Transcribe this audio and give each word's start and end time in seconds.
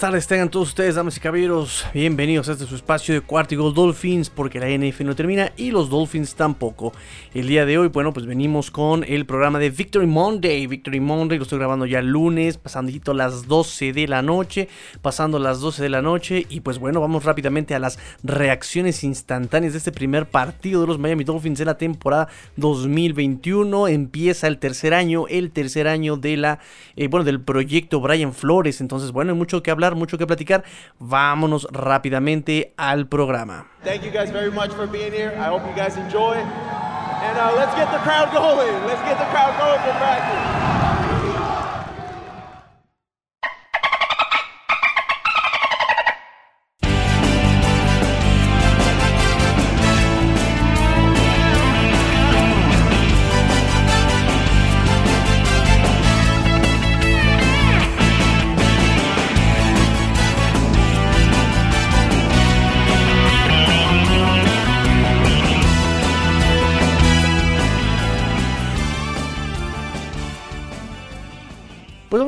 Tardes, 0.00 0.26
tengan 0.26 0.48
todos 0.48 0.68
ustedes, 0.68 0.94
damas 0.94 1.18
y 1.18 1.20
caballeros. 1.20 1.84
Bienvenidos 1.92 2.48
a 2.48 2.52
este 2.52 2.64
su 2.64 2.74
espacio 2.74 3.12
de 3.12 3.20
Cuarto 3.20 3.52
y 3.52 3.58
Gol 3.58 3.74
Dolphins, 3.74 4.30
porque 4.30 4.58
la 4.58 4.66
NFL 4.66 5.04
no 5.04 5.14
termina 5.14 5.52
y 5.58 5.72
los 5.72 5.90
Dolphins 5.90 6.34
tampoco. 6.36 6.94
El 7.34 7.48
día 7.48 7.66
de 7.66 7.76
hoy, 7.76 7.88
bueno, 7.88 8.14
pues 8.14 8.24
venimos 8.24 8.70
con 8.70 9.04
el 9.04 9.26
programa 9.26 9.58
de 9.58 9.68
Victory 9.68 10.06
Monday. 10.06 10.66
Victory 10.66 11.00
Monday 11.00 11.36
lo 11.36 11.42
estoy 11.42 11.58
grabando 11.58 11.84
ya 11.84 12.00
lunes, 12.00 12.56
pasando 12.56 13.12
las 13.12 13.46
12 13.46 13.92
de 13.92 14.08
la 14.08 14.22
noche, 14.22 14.70
pasando 15.02 15.38
las 15.38 15.60
12 15.60 15.82
de 15.82 15.90
la 15.90 16.00
noche. 16.00 16.46
Y 16.48 16.60
pues 16.60 16.78
bueno, 16.78 17.02
vamos 17.02 17.24
rápidamente 17.24 17.74
a 17.74 17.78
las 17.78 17.98
reacciones 18.22 19.04
instantáneas 19.04 19.74
de 19.74 19.78
este 19.80 19.92
primer 19.92 20.30
partido 20.30 20.80
de 20.80 20.86
los 20.86 20.98
Miami 20.98 21.24
Dolphins 21.24 21.58
de 21.58 21.66
la 21.66 21.76
temporada 21.76 22.28
2021. 22.56 23.86
Empieza 23.88 24.46
el 24.46 24.56
tercer 24.56 24.94
año, 24.94 25.26
el 25.28 25.50
tercer 25.50 25.86
año 25.86 26.16
de 26.16 26.38
la, 26.38 26.58
eh, 26.96 27.08
bueno, 27.08 27.24
del 27.24 27.42
proyecto 27.42 28.00
Brian 28.00 28.32
Flores. 28.32 28.80
Entonces, 28.80 29.12
bueno, 29.12 29.32
hay 29.32 29.38
mucho 29.38 29.62
que 29.62 29.70
hablar, 29.70 29.89
mucho 29.94 30.18
que 30.18 30.26
platicar. 30.26 30.64
Vámonos 30.98 31.66
rápidamente 31.70 32.74
al 32.76 33.06
programa. 33.06 33.66
Thank 33.84 34.04
you 34.04 34.10
guys 34.10 34.30
very 34.30 34.50
much 34.50 34.72
for 34.72 34.86
being 34.86 35.12
here. 35.12 35.32
I 35.36 35.48
hope 35.48 35.66
you 35.66 35.74
guys 35.74 35.96
enjoy. 35.96 36.34
And 36.34 37.36
uh, 37.38 37.52
let's 37.56 37.74
get 37.74 37.90
the 37.92 37.98
crowd 37.98 38.32
going. 38.32 38.86
Let's 38.86 39.02
get 39.02 39.18
the 39.18 39.28
crowd 39.30 39.56
going 39.58 39.80
for 39.80 39.92
practice. 39.98 40.79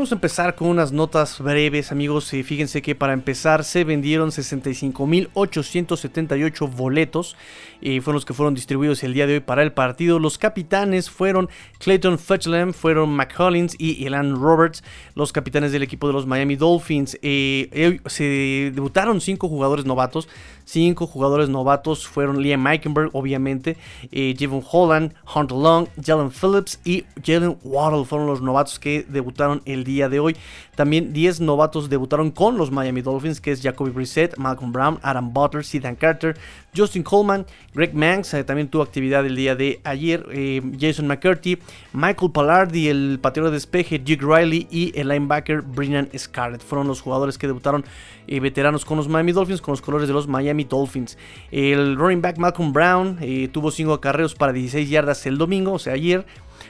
Vamos 0.02 0.10
a 0.10 0.16
empezar 0.16 0.56
con 0.56 0.66
unas 0.66 0.90
notas 0.90 1.38
breves, 1.38 1.92
amigos. 1.92 2.30
fíjense 2.30 2.82
que 2.82 2.96
para 2.96 3.12
empezar 3.12 3.62
se 3.62 3.84
vendieron 3.84 4.30
65.878 4.30 6.68
boletos. 6.68 7.36
y 7.80 8.00
fueron 8.00 8.16
los 8.16 8.24
que 8.24 8.34
fueron 8.34 8.54
distribuidos 8.54 9.04
el 9.04 9.14
día 9.14 9.28
de 9.28 9.34
hoy 9.34 9.40
para 9.40 9.62
el 9.62 9.72
partido. 9.72 10.18
Los 10.18 10.38
capitanes 10.38 11.08
fueron 11.08 11.48
Clayton 11.78 12.18
Fetchlam, 12.18 12.72
fueron 12.72 13.10
McCollins 13.10 13.76
y 13.78 14.04
Elan 14.04 14.34
Roberts, 14.34 14.82
los 15.14 15.32
capitanes 15.32 15.70
del 15.70 15.84
equipo 15.84 16.08
de 16.08 16.14
los 16.14 16.26
Miami 16.26 16.56
Dolphins. 16.56 17.16
Eh, 17.22 18.00
se 18.06 18.72
debutaron 18.74 19.20
cinco 19.20 19.48
jugadores 19.48 19.84
novatos. 19.84 20.28
Cinco 20.72 21.06
jugadores 21.06 21.50
novatos 21.50 22.08
fueron 22.08 22.40
Liam 22.40 22.62
Meikenberg, 22.62 23.10
obviamente, 23.12 23.76
eh, 24.10 24.34
Javon 24.38 24.64
Holland, 24.66 25.12
Hunter 25.34 25.58
Long, 25.58 25.86
Jalen 26.02 26.30
Phillips 26.30 26.80
y 26.82 27.04
Jalen 27.22 27.58
Waddle 27.62 28.06
fueron 28.06 28.26
los 28.26 28.40
novatos 28.40 28.78
que 28.78 29.04
debutaron 29.06 29.60
el 29.66 29.84
día 29.84 30.08
de 30.08 30.18
hoy. 30.18 30.34
También 30.74 31.12
10 31.12 31.42
novatos 31.42 31.90
debutaron 31.90 32.30
con 32.30 32.56
los 32.56 32.70
Miami 32.70 33.02
Dolphins, 33.02 33.42
que 33.42 33.52
es 33.52 33.60
Jacoby 33.60 33.90
Brissett, 33.90 34.38
Malcolm 34.38 34.72
Brown, 34.72 34.98
Adam 35.02 35.34
Butler, 35.34 35.62
Sedan 35.62 35.94
Carter, 35.94 36.38
Justin 36.74 37.02
Coleman, 37.02 37.44
Greg 37.74 37.92
Manx, 37.92 38.32
eh, 38.32 38.44
también 38.44 38.66
tuvo 38.66 38.82
actividad 38.82 39.26
el 39.26 39.36
día 39.36 39.54
de 39.54 39.82
ayer, 39.84 40.24
eh, 40.32 40.62
Jason 40.80 41.06
McCurdy, 41.06 41.58
Michael 41.92 42.32
Pallardi, 42.32 42.88
el 42.88 43.18
pateador 43.20 43.50
de 43.50 43.56
despeje, 43.56 44.00
Jake 44.02 44.24
Riley 44.24 44.66
y 44.70 44.98
el 44.98 45.08
linebacker 45.08 45.60
Brennan 45.60 46.08
Scarlett. 46.16 46.62
Fueron 46.62 46.88
los 46.88 47.02
jugadores 47.02 47.36
que 47.36 47.46
debutaron 47.46 47.84
eh, 48.26 48.40
veteranos 48.40 48.86
con 48.86 48.96
los 48.96 49.06
Miami 49.06 49.32
Dolphins, 49.32 49.60
con 49.60 49.72
los 49.72 49.82
colores 49.82 50.08
de 50.08 50.14
los 50.14 50.26
Miami 50.26 50.64
Dolphins. 50.64 51.18
El 51.50 51.94
running 51.96 52.22
back 52.22 52.38
Malcolm 52.38 52.72
Brown 52.72 53.18
tuvo 53.52 53.70
5 53.70 53.92
acarreos 53.92 54.34
para 54.34 54.54
16 54.54 54.88
yardas 54.88 55.26
el 55.26 55.36
domingo, 55.36 55.74
o 55.74 55.78
sea, 55.78 55.92
ayer 55.92 56.24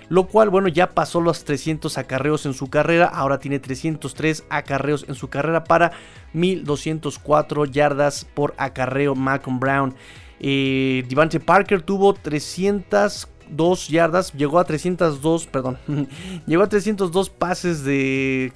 lo 0.09 0.27
cual, 0.27 0.51
bueno, 0.51 0.69
ya 0.69 0.91
pasó 0.91 1.21
los 1.21 1.45
300 1.45 1.99
acarreos 1.99 2.47
en 2.47 2.55
su 2.55 2.69
carrera, 2.69 3.07
ahora 3.07 3.39
tiene 3.39 3.59
303 3.59 4.45
acarreos 4.51 5.05
en 5.09 5.15
su 5.15 5.29
carrera 5.29 5.65
para 5.65 5.93
1204 6.33 7.65
yardas 7.67 8.25
por 8.25 8.55
acarreo 8.57 9.15
Malcolm 9.15 9.61
Brown. 9.61 9.95
Eh, 10.41 11.05
Devante 11.09 11.39
Parker 11.41 11.83
tuvo 11.83 12.15
302 12.15 13.89
yardas, 13.89 14.33
llegó 14.33 14.59
a 14.59 14.65
302, 14.65 15.47
perdón, 15.47 15.79
llegó 16.47 16.63
a 16.63 16.69
302 16.69 17.31
pases 17.31 17.85
de 17.85 18.51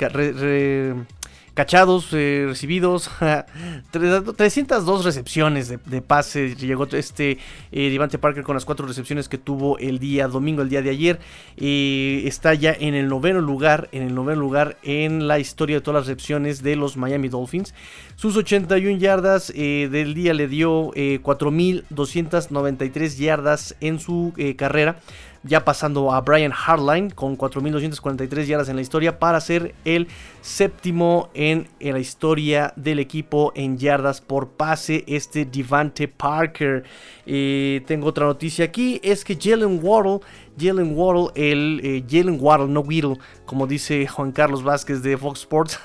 cachados 1.56 2.12
eh, 2.12 2.44
recibidos, 2.47 3.11
302 3.91 5.05
recepciones 5.05 5.69
de, 5.69 6.03
pase. 6.03 6.55
Llegó 6.55 6.87
este 6.93 7.39
eh, 7.72 7.99
Parker 8.21 8.44
con 8.44 8.55
las 8.55 8.67
cuatro 8.67 8.87
recepciones 8.87 9.31
que 9.31 9.39
tuvo 9.39 9.78
el 9.78 9.99
día 9.99 10.28
domingo, 10.28 10.61
el 10.61 10.69
día 10.69 10.83
de 10.83 10.91
ayer. 10.91 11.19
Eh, 11.56 12.25
está 12.27 12.53
ya 12.53 12.77
en 12.78 12.93
el 12.94 13.09
noveno 13.09 13.41
lugar, 13.41 13.89
en 13.93 14.03
el 14.03 14.15
noveno 14.15 14.39
lugar 14.39 14.77
en 14.83 15.27
la 15.27 15.39
historia 15.39 15.77
de 15.77 15.81
todas 15.81 16.00
las 16.00 16.09
recepciones 16.09 16.62
de 16.62 16.77
los 16.77 16.99
Miami 16.99 17.31
Dolphins. 17.31 17.73
Sus 18.17 18.37
81 18.37 18.99
yardas 18.99 19.50
eh, 19.56 19.88
del 19.91 20.12
día 20.12 20.34
le 20.34 20.49
dio 20.49 20.91
4.293 20.91 23.17
yardas 23.17 23.77
en 23.81 23.99
su 23.99 24.34
carrera 24.59 25.00
ya 25.47 25.65
pasando 25.65 26.12
a 26.12 26.21
Brian 26.21 26.53
Hardline 26.53 27.11
con 27.11 27.39
4.243 27.39 28.45
yardas 28.45 28.69
en 28.69 28.77
la 28.77 28.83
historia 28.83 29.19
para 29.19 29.41
ser 29.41 29.75
el 29.84 30.09
séptimo 30.41 31.31
en, 31.34 31.69
la 31.81 31.99
historia 31.99 32.73
del 32.77 32.99
equipo 32.99 33.53
en 33.55 33.79
yardas 33.79 34.21
por 34.21 34.49
pase, 34.49 35.05
este 35.06 35.45
Devante 35.45 36.09
Parker. 36.09 36.85
Eh, 37.27 37.83
tengo 37.87 38.09
otra 38.09 38.27
noticia 38.27 38.65
aquí, 38.65 39.01
es 39.03 39.25
que 39.25 39.37
Jalen 39.41 39.81
Waddle, 39.83 40.21
Jalen 40.59 40.97
Waddle, 40.97 41.31
el 41.35 41.81
eh, 41.83 42.05
Jalen 42.09 42.39
Waddle, 42.41 42.69
no 42.69 42.81
Whittle, 42.81 43.19
como 43.45 43.67
dice 43.67 44.06
Juan 44.06 44.33
Carlos 44.33 44.62
Vázquez 44.62 45.03
de 45.03 45.17
Fox 45.17 45.41
Sports, 45.41 45.81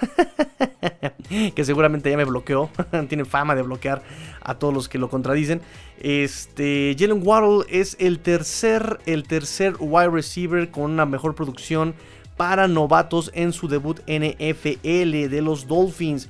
que 1.56 1.66
seguramente 1.66 2.10
ya 2.10 2.18
me 2.18 2.26
bloqueó, 2.26 2.70
tiene 3.08 3.26
fama 3.26 3.56
de 3.56 3.62
bloquear 3.62 4.02
a 4.42 4.56
todos 4.56 4.74
los 4.74 4.90
que 4.90 4.98
lo 4.98 5.10
contradicen. 5.10 5.62
Este, 6.00 6.96
Jalen 6.98 7.22
Waddle 7.26 7.66
es 7.70 7.96
el 8.00 8.20
tercer, 8.20 9.00
el 9.06 9.24
tercer 9.24 9.76
wide 9.80 10.10
receiver 10.10 10.70
con 10.72 10.92
una 10.92 11.06
mejor 11.06 11.36
producción 11.36 11.94
para 12.38 12.68
novatos 12.68 13.32
en 13.34 13.54
su 13.54 13.68
debut 13.68 14.00
NFL 14.08 15.30
de 15.30 15.42
los 15.42 15.68
Dolphins. 15.68 16.30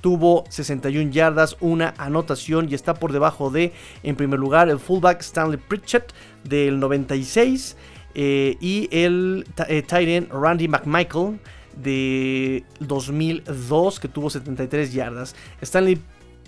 Tuvo 0.00 0.44
61 0.48 1.12
yardas, 1.12 1.56
una 1.60 1.94
anotación 1.96 2.68
y 2.68 2.74
está 2.74 2.94
por 2.94 3.12
debajo 3.12 3.50
de, 3.50 3.72
en 4.02 4.16
primer 4.16 4.40
lugar, 4.40 4.68
el 4.68 4.80
fullback 4.80 5.20
Stanley 5.20 5.58
Pritchett 5.58 6.12
del 6.42 6.80
96 6.80 7.76
eh, 8.16 8.56
y 8.60 8.88
el 8.90 9.46
eh, 9.68 9.82
tight 9.82 10.08
end 10.08 10.32
Randy 10.32 10.66
McMichael 10.66 11.38
de 11.76 12.64
2002 12.80 14.00
que 14.00 14.08
tuvo 14.08 14.30
73 14.30 14.92
yardas. 14.92 15.34
Stanley 15.60 15.98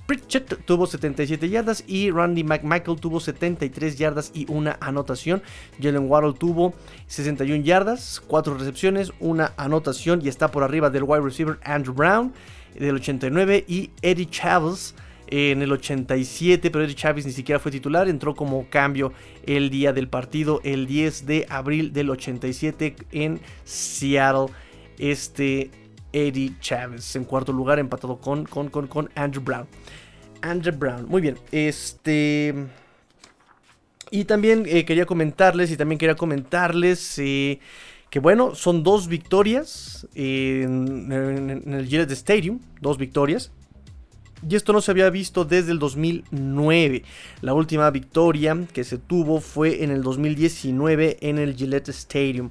Pritchett 0.07 0.65
tuvo 0.67 0.87
77 0.87 1.49
yardas 1.49 1.83
y 1.87 2.11
Randy 2.11 2.45
McMichael 2.45 3.01
tuvo 3.01 3.21
73 3.21 3.97
yardas 3.97 4.31
y 4.35 4.45
una 4.51 4.77
anotación. 4.81 5.43
Jalen 5.81 6.11
Waddle 6.11 6.35
tuvo 6.35 6.75
61 7.07 7.65
yardas, 7.65 8.23
4 8.27 8.59
recepciones, 8.59 9.12
una 9.19 9.53
anotación 9.57 10.21
y 10.23 10.29
está 10.29 10.50
por 10.50 10.62
arriba 10.62 10.91
del 10.91 11.05
wide 11.05 11.23
receiver 11.23 11.59
Andrew 11.65 11.94
Brown 11.94 12.35
del 12.79 12.97
89 12.97 13.65
y 13.67 13.91
Eddie 14.03 14.29
Chavis 14.29 14.94
en 15.27 15.62
el 15.62 15.73
87, 15.73 16.70
pero 16.70 16.85
Eddie 16.85 16.94
Chavis 16.94 17.25
ni 17.25 17.32
siquiera 17.32 17.59
fue 17.59 17.73
titular, 17.73 18.09
entró 18.09 18.35
como 18.35 18.69
cambio 18.69 19.12
el 19.47 19.70
día 19.70 19.94
del 19.94 20.09
partido, 20.09 20.61
el 20.65 20.87
10 20.87 21.25
de 21.25 21.47
abril 21.49 21.93
del 21.94 22.11
87 22.11 22.94
en 23.12 23.41
Seattle. 23.65 24.55
Este 24.99 25.70
Eddie 26.14 26.55
Chávez 26.61 27.17
en 27.17 27.25
cuarto 27.25 27.52
lugar, 27.52 27.79
empatado 27.79 28.19
con, 28.19 28.44
con, 28.44 28.69
con, 28.69 28.87
con 28.87 29.11
Andrew 29.14 29.43
Brown. 29.43 29.67
Andrew 30.41 30.75
Brown, 30.76 31.06
muy 31.08 31.20
bien. 31.20 31.37
Este. 31.50 32.55
Y 34.11 34.25
también 34.26 34.64
eh, 34.67 34.85
quería 34.85 35.06
comentarles, 35.06 35.70
y 35.73 35.76
también 35.76 35.99
quería 35.99 36.14
comentarles 36.14 37.19
eh, 37.19 37.58
que, 38.11 38.20
bueno, 38.20 38.55
son 38.55 38.85
dos 38.85 39.08
victorias 39.08 40.06
en, 40.14 41.11
en, 41.11 41.75
el 41.75 41.87
Gillette 41.87 42.12
Stadium, 42.12 42.61
dos 42.81 42.96
victorias. 42.96 43.50
Y 44.49 44.56
esto 44.56 44.73
no 44.75 44.82
se 44.82 44.91
había 44.91 45.08
visto 45.08 45.44
desde 45.44 45.73
el 45.73 45.79
2009. 45.79 47.02
La 47.41 47.55
última 47.55 47.91
victoria 47.91 48.56
que 48.73 48.85
se 48.85 48.99
tuvo 48.99 49.41
fue 49.41 49.82
en 49.82 49.91
el 49.91 50.02
2019 50.02 51.17
en 51.23 51.38
el 51.38 51.56
Gillette 51.56 51.88
Stadium. 51.88 52.50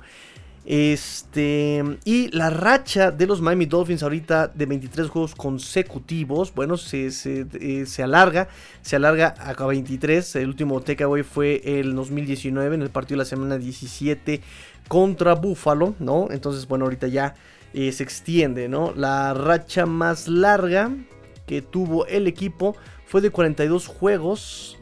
Este, 0.66 1.84
y 2.06 2.30
la 2.30 2.50
racha 2.50 3.12
de 3.12 3.28
los 3.28 3.42
Miami 3.42 3.66
Dolphins 3.66 4.02
ahorita 4.02 4.48
de 4.48 4.66
23 4.66 5.10
juegos 5.10 5.36
consecutivos, 5.36 6.54
bueno, 6.56 6.78
se, 6.78 7.08
eh, 7.08 7.86
se, 7.86 8.04
alarga, 8.04 8.48
se 8.82 8.96
alarga 8.96 9.36
a 9.40 9.66
23. 9.66 10.38
El 10.38 10.48
último 10.48 10.80
takeaway 10.80 11.24
fue 11.24 11.62
el 11.66 11.94
2019 11.96 12.76
en 12.76 12.82
el 12.82 12.90
partido 12.90 13.18
de 13.18 13.24
la 13.24 13.26
semana 13.26 13.58
17 13.58 14.42
contra 14.88 15.34
Buffalo, 15.34 15.96
¿no? 16.00 16.30
Entonces, 16.32 16.66
bueno, 16.66 16.86
ahorita 16.86 17.08
ya 17.08 17.36
eh, 17.74 17.92
se 17.92 18.04
extiende, 18.04 18.70
¿no? 18.70 18.94
La 18.96 19.34
racha 19.34 19.86
más 19.86 20.30
larga 20.30 20.92
que 21.46 21.62
tuvo 21.62 22.06
el 22.06 22.28
equipo 22.28 22.78
fue 23.06 23.20
de 23.20 23.32
42 23.32 23.88
juegos. 23.88 24.78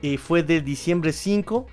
y 0.00 0.16
fue 0.16 0.42
de 0.42 0.60
diciembre 0.60 1.12
5 1.12 1.66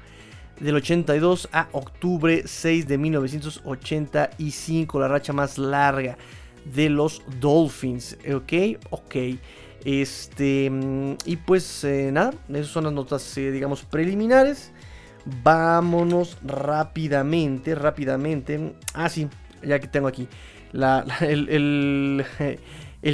del 0.60 0.76
82 0.76 1.50
a 1.52 1.70
octubre 1.72 2.44
6 2.46 2.88
de 2.88 2.98
1985. 2.98 5.00
La 5.00 5.08
racha 5.08 5.34
más 5.34 5.58
larga 5.58 6.18
de 6.66 6.90
los 6.90 7.22
Dolphins. 7.40 8.18
¿Ok? 8.34 8.54
Ok. 8.90 9.16
Este. 9.86 10.72
Y 11.26 11.38
pues 11.38 11.84
eh, 11.84 12.12
nada, 12.12 12.34
esas 12.50 12.68
son 12.68 12.86
las 12.86 12.94
notas, 12.94 13.38
eh, 13.38 13.52
digamos, 13.52 13.84
preliminares. 13.84 14.72
Vámonos 15.44 16.38
rápidamente, 16.44 17.76
rápidamente. 17.76 18.74
Ah, 18.94 19.10
sí, 19.10 19.28
ya 19.64 19.80
que 19.80 19.88
tengo 19.88 20.08
aquí. 20.08 20.28
el, 21.22 21.50
el, 21.50 22.26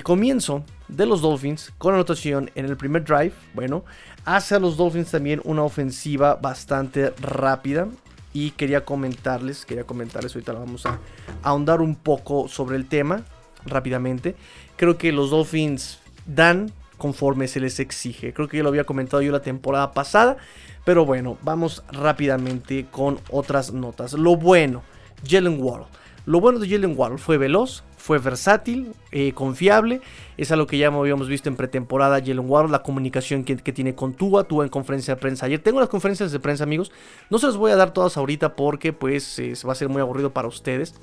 comienzo 0.03 0.63
de 0.87 1.05
los 1.05 1.21
Dolphins 1.21 1.73
con 1.77 1.93
anotación 1.93 2.51
en 2.55 2.65
el 2.65 2.77
primer 2.77 3.03
drive. 3.03 3.33
Bueno, 3.53 3.85
hace 4.25 4.55
a 4.55 4.59
los 4.59 4.77
Dolphins 4.77 5.11
también 5.11 5.41
una 5.43 5.63
ofensiva 5.63 6.35
bastante 6.35 7.13
rápida. 7.21 7.87
Y 8.33 8.51
quería 8.51 8.83
comentarles, 8.83 9.65
quería 9.65 9.85
comentarles, 9.85 10.35
ahorita 10.35 10.51
vamos 10.51 10.85
a 10.85 10.99
ahondar 11.41 11.79
un 11.79 11.95
poco 11.95 12.49
sobre 12.49 12.75
el 12.75 12.85
tema 12.85 13.23
rápidamente. 13.65 14.35
Creo 14.75 14.97
que 14.97 15.13
los 15.13 15.29
Dolphins 15.29 15.99
dan 16.25 16.73
conforme 16.97 17.47
se 17.47 17.61
les 17.61 17.79
exige. 17.79 18.33
Creo 18.33 18.49
que 18.49 18.57
ya 18.57 18.63
lo 18.63 18.69
había 18.69 18.83
comentado 18.83 19.21
yo 19.21 19.31
la 19.31 19.41
temporada 19.41 19.93
pasada. 19.93 20.37
Pero 20.83 21.05
bueno, 21.05 21.37
vamos 21.41 21.83
rápidamente 21.91 22.85
con 22.91 23.19
otras 23.29 23.73
notas. 23.73 24.13
Lo 24.13 24.35
bueno, 24.35 24.83
Jalen 25.27 25.61
Wall. 25.61 25.85
Lo 26.25 26.39
bueno 26.39 26.59
de 26.59 26.69
Jalen 26.69 26.97
Wall 26.97 27.19
fue 27.19 27.37
veloz, 27.37 27.83
fue 28.05 28.19
versátil, 28.19 28.93
eh, 29.11 29.31
confiable. 29.33 29.99
Es 30.37 30.51
algo 30.51 30.67
que 30.67 30.77
ya 30.77 30.87
habíamos 30.87 31.27
visto 31.27 31.49
en 31.49 31.55
pretemporada. 31.55 32.19
Jalen 32.19 32.49
Ward, 32.49 32.69
la 32.69 32.83
comunicación 32.83 33.43
que, 33.43 33.55
tiene 33.55 33.95
con 33.95 34.13
Tua, 34.13 34.43
Tua 34.45 34.65
en 34.65 34.69
conferencia 34.69 35.15
de 35.15 35.21
prensa. 35.21 35.45
Ayer 35.45 35.59
tengo 35.59 35.79
las 35.79 35.89
conferencias 35.89 36.31
de 36.31 36.39
prensa, 36.39 36.63
amigos. 36.63 36.91
No 37.29 37.39
se 37.39 37.47
las 37.47 37.57
voy 37.57 37.71
a 37.71 37.75
dar 37.75 37.93
todas 37.93 38.17
ahorita 38.17 38.55
porque 38.55 38.93
pues 38.93 39.41
va 39.67 39.71
a 39.71 39.75
ser 39.75 39.89
muy 39.89 40.01
aburrido 40.01 40.31
para 40.31 40.47
ustedes. 40.47 40.93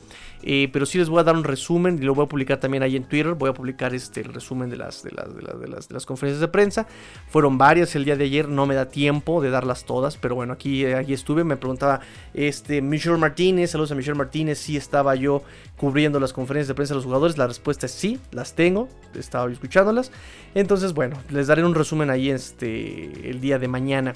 Eh, 0.45 0.69
pero 0.73 0.87
sí 0.87 0.99
les 0.99 1.09
voy 1.09 1.21
a 1.21 1.25
dar 1.25 1.37
un 1.37 1.45
resumen 1.45 1.99
y 2.01 2.05
lo 2.05 2.15
voy 2.15 2.25
a 2.25 2.29
publicar 2.29 2.59
también 2.59 2.83
ahí 2.83 2.97
en 2.97 3.05
Twitter. 3.05 3.35
Voy 3.35 3.51
a 3.51 3.55
publicar 3.55 3.95
este, 3.95 4.21
el 4.21 4.35
resumen 4.35 4.71
de 4.71 4.77
las, 4.77 5.03
de 5.03 5.13
las, 5.13 5.35
de 5.35 5.43
las, 5.69 5.89
de 5.89 5.95
las, 5.95 6.07
conferencias 6.07 6.41
de 6.41 6.49
prensa. 6.49 6.87
Fueron 7.29 7.59
varias 7.59 7.95
el 7.95 8.05
día 8.05 8.17
de 8.17 8.25
ayer, 8.25 8.49
no 8.49 8.67
me 8.67 8.75
da 8.75 8.87
tiempo 8.89 9.41
de 9.41 9.51
darlas 9.51 9.85
todas. 9.85 10.17
Pero 10.17 10.35
bueno, 10.35 10.53
aquí, 10.53 10.85
aquí 10.87 11.13
estuve. 11.13 11.45
Me 11.45 11.57
preguntaba 11.57 12.01
este, 12.35 12.83
Michelle 12.83 13.19
Martínez. 13.19 13.71
Saludos 13.71 13.93
a 13.93 13.95
Michelle 13.95 14.19
Martínez. 14.19 14.59
Si 14.59 14.77
estaba 14.77 15.15
yo 15.15 15.43
cubriendo 15.77 16.21
las 16.21 16.33
conferencias 16.33 16.69
de 16.69 16.75
prensa 16.75 16.95
de 16.95 16.97
los 16.97 17.05
jugadores. 17.05 17.39
La 17.39 17.47
respuesta 17.47 17.87
es 17.87 17.93
sí, 17.93 18.19
las 18.31 18.55
tengo. 18.55 18.89
Estaba 19.23 19.51
escuchándolas. 19.51 20.13
Entonces, 20.55 20.93
bueno, 20.93 21.17
les 21.31 21.47
daré 21.47 21.65
un 21.65 21.75
resumen 21.75 22.11
ahí 22.11 22.31
este, 22.31 23.31
el 23.31 23.41
día 23.41 23.59
de 23.59 23.69
mañana 23.69 24.15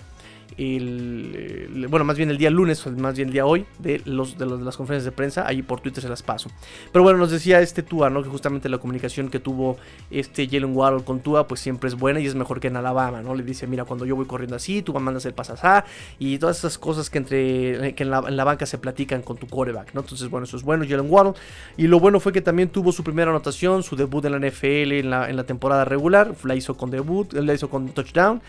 el, 0.58 1.87
bueno, 1.90 2.04
más 2.04 2.16
bien 2.16 2.31
el 2.31 2.38
día 2.38 2.50
lunes, 2.50 2.87
más 2.87 3.16
bien 3.16 3.28
el 3.28 3.32
día 3.32 3.46
hoy, 3.46 3.66
de, 3.78 4.00
los, 4.04 4.38
de, 4.38 4.46
las 4.46 4.76
conferencias 4.76 5.04
de 5.04 5.12
prensa, 5.12 5.46
ahí 5.46 5.62
por 5.62 5.81
Twitter 5.81 6.02
se 6.02 6.08
las 6.08 6.22
paso. 6.22 6.50
Pero 6.93 7.02
bueno, 7.02 7.19
nos 7.19 7.31
decía 7.31 7.60
este 7.60 7.82
Tua, 7.82 8.10
¿no? 8.10 8.22
Que 8.22 8.28
justamente 8.28 8.69
la 8.69 8.78
comunicación 8.78 9.28
que 9.28 9.38
tuvo 9.38 9.76
este 10.10 10.46
Jalen 10.46 10.75
Waddle 10.75 11.04
con 11.04 11.20
Tua, 11.20 11.46
pues 11.46 11.60
siempre 11.60 11.88
es 11.88 11.94
buena 11.94 12.20
y 12.20 12.26
es 12.26 12.34
mejor 12.34 12.60
que 12.60 12.69
en 12.69 12.76
Alabama, 12.76 13.22
¿no? 13.22 13.34
Le 13.34 13.43
dice, 13.43 13.66
mira, 13.66 13.84
cuando 13.84 14.06
yo 14.06 14.16
voy 14.16 14.26
corriendo 14.26 14.56
así, 14.56 14.82
tú 14.82 14.94
mandas 14.94 15.26
el 15.26 15.34
pasasá 15.34 15.84
y 16.19 16.38
todas 16.38 16.58
esas 16.58 16.78
cosas 16.78 17.10
que 17.10 17.19
entre 17.19 17.94
que 17.94 18.02
en 18.02 18.10
la, 18.10 18.44
banca 18.44 18.64
se 18.64 18.78
platican 18.78 19.22
con 19.22 19.37
tu 19.37 19.46
quarterback, 19.46 19.93
¿no? 19.93 20.00
Entonces, 20.00 20.28
bueno, 20.31 20.44
eso 20.44 20.56
es 20.56 20.62
bueno, 20.62 20.84
Jalen 20.88 21.10
Waddle. 21.10 21.34
Y 21.76 21.87
lo 21.87 22.00
bueno 22.00 22.20
fue 22.20 22.32
que 22.32 22.40
también 22.40 22.69
tuvo 22.70 22.93
su 22.93 23.04
primera 23.04 23.31
anotación, 23.31 23.82
su 23.82 23.96
debut 23.96 24.25
en 24.25 24.32
la 24.32 24.38
NFL 24.38 24.93
en 24.93 25.10
la, 25.10 25.28
en 25.28 25.37
la 25.37 25.44
temporada 25.44 25.84
regular, 25.84 26.34
la 26.44 26.54
hizo 26.54 26.76
con 26.76 26.90
debut, 26.90 27.32
la 27.34 27.52
hizo 27.52 27.69
con 27.69 27.88
touchdown. 27.88 28.40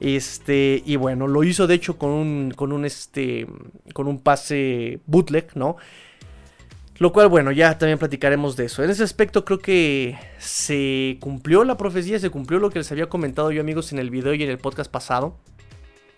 Este, 0.00 0.82
y 0.84 0.96
bueno, 0.96 1.26
lo 1.26 1.44
hizo 1.44 1.66
de 1.66 1.74
hecho 1.74 1.98
con 1.98 2.10
un, 2.10 2.50
con 2.56 2.72
un, 2.72 2.86
este, 2.86 3.46
con 3.92 4.08
un 4.08 4.18
pase 4.18 5.00
bootleg, 5.06 5.54
¿no? 5.54 5.76
Lo 7.00 7.12
cual, 7.12 7.28
bueno, 7.28 7.50
ya 7.50 7.78
también 7.78 7.98
platicaremos 7.98 8.56
de 8.56 8.66
eso. 8.66 8.82
En 8.82 8.90
ese 8.90 9.02
aspecto 9.02 9.44
creo 9.44 9.58
que 9.58 10.18
se 10.38 11.16
cumplió 11.20 11.64
la 11.64 11.76
profecía, 11.78 12.18
se 12.18 12.28
cumplió 12.28 12.58
lo 12.60 12.70
que 12.70 12.78
les 12.78 12.92
había 12.92 13.08
comentado 13.08 13.52
yo 13.52 13.60
amigos 13.62 13.92
en 13.92 13.98
el 13.98 14.10
video 14.10 14.34
y 14.34 14.42
en 14.42 14.50
el 14.50 14.58
podcast 14.58 14.90
pasado. 14.90 15.36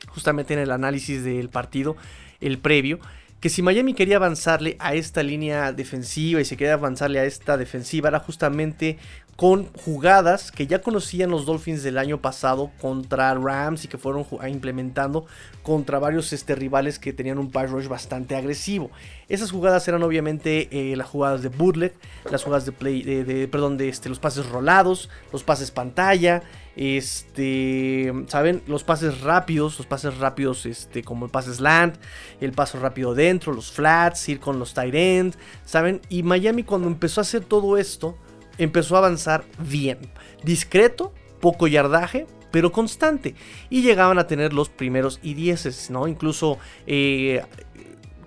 Justamente 0.09 0.55
en 0.55 0.61
el 0.61 0.73
análisis 0.73 1.23
del 1.23 1.49
partido, 1.49 1.97
el 2.41 2.59
previo. 2.59 2.99
Que 3.43 3.49
si 3.49 3.61
Miami 3.61 3.95
quería 3.95 4.19
avanzarle 4.19 4.77
a 4.79 4.95
esta 4.95 5.25
línea 5.25 5.73
defensiva 5.73 6.41
y 6.41 6.45
se 6.45 6.57
quería 6.57 6.75
avanzarle 6.75 7.19
a 7.19 7.25
esta 7.25 7.57
defensiva 7.57 8.09
era 8.09 8.21
justamente 8.21 8.99
con 9.35 9.67
jugadas 9.73 10.53
que 10.53 10.69
ya 10.69 10.81
conocían 10.81 11.31
los 11.31 11.45
Dolphins 11.45 11.83
del 11.83 11.99
año 11.99 12.21
pasado 12.21 12.71
contra 12.81 13.35
Rams 13.35 13.85
y 13.85 13.89
que 13.89 13.99
fueron 13.99 14.25
implementando 14.49 15.27
contra 15.65 15.99
varios 15.99 16.33
este, 16.33 16.55
rivales 16.55 17.01
que 17.01 17.13
tenían 17.13 17.41
un 17.41 17.51
pass 17.51 17.69
rush 17.69 17.89
bastante 17.89 18.37
agresivo. 18.37 18.93
Esas 19.29 19.51
jugadas 19.51 19.89
eran 19.89 20.05
obviamente 20.05 20.69
eh, 20.71 20.95
las 20.95 21.09
jugadas 21.09 21.43
de 21.43 21.49
bootleg, 21.49 21.95
las 22.31 22.45
jugadas 22.45 22.65
de 22.65 22.71
play, 22.71 23.03
de, 23.03 23.49
perdón, 23.49 23.77
de 23.77 23.89
este, 23.89 24.09
los 24.09 24.21
pases 24.21 24.49
rolados, 24.49 25.11
los 25.33 25.43
pases 25.43 25.73
pantalla, 25.73 26.45
este, 26.77 28.13
saben, 28.29 28.63
los 28.67 28.85
pases 28.85 29.21
rápidos, 29.21 29.79
los 29.79 29.87
pases 29.87 30.19
rápidos, 30.19 30.67
este, 30.67 31.03
como 31.03 31.27
el 31.27 31.31
pase 31.31 31.55
slant, 31.55 31.97
el 32.41 32.53
paso 32.53 32.79
rápido 32.79 33.15
dentro, 33.15 33.53
los 33.53 33.71
flats, 33.71 34.29
ir 34.29 34.41
con 34.41 34.59
los 34.59 34.75
tight 34.75 34.95
end, 34.95 35.37
saben. 35.65 36.01
Y 36.09 36.23
Miami 36.23 36.63
cuando 36.63 36.89
empezó 36.89 37.21
a 37.21 37.23
hacer 37.23 37.45
todo 37.45 37.77
esto 37.77 38.17
empezó 38.59 38.97
a 38.97 38.99
avanzar 38.99 39.45
bien. 39.59 39.99
Discreto, 40.45 41.13
poco 41.41 41.67
yardaje, 41.67 42.27
pero 42.51 42.73
constante. 42.73 43.35
Y 43.71 43.83
llegaban 43.83 44.19
a 44.19 44.27
tener 44.27 44.53
los 44.53 44.69
primeros 44.69 45.21
y 45.23 45.35
dieces, 45.35 45.91
¿no? 45.91 46.07
Incluso 46.07 46.59
eh, 46.87 47.43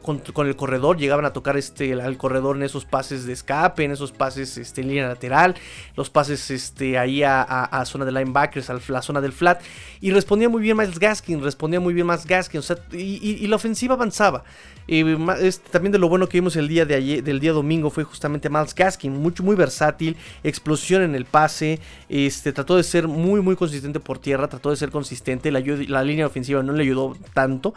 con, 0.05 0.47
el 0.47 0.55
corredor, 0.55 0.97
llegaban 0.97 1.25
a 1.25 1.33
tocar 1.33 1.57
este, 1.57 1.93
al 1.93 2.17
corredor 2.17 2.55
en 2.55 2.63
esos 2.63 2.85
pases 2.85 3.25
de 3.25 3.33
escape, 3.33 3.83
en 3.83 3.91
esos 3.91 4.11
pases 4.11 4.55
este, 4.57 4.81
en 4.81 4.89
línea 4.89 5.07
lateral, 5.07 5.55
los 5.95 6.11
pases 6.11 6.51
este, 6.51 6.99
ahí 6.99 7.23
a, 7.23 7.83
zona 7.85 8.05
de 8.05 8.11
linebackers, 8.11 8.69
a 8.69 8.79
la 8.87 9.01
zona 9.01 9.19
del 9.19 9.31
flat, 9.31 9.61
y 10.01 10.11
respondía 10.11 10.47
muy 10.47 10.61
bien 10.61 10.77
Miles 10.77 10.99
Gaskin, 10.99 11.41
respondía 11.41 11.79
muy 11.79 11.95
bien 11.95 12.05
más 12.05 12.27
Gaskin, 12.27 12.61
y, 12.93 13.47
la 13.47 13.55
ofensiva 13.55 13.95
avanzaba. 13.95 14.43
también 15.71 15.91
de 15.91 15.97
lo 15.97 16.07
bueno 16.07 16.29
que 16.29 16.37
vimos 16.37 16.55
el 16.55 16.67
día 16.67 16.85
de 16.85 16.93
ayer, 16.93 17.23
del 17.23 17.39
día 17.39 17.53
domingo 17.53 17.89
fue 17.89 18.03
justamente 18.03 18.47
Miles 18.47 18.75
Gaskin, 18.75 19.11
mucho, 19.11 19.41
muy 19.41 19.55
versátil, 19.55 20.17
explosión 20.43 21.01
en 21.01 21.15
el 21.15 21.25
pase, 21.25 21.79
este, 22.09 22.53
trató 22.53 22.77
de 22.77 22.83
ser 22.83 23.07
muy, 23.07 23.41
muy 23.41 23.55
consistente 23.55 23.99
por 23.99 24.19
tierra, 24.19 24.47
trató 24.47 24.69
de 24.69 24.75
ser 24.75 24.91
consistente, 24.91 25.49
la, 25.51 25.61
la 25.87 26.03
línea 26.03 26.27
ofensiva 26.27 26.61
no 26.61 26.73
le 26.73 26.83
ayudó 26.83 27.17
tanto, 27.33 27.73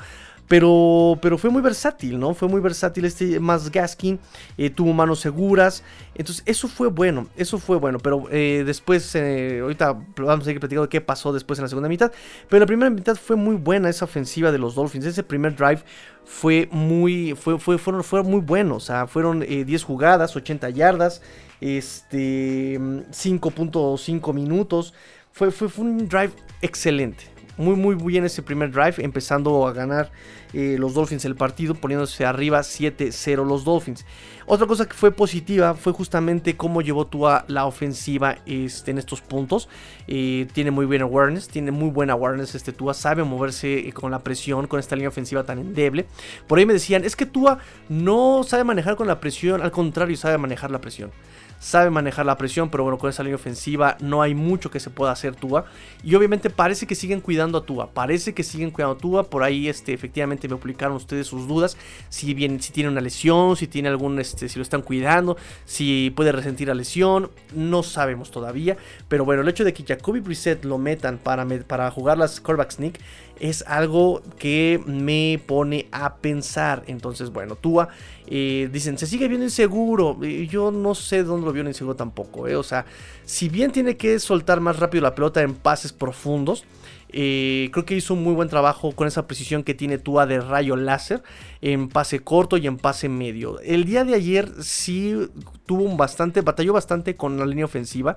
pero, 0.49 1.19
pero 1.21 1.37
fue 1.37 1.50
muy 1.50 1.61
versátil, 1.61 2.19
¿no? 2.19 2.33
Fue 2.33 2.49
muy 2.49 2.61
versátil 2.61 3.05
este 3.05 3.38
más 3.38 3.71
Gaskin. 3.71 4.19
Eh, 4.57 4.71
tuvo 4.71 4.95
manos 4.95 5.21
seguras. 5.21 5.85
Entonces, 6.14 6.43
eso 6.47 6.69
fue 6.69 6.88
bueno. 6.88 7.28
Eso 7.37 7.59
fue 7.59 7.76
bueno. 7.76 7.99
Pero 7.99 8.25
eh, 8.31 8.62
después, 8.64 9.14
eh, 9.14 9.61
ahorita 9.61 9.93
vamos 10.17 10.40
a 10.40 10.45
seguir 10.45 10.61
platicando 10.61 10.88
qué 10.88 11.02
pasó 11.02 11.35
después 11.35 11.59
en 11.59 11.64
la 11.64 11.69
segunda 11.69 11.90
mitad. 11.90 12.11
Pero 12.49 12.61
la 12.61 12.67
primera 12.67 12.88
mitad 12.88 13.14
fue 13.17 13.37
muy 13.37 13.57
buena 13.57 13.90
esa 13.90 14.07
ofensiva 14.07 14.50
de 14.50 14.57
los 14.57 14.75
Dolphins. 14.75 15.05
Ese 15.05 15.23
primer 15.23 15.55
drive 15.55 15.83
fue 16.25 16.67
muy, 16.73 17.35
fue, 17.35 17.59
fue, 17.59 17.76
fueron, 17.76 18.31
muy 18.31 18.40
bueno. 18.40 18.76
O 18.76 18.81
sea, 18.81 19.07
fueron 19.07 19.40
10 19.40 19.85
jugadas, 19.85 20.35
80 20.35 20.71
yardas, 20.71 21.21
este, 21.61 22.78
5.5 22.78 24.33
minutos. 24.33 24.95
Fue, 25.31 25.50
fue, 25.50 25.69
fue 25.69 25.85
un 25.85 26.09
drive 26.09 26.33
excelente 26.62 27.38
muy 27.59 27.77
muy 27.77 27.95
bien 27.95 28.25
ese 28.25 28.43
primer 28.43 28.71
drive, 28.71 28.95
empezando 28.99 29.67
a 29.67 29.73
ganar 29.73 30.11
eh, 30.55 30.77
los 30.79 30.95
Dolphins 30.95 31.25
el 31.25 31.35
partido, 31.35 31.75
poniéndose 31.75 32.25
arriba 32.25 32.61
7-0 32.61 33.47
los 33.47 33.65
Dolphins. 33.65 34.07
Otra 34.47 34.67
cosa 34.67 34.87
que 34.87 34.95
fue 34.95 35.11
positiva 35.12 35.75
fue 35.75 35.93
justamente 35.93 36.57
cómo 36.57 36.81
llevó 36.81 37.07
Tua 37.07 37.45
la 37.49 37.67
ofensiva 37.67 38.38
este, 38.47 38.93
en 38.93 38.99
estos 38.99 39.21
puntos. 39.21 39.69
Eh, 40.07 40.47
tiene 40.55 40.71
muy 40.71 40.87
buen 40.87 41.03
awareness, 41.03 41.49
tiene 41.49 41.71
muy 41.71 41.91
buena 41.91 42.15
awareness 42.15 42.55
este 42.55 42.73
Tua, 42.73 42.95
sabe 42.95 43.25
moverse 43.25 43.88
eh, 43.88 43.93
con 43.93 44.11
la 44.11 44.21
presión, 44.21 44.67
con 44.67 44.81
esta 44.81 44.97
línea 44.97 45.11
ofensiva 45.11 45.45
tan 45.45 45.59
endeble. 45.59 46.07
Por 46.47 46.59
ahí 46.59 46.65
me 46.65 46.73
decían, 46.73 47.05
es 47.05 47.15
que 47.15 47.27
Tua 47.27 47.59
no 47.91 48.43
sabe 48.43 48.65
manejar 48.65 48.97
con 48.97 49.07
la 49.07 49.21
presión, 49.21 49.61
al 49.61 49.71
contrario, 49.71 50.17
sabe 50.17 50.38
manejar 50.38 50.71
la 50.71 50.81
presión 50.81 51.11
sabe 51.59 51.91
manejar 51.91 52.27
la 52.27 52.37
presión, 52.37 52.71
pero 52.71 52.85
bueno, 52.85 52.99
con 52.99 53.11
esa 53.11 53.23
línea 53.23 53.37
ofensiva 53.37 53.97
no 54.00 54.23
hay 54.23 54.35
mucho 54.35 54.71
que 54.71 54.81
se 54.81 54.91
pueda 54.91 55.12
hacer 55.12 55.35
Tua. 55.35 55.65
Y 56.03 56.15
obviamente 56.15 56.50
parece 56.50 56.87
que 56.87 56.95
siguen 56.95 57.21
cuidando 57.21 57.59
a 57.59 57.65
Tua. 57.65 57.91
Parece 57.91 58.35
que 58.35 58.43
siguen 58.43 58.71
cuidando 58.71 58.97
a 58.97 58.99
Tua. 58.99 59.25
Por 59.25 59.43
ahí 59.43 59.69
este, 59.69 59.93
efectivamente 59.93 60.49
me 60.49 60.57
publicaron 60.57 60.97
ustedes 60.97 61.27
sus 61.27 61.49
dudas. 61.49 61.77
Si 62.09 62.35
bien 62.35 62.61
si 62.61 62.73
tiene 62.73 62.91
una 62.91 63.00
lesión, 63.00 63.57
si 63.57 63.67
tiene 63.67 63.88
algún, 63.88 64.19
este, 64.19 64.49
si 64.49 64.57
lo 64.57 64.62
están 64.62 64.83
cuidando, 64.83 65.37
si 65.65 66.12
puede 66.15 66.33
resentir 66.33 66.69
la 66.69 66.75
lesión. 66.75 67.31
No 67.55 67.83
sabemos 67.83 68.31
todavía. 68.31 68.77
Pero 69.09 69.25
bueno, 69.25 69.43
el 69.43 69.49
hecho 69.49 69.65
de 69.65 69.73
que 69.73 69.85
Jacoby 69.85 70.21
Brissett 70.21 70.65
lo 70.65 70.79
metan 70.79 71.19
para, 71.19 71.47
para 71.67 71.91
jugar 71.91 72.19
las 72.19 72.41
quarterback 72.41 72.73
sneak 72.73 73.00
es 73.40 73.64
algo 73.66 74.23
que 74.38 74.80
me 74.87 75.40
pone 75.47 75.88
a 75.92 76.16
pensar. 76.16 76.83
Entonces, 76.87 77.30
bueno, 77.30 77.57
Tua, 77.57 77.88
eh, 78.26 78.68
dicen, 78.73 78.99
se 78.99 79.07
sigue 79.07 79.28
viendo 79.28 79.45
inseguro. 79.45 80.23
Yo 80.23 80.71
no 80.71 80.95
sé 80.95 81.23
dónde 81.23 81.47
lo 81.47 81.52
vio 81.52 81.66
inseguro 81.66 81.97
tampoco. 81.97 82.49
Eh. 82.49 82.57
O 82.57 82.62
sea, 82.62 82.87
si 83.25 83.49
bien 83.49 83.73
tiene 83.73 83.97
que 83.97 84.18
soltar 84.18 84.61
más 84.61 84.78
rápido 84.78 85.02
la 85.02 85.14
pelota 85.14 85.42
en 85.42 85.54
pases 85.54 85.92
profundos, 85.92 86.64
eh, 87.11 87.71
creo 87.73 87.87
que 87.87 87.97
hizo 87.97 88.14
un 88.14 88.23
muy 88.23 88.35
buen 88.35 88.49
trabajo 88.49 88.92
con 88.92 89.09
esa 89.09 89.26
precisión 89.26 89.62
que 89.64 89.75
tiene 89.75 89.99
Tua 89.99 90.26
de 90.26 90.40
rayo 90.40 90.76
láser 90.76 91.23
en 91.62 91.88
pase 91.88 92.21
corto 92.21 92.57
y 92.57 92.66
en 92.66 92.76
pase 92.76 93.09
medio. 93.09 93.61
El 93.61 93.85
día 93.85 94.04
de 94.04 94.14
ayer 94.14 94.52
sí 94.61 95.16
tuvo 95.64 95.85
un 95.85 95.97
bastante, 95.97 96.42
batalló 96.42 96.75
bastante 96.75 97.16
con 97.16 97.38
la 97.38 97.47
línea 97.47 97.64
ofensiva 97.64 98.16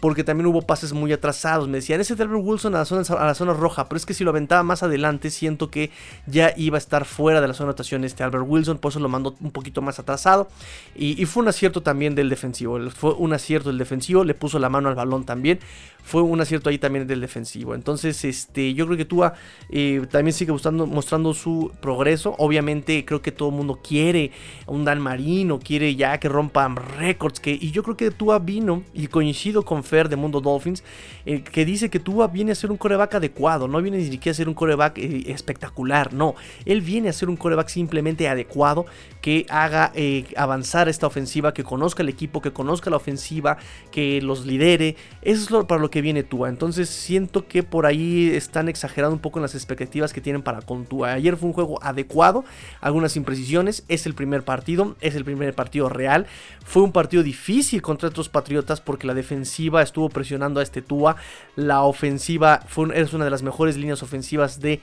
porque 0.00 0.22
también 0.22 0.46
hubo 0.46 0.62
pases 0.62 0.92
muy 0.92 1.12
atrasados. 1.12 1.68
Me 1.68 1.78
decían, 1.78 2.00
ese 2.00 2.14
Delbert 2.14 2.42
Wilson 2.44 2.74
a 2.74 2.78
la, 2.78 2.84
zona, 2.84 3.02
a 3.02 3.26
la 3.26 3.34
zona 3.34 3.52
roja, 3.52 3.88
pero 3.88 3.96
es 3.96 4.06
que 4.06 4.14
si 4.14 4.24
lo 4.24 4.30
aventaba 4.30 4.62
más 4.62 4.82
adelante, 4.82 5.30
siento 5.30 5.70
que 5.70 5.90
ya 6.26 6.52
iba 6.56 6.76
a 6.76 6.78
estar 6.78 7.04
fuera 7.04 7.40
de 7.40 7.48
la 7.48 7.54
zona 7.54 7.66
de 7.66 7.70
anotación 7.70 8.04
este 8.04 8.22
Albert 8.22 8.44
Wilson, 8.46 8.78
por 8.78 8.90
eso 8.90 9.00
lo 9.00 9.08
mandó 9.08 9.34
un 9.40 9.50
poquito 9.50 9.82
más 9.82 9.98
atrasado. 9.98 10.48
Y, 10.94 11.24
fue 11.26 11.42
un 11.42 11.48
acierto 11.48 11.82
también 11.82 12.14
del 12.14 12.30
defensivo, 12.30 12.78
fue 12.90 13.12
un 13.12 13.32
acierto 13.32 13.68
del 13.68 13.78
defensivo, 13.78 14.24
le 14.24 14.34
puso 14.34 14.58
la 14.58 14.68
mano 14.68 14.88
al 14.88 14.94
balón 14.94 15.24
también, 15.24 15.58
fue 16.02 16.22
un 16.22 16.40
acierto 16.40 16.70
ahí 16.70 16.78
también 16.78 17.06
del 17.06 17.20
defensivo. 17.20 17.74
Entonces, 17.74 18.24
este, 18.24 18.72
yo 18.72 18.86
creo 18.86 18.96
que 18.96 19.04
Tua 19.04 19.34
eh, 19.68 20.06
también 20.10 20.32
sigue 20.32 20.52
mostrando 20.52 21.34
su 21.34 21.70
progreso. 21.82 22.34
Obviamente, 22.38 23.04
creo 23.04 23.20
que 23.20 23.30
todo 23.30 23.50
el 23.50 23.56
mundo 23.56 23.80
quiere 23.86 24.30
un 24.66 24.84
Dan 24.84 25.00
Marino, 25.00 25.58
quiere 25.58 25.94
ya 25.96 26.18
que 26.18 26.28
rompan 26.28 26.76
récords, 26.76 27.42
y 27.44 27.70
yo 27.72 27.82
creo 27.82 27.96
que 27.96 28.10
Tua 28.10 28.38
vino 28.38 28.82
y 28.94 29.08
coincido 29.08 29.64
con 29.64 29.84
de 29.88 30.16
Mundo 30.16 30.40
Dolphins, 30.40 30.84
eh, 31.24 31.42
que 31.42 31.64
dice 31.64 31.88
que 31.88 31.98
Tua 31.98 32.28
viene 32.28 32.52
a 32.52 32.54
ser 32.54 32.70
un 32.70 32.76
coreback 32.76 33.14
adecuado, 33.14 33.66
no 33.68 33.80
viene 33.80 33.96
ni 33.96 34.04
siquiera 34.04 34.32
a 34.32 34.36
ser 34.36 34.48
un 34.48 34.54
coreback 34.54 34.98
eh, 34.98 35.24
espectacular, 35.28 36.12
no, 36.12 36.34
él 36.66 36.82
viene 36.82 37.08
a 37.08 37.12
ser 37.12 37.30
un 37.30 37.36
coreback 37.36 37.68
simplemente 37.68 38.28
adecuado 38.28 38.84
que 39.22 39.46
haga 39.48 39.92
eh, 39.94 40.26
avanzar 40.36 40.88
esta 40.88 41.06
ofensiva, 41.06 41.54
que 41.54 41.64
conozca 41.64 42.02
el 42.02 42.10
equipo, 42.10 42.42
que 42.42 42.52
conozca 42.52 42.90
la 42.90 42.96
ofensiva, 42.96 43.56
que 43.90 44.20
los 44.20 44.44
lidere, 44.44 44.96
eso 45.22 45.60
es 45.60 45.66
para 45.66 45.80
lo 45.80 45.90
que 45.90 46.02
viene 46.02 46.22
Tua, 46.22 46.50
entonces 46.50 46.90
siento 46.90 47.48
que 47.48 47.62
por 47.62 47.86
ahí 47.86 48.30
están 48.34 48.68
exagerando 48.68 49.14
un 49.14 49.22
poco 49.22 49.38
en 49.38 49.42
las 49.42 49.54
expectativas 49.54 50.12
que 50.12 50.20
tienen 50.20 50.42
para 50.42 50.60
con 50.60 50.84
Tua, 50.84 51.14
ayer 51.14 51.36
fue 51.38 51.48
un 51.48 51.54
juego 51.54 51.82
adecuado, 51.82 52.44
algunas 52.82 53.16
imprecisiones, 53.16 53.84
es 53.88 54.04
el 54.04 54.14
primer 54.14 54.44
partido, 54.44 54.96
es 55.00 55.14
el 55.14 55.24
primer 55.24 55.54
partido 55.54 55.88
real, 55.88 56.26
fue 56.64 56.82
un 56.82 56.92
partido 56.92 57.22
difícil 57.22 57.80
contra 57.80 58.10
otros 58.10 58.28
Patriotas 58.28 58.80
porque 58.80 59.06
la 59.06 59.14
defensiva 59.14 59.77
estuvo 59.82 60.08
presionando 60.08 60.60
a 60.60 60.62
este 60.62 60.82
Tua. 60.82 61.16
La 61.56 61.82
ofensiva 61.82 62.60
fue, 62.66 62.88
es 62.98 63.12
una 63.12 63.24
de 63.24 63.30
las 63.30 63.42
mejores 63.42 63.76
líneas 63.76 64.02
ofensivas 64.02 64.60
de 64.60 64.80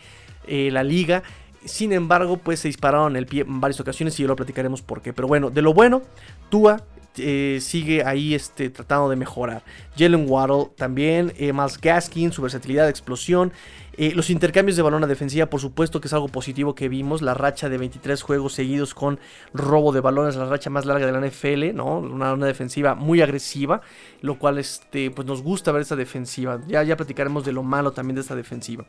eh, 0.48 0.70
la 0.72 0.84
liga. 0.84 1.24
Sin 1.66 1.94
embargo, 1.94 2.38
pues 2.38 2.60
se 2.60 2.68
dispararon 2.68 3.16
el 3.16 3.26
pie 3.26 3.42
en 3.42 3.60
varias 3.60 3.80
ocasiones 3.80 4.20
y 4.20 4.24
lo 4.26 4.36
platicaremos 4.36 4.82
por 4.82 5.02
qué. 5.02 5.14
Pero 5.14 5.28
bueno, 5.28 5.50
de 5.50 5.62
lo 5.62 5.74
bueno, 5.74 6.02
Tua 6.50 6.84
eh, 7.18 7.60
sigue 7.62 8.04
ahí 8.04 8.34
este, 8.34 8.70
tratando 8.70 9.10
de 9.10 9.16
mejorar. 9.16 9.64
Jalen 9.98 10.26
Waddle 10.30 10.72
también, 10.76 11.34
eh, 11.38 11.54
Miles 11.54 11.80
Gaskin, 11.80 12.32
su 12.32 12.42
versatilidad, 12.42 12.90
explosión. 12.90 13.52
Eh, 13.98 14.12
los 14.14 14.30
intercambios 14.30 14.76
de 14.76 14.84
balón 14.84 15.04
a 15.06 15.08
defensiva, 15.08 15.46
por 15.46 15.62
supuesto 15.62 16.02
que 16.02 16.08
es 16.08 16.14
algo 16.14 16.28
positivo 16.28 16.76
que 16.76 16.90
vimos. 16.90 17.22
La 17.22 17.34
racha 17.34 17.70
de 17.70 17.78
23 17.78 18.22
juegos 18.22 18.54
seguidos 18.54 18.94
con 18.94 19.20
robo 19.54 19.94
de 19.94 20.02
balones, 20.02 20.36
la 20.36 20.46
racha 20.46 20.70
más 20.70 20.86
larga 20.86 21.06
de 21.06 21.14
la 21.14 21.26
NFL, 21.26 21.74
¿no? 21.74 22.00
Una, 22.00 22.36
defensiva 22.36 22.96
muy 22.96 23.22
agresiva, 23.22 23.82
lo 24.22 24.38
cual 24.38 24.58
este, 24.58 25.12
pues 25.12 25.26
nos 25.26 25.42
gusta 25.42 25.72
ver 25.72 25.82
esta 25.82 25.96
defensiva. 25.96 26.60
Ya, 26.68 26.84
ya 26.84 26.98
platicaremos 26.98 27.46
de 27.46 27.54
lo 27.54 27.64
malo 27.64 27.92
también 27.92 28.16
de 28.16 28.22
esta 28.22 28.36
defensiva. 28.36 28.86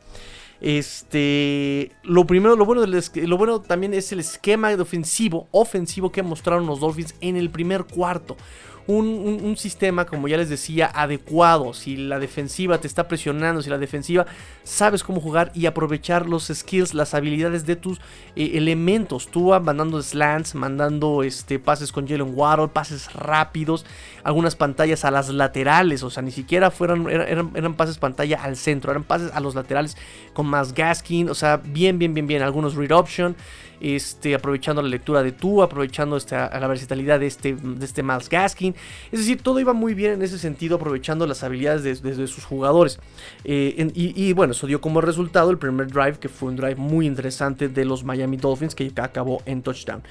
Este, 0.61 1.93
lo 2.03 2.27
primero, 2.27 2.57
lo 2.57 2.65
bueno, 2.65 2.85
lo 2.87 3.39
bueno 3.39 3.61
también 3.61 3.93
es 3.95 4.11
el 4.13 4.21
esquema 4.21 4.75
de 4.75 4.81
ofensivo, 4.81 5.49
ofensivo 5.51 6.11
que 6.11 6.23
mostraron 6.23 6.67
los 6.67 6.81
Dolphins 6.81 7.15
en 7.21 7.37
el 7.37 7.51
primer 7.51 7.85
cuarto 7.85 8.37
un, 8.87 9.57
sistema, 9.57 10.05
como 10.05 10.29
ya 10.29 10.37
les 10.37 10.49
decía, 10.49 10.91
adecuado. 10.95 11.75
Si 11.75 11.97
la 11.97 12.19
defensiva 12.19 12.79
te 12.79 12.87
está 12.87 13.09
presionando, 13.09 13.63
si 13.63 13.71
la 13.71 13.79
defensiva 13.79 14.27
sabes 14.63 15.03
cómo 15.03 15.21
jugar 15.21 15.51
y 15.55 15.67
aprovechar 15.67 16.29
los 16.29 16.47
skills, 16.53 16.95
las 16.95 17.15
habilidades 17.15 17.67
de 17.67 17.77
tus 17.77 17.99
eh, 18.37 18.53
elementos. 18.55 19.29
Tú 19.29 19.53
mandando 19.61 20.01
slants, 20.03 20.55
mandando 20.55 21.23
este, 21.23 21.59
pases 21.59 21.91
con 21.91 22.07
Jalen 22.07 22.33
Waddle, 22.35 22.69
pases 22.69 23.13
rápidos, 23.13 23.85
algunas 24.23 24.57
pantallas 24.57 25.05
a 25.05 25.11
las 25.11 25.29
laterales. 25.29 26.03
O 26.03 26.11
sea, 26.11 26.23
ni 26.23 26.31
siquiera 26.31 26.71
fueran, 26.71 27.09
eran, 27.09 27.53
eran 27.55 27.75
pases 27.75 27.99
pantalla 27.99 28.43
al 28.43 28.57
centro, 28.57 28.91
eran 28.91 29.05
pases 29.05 29.33
a 29.33 29.41
los 29.41 29.55
laterales 29.55 29.97
con 30.33 30.47
más 30.47 30.75
gasking. 30.75 31.29
O 31.29 31.35
sea, 31.35 31.57
bien, 31.57 31.99
bien, 31.99 32.15
bien, 32.15 32.27
bien. 32.27 32.43
Algunos 32.43 32.75
read 32.75 32.93
option 32.93 33.37
este, 33.81 34.35
aprovechando 34.35 34.83
la 34.83 34.89
lectura 34.89 35.23
de 35.23 35.33
tú, 35.33 35.63
aprovechando 35.63 36.17
esta, 36.17 36.51
la 36.59 36.67
versatilidad 36.67 37.21
de 37.21 37.27
este, 37.27 37.55
de 37.55 37.85
este 37.85 38.03
Miles 38.03 38.29
Gaskin. 38.29 38.75
Es 39.13 39.21
decir, 39.21 39.43
todo 39.43 39.61
iba 39.61 39.73
muy 39.73 39.95
bien 39.95 40.13
en 40.13 40.23
ese 40.23 40.39
sentido, 40.39 40.77
aprovechando 40.77 41.27
las 41.27 41.43
habilidades 41.43 42.03
de, 42.03 42.27
sus 42.27 42.45
jugadores. 42.45 42.99
Eh, 43.45 43.91
y, 43.95 44.33
bueno, 44.33 44.53
eso 44.53 44.67
dio 44.67 44.81
como 44.81 45.01
resultado 45.01 45.51
el 45.51 45.59
primer 45.59 45.89
drive, 45.89 46.19
que 46.19 46.29
fue 46.29 46.49
un 46.49 46.57
drive 46.57 46.77
muy 46.77 47.07
interesante 47.07 47.69
de 47.69 47.85
los 47.85 48.05
Miami 48.05 48.37
Dolphins, 48.37 48.75
que 48.75 48.93
acabó 48.97 49.43
en 49.47 49.63
touchdown. 49.63 50.03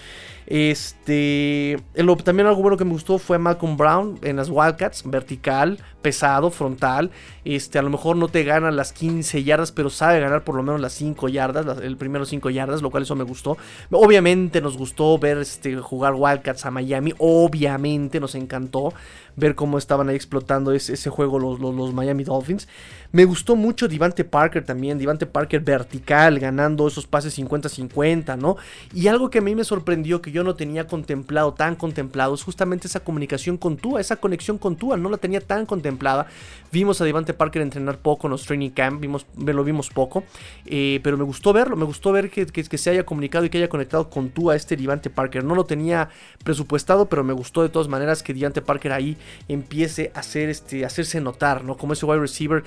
Este, 0.48 1.80
también 2.24 2.48
algo 2.48 2.62
bueno 2.62 2.78
que 2.78 2.86
me 2.86 2.92
gustó 2.92 3.18
fue 3.18 3.40
Malcolm 3.40 3.78
Brown 3.78 4.20
en 4.22 4.36
las 4.36 4.50
Wildcats, 4.50 5.04
vertical, 5.06 5.80
pesado, 6.02 6.52
frontal. 6.52 7.12
Este, 7.44 7.80
a 7.80 7.82
lo 7.82 7.90
mejor 7.90 8.16
no 8.16 8.28
te 8.28 8.44
gana 8.44 8.70
las 8.72 8.94
15 8.94 9.44
yardas, 9.44 9.72
pero 9.72 9.90
sabe 9.90 10.20
ganar 10.20 10.44
por 10.44 10.56
lo 10.56 10.64
menos 10.64 10.80
las 10.80 10.94
5 10.94 11.30
yardas, 11.30 11.80
el 11.80 11.98
primero 11.98 12.26
5 12.26 12.50
yardas, 12.52 12.82
lo 12.82 12.92
cual 12.92 13.04
eso 13.04 13.16
me 13.16 13.24
gustó. 13.24 13.55
Obviamente 13.92 14.62
nos 14.62 14.78
gustó 14.78 15.18
ver 15.18 15.38
este, 15.38 15.76
jugar 15.78 16.14
Wildcats 16.16 16.66
a 16.66 16.72
Miami, 16.72 17.14
obviamente 17.18 18.20
nos 18.20 18.36
encantó 18.36 18.94
ver 19.36 19.56
cómo 19.56 19.78
estaban 19.78 20.10
ahí 20.10 20.16
explotando 20.16 20.72
ese, 20.72 21.10
juego 21.10 21.40
los, 21.40 21.60
los, 21.60 21.94
Miami 21.94 22.24
Dolphins. 22.24 22.68
Me 23.12 23.26
gustó 23.26 23.56
mucho 23.56 23.88
Divante 23.88 24.24
Parker 24.26 24.66
también, 24.66 24.98
Divante 24.98 25.26
Parker 25.26 25.62
vertical, 25.62 26.40
ganando 26.40 26.88
esos 26.88 27.08
pases 27.08 27.38
50-50, 27.38 28.38
¿no? 28.38 28.58
Y 28.94 29.08
algo 29.08 29.30
que 29.30 29.38
a 29.38 29.42
mí 29.42 29.56
me 29.56 29.64
sorprendió, 29.64 30.22
que 30.22 30.32
yo 30.32 30.44
no 30.44 30.56
tenía 30.56 30.88
contemplado, 30.88 31.54
tan 31.54 31.76
contemplado, 31.76 32.36
es 32.36 32.44
justamente 32.44 32.88
esa 32.88 33.00
comunicación 33.00 33.58
con 33.58 33.78
Tua, 33.78 34.02
esa 34.02 34.18
conexión 34.18 34.58
con 34.58 34.76
Tua, 34.76 34.98
no 34.98 35.10
la 35.10 35.18
tenía 35.18 35.40
tan 35.40 35.66
contemplada. 35.66 36.28
Vimos 36.72 37.00
a 37.00 37.06
Divante 37.06 37.34
Parker 37.34 37.62
entrenar 37.62 38.00
poco 38.00 38.28
en 38.28 38.32
los 38.32 38.46
training 38.46 38.72
camp, 38.72 39.00
vimos, 39.00 39.26
lo 39.38 39.64
vimos 39.64 39.90
poco, 39.90 40.24
eh, 40.66 41.00
pero 41.04 41.16
me 41.18 41.24
gustó 41.24 41.54
verlo, 41.54 41.78
me 41.78 41.86
gustó 41.86 42.12
ver 42.12 42.30
que, 42.30 42.46
que, 42.46 42.78
se 42.78 42.90
haya 42.90 43.06
comunicado 43.06 43.46
y 43.46 43.50
que 43.50 43.60
haya 43.60 43.70
conectado 43.70 44.10
con 44.10 44.30
Tua 44.30 44.56
este 44.56 44.76
Divante 44.76 45.10
Parker. 45.10 45.44
No 45.44 45.56
lo 45.56 45.66
tenía 45.66 46.10
presupuestado, 46.44 47.06
pero 47.06 47.24
me 47.24 47.34
gustó 47.34 47.62
de 47.62 47.70
todas 47.70 47.88
maneras 47.88 48.24
que 48.24 48.34
Divante 48.34 48.62
Parker 48.62 48.92
ahí 48.92 49.18
empiece 49.48 50.12
a, 50.14 50.20
hacer 50.20 50.50
este, 50.50 50.86
hacerse 50.86 51.22
notar, 51.22 51.64
¿no? 51.64 51.78
Como 51.78 51.94
ese 51.94 52.06
wide 52.06 52.20
receiver, 52.20 52.64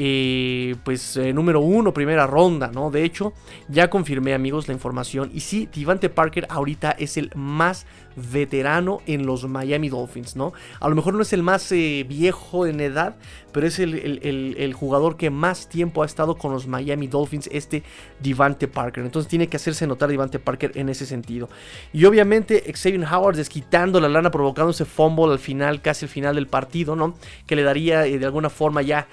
eh, 0.00 0.76
pues 0.84 1.16
eh, 1.16 1.32
número 1.32 1.58
uno, 1.58 1.92
primera 1.92 2.24
ronda, 2.24 2.70
¿no? 2.72 2.88
De 2.88 3.02
hecho, 3.02 3.32
ya 3.68 3.90
confirmé, 3.90 4.32
amigos, 4.32 4.68
la 4.68 4.74
información. 4.74 5.28
Y 5.34 5.40
sí, 5.40 5.68
Devante 5.74 6.08
Parker 6.08 6.46
ahorita 6.48 6.92
es 6.92 7.16
el 7.16 7.32
más 7.34 7.84
veterano 8.14 9.00
en 9.06 9.26
los 9.26 9.48
Miami 9.48 9.88
Dolphins, 9.88 10.36
¿no? 10.36 10.52
A 10.80 10.88
lo 10.88 10.94
mejor 10.94 11.14
no 11.14 11.22
es 11.22 11.32
el 11.32 11.42
más 11.42 11.70
eh, 11.72 12.04
viejo 12.08 12.66
en 12.66 12.80
edad, 12.80 13.16
pero 13.52 13.66
es 13.66 13.78
el, 13.78 14.72
jugador 14.74 15.16
que 15.16 15.30
más 15.30 15.68
tiempo 15.68 16.02
ha 16.02 16.06
estado 16.06 16.36
con 16.36 16.52
los 16.52 16.66
Miami 16.66 17.06
Dolphins, 17.06 17.48
este 17.52 17.82
Devante 18.20 18.68
Parker. 18.68 19.04
Entonces 19.04 19.28
tiene 19.28 19.48
que 19.48 19.56
hacerse 19.56 19.86
notar 19.86 20.08
Devante 20.08 20.38
Parker 20.38 20.72
en 20.74 20.88
ese 20.88 21.06
sentido. 21.06 21.48
Y 21.92 22.04
obviamente 22.04 22.62
Xavier 22.72 23.04
Howard 23.04 23.36
desquitando 23.36 24.00
la 24.00 24.08
lana, 24.08 24.30
provocando 24.30 24.70
ese 24.70 24.84
fumble 24.84 25.32
al 25.32 25.38
final, 25.38 25.80
casi 25.80 26.04
al 26.04 26.10
final 26.10 26.34
del 26.34 26.46
partido, 26.46 26.94
¿no? 26.94 27.14
Que 27.46 27.56
le 27.56 27.62
daría 27.62 28.06
eh, 28.06 28.18
de 28.18 28.26
alguna 28.26 28.50
forma 28.50 28.82
ya 28.82 29.08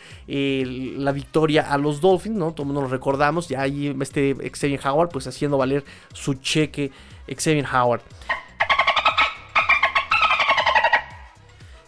la 0.97 1.11
victoria 1.11 1.71
a 1.71 1.77
los 1.77 2.01
Dolphins, 2.01 2.35
¿no? 2.35 2.51
Todo 2.53 2.63
el 2.63 2.67
mundo 2.67 2.81
lo 2.81 2.87
recordamos, 2.87 3.47
ya 3.47 3.61
ahí 3.61 3.95
este 3.99 4.35
Xavier 4.51 4.81
Howard 4.85 5.09
pues 5.09 5.27
haciendo 5.27 5.57
valer 5.57 5.83
su 6.13 6.35
cheque 6.35 6.91
Xavier 7.27 7.65
Howard. 7.73 8.01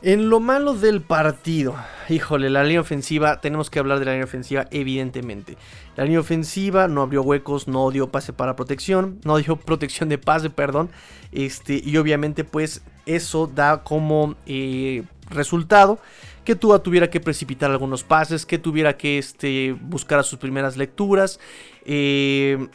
En 0.03 0.29
lo 0.29 0.39
malo 0.39 0.75
del 0.75 1.01
partido, 1.01 1.75
híjole, 2.07 2.51
la 2.51 2.63
línea 2.63 2.81
ofensiva, 2.81 3.41
tenemos 3.41 3.71
que 3.71 3.79
hablar 3.79 3.97
de 3.97 4.05
la 4.05 4.11
línea 4.11 4.25
ofensiva 4.25 4.67
evidentemente. 4.69 5.57
La 5.95 6.03
línea 6.03 6.19
ofensiva 6.19 6.87
no 6.87 7.01
abrió 7.01 7.23
huecos, 7.23 7.67
no 7.67 7.89
dio 7.89 8.11
pase 8.11 8.31
para 8.31 8.55
protección, 8.55 9.19
no 9.23 9.37
dio 9.37 9.55
protección 9.65 10.07
de 10.07 10.19
pase, 10.19 10.51
perdón. 10.51 10.91
Este, 11.31 11.81
y 11.83 11.97
obviamente 11.97 12.43
pues 12.43 12.83
eso 13.07 13.47
da 13.47 13.83
como 13.83 14.35
eh, 14.45 15.03
resultado 15.29 15.99
que 16.47 16.55
Tua 16.55 16.81
tuviera 16.81 17.09
que 17.09 17.19
precipitar 17.19 17.69
algunos 17.71 18.05
pases, 18.05 18.45
que 18.45 18.57
tuviera 18.57 18.95
que 18.95 19.17
este, 19.17 19.75
buscar 19.81 20.17
a 20.19 20.23
sus 20.23 20.39
primeras 20.39 20.77
lecturas. 20.77 21.41
Eh, 21.83 22.69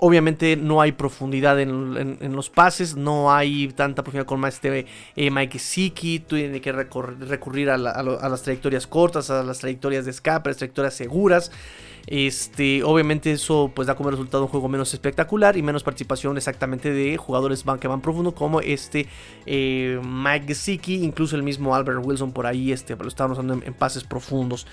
Obviamente 0.00 0.54
no 0.56 0.80
hay 0.80 0.92
profundidad 0.92 1.58
en, 1.58 2.32
los 2.32 2.50
pases, 2.50 2.94
no 2.94 3.32
hay 3.32 3.66
tanta 3.72 4.04
profundidad 4.04 4.26
con 4.26 4.44
este, 4.44 4.86
eh, 5.16 5.30
Mike 5.32 5.58
Siki, 5.58 6.20
tiene 6.20 6.60
que 6.60 6.70
recurrir 6.70 7.68
a, 7.68 7.74
a, 7.74 8.28
las 8.28 8.42
trayectorias 8.42 8.86
cortas, 8.86 9.28
a 9.30 9.42
las 9.42 9.58
trayectorias 9.58 10.04
de 10.04 10.12
escape, 10.12 10.48
a 10.48 10.50
las 10.50 10.56
trayectorias 10.58 10.94
seguras. 10.94 11.50
Este, 12.06 12.82
obviamente 12.82 13.32
eso 13.32 13.70
pues 13.74 13.86
da 13.86 13.94
como 13.94 14.10
resultado 14.10 14.44
un 14.44 14.48
juego 14.48 14.68
menos 14.68 14.94
espectacular 14.94 15.56
y 15.56 15.62
menos 15.62 15.82
participación 15.82 16.36
exactamente 16.36 16.92
de 16.92 17.16
jugadores 17.16 17.64
que 17.80 17.88
van 17.88 18.00
profundo 18.00 18.34
como 18.34 18.60
este 18.60 19.06
eh, 19.46 20.00
Mike 20.02 20.46
Gesicki, 20.48 21.04
incluso 21.04 21.36
el 21.36 21.42
mismo 21.42 21.74
Albert 21.74 22.04
Wilson 22.04 22.32
por 22.32 22.46
ahí, 22.46 22.72
este, 22.72 22.96
lo 22.96 23.08
estábamos 23.08 23.38
usando 23.38 23.54
en, 23.64 23.74
pases 23.74 24.04
profundos. 24.04 24.66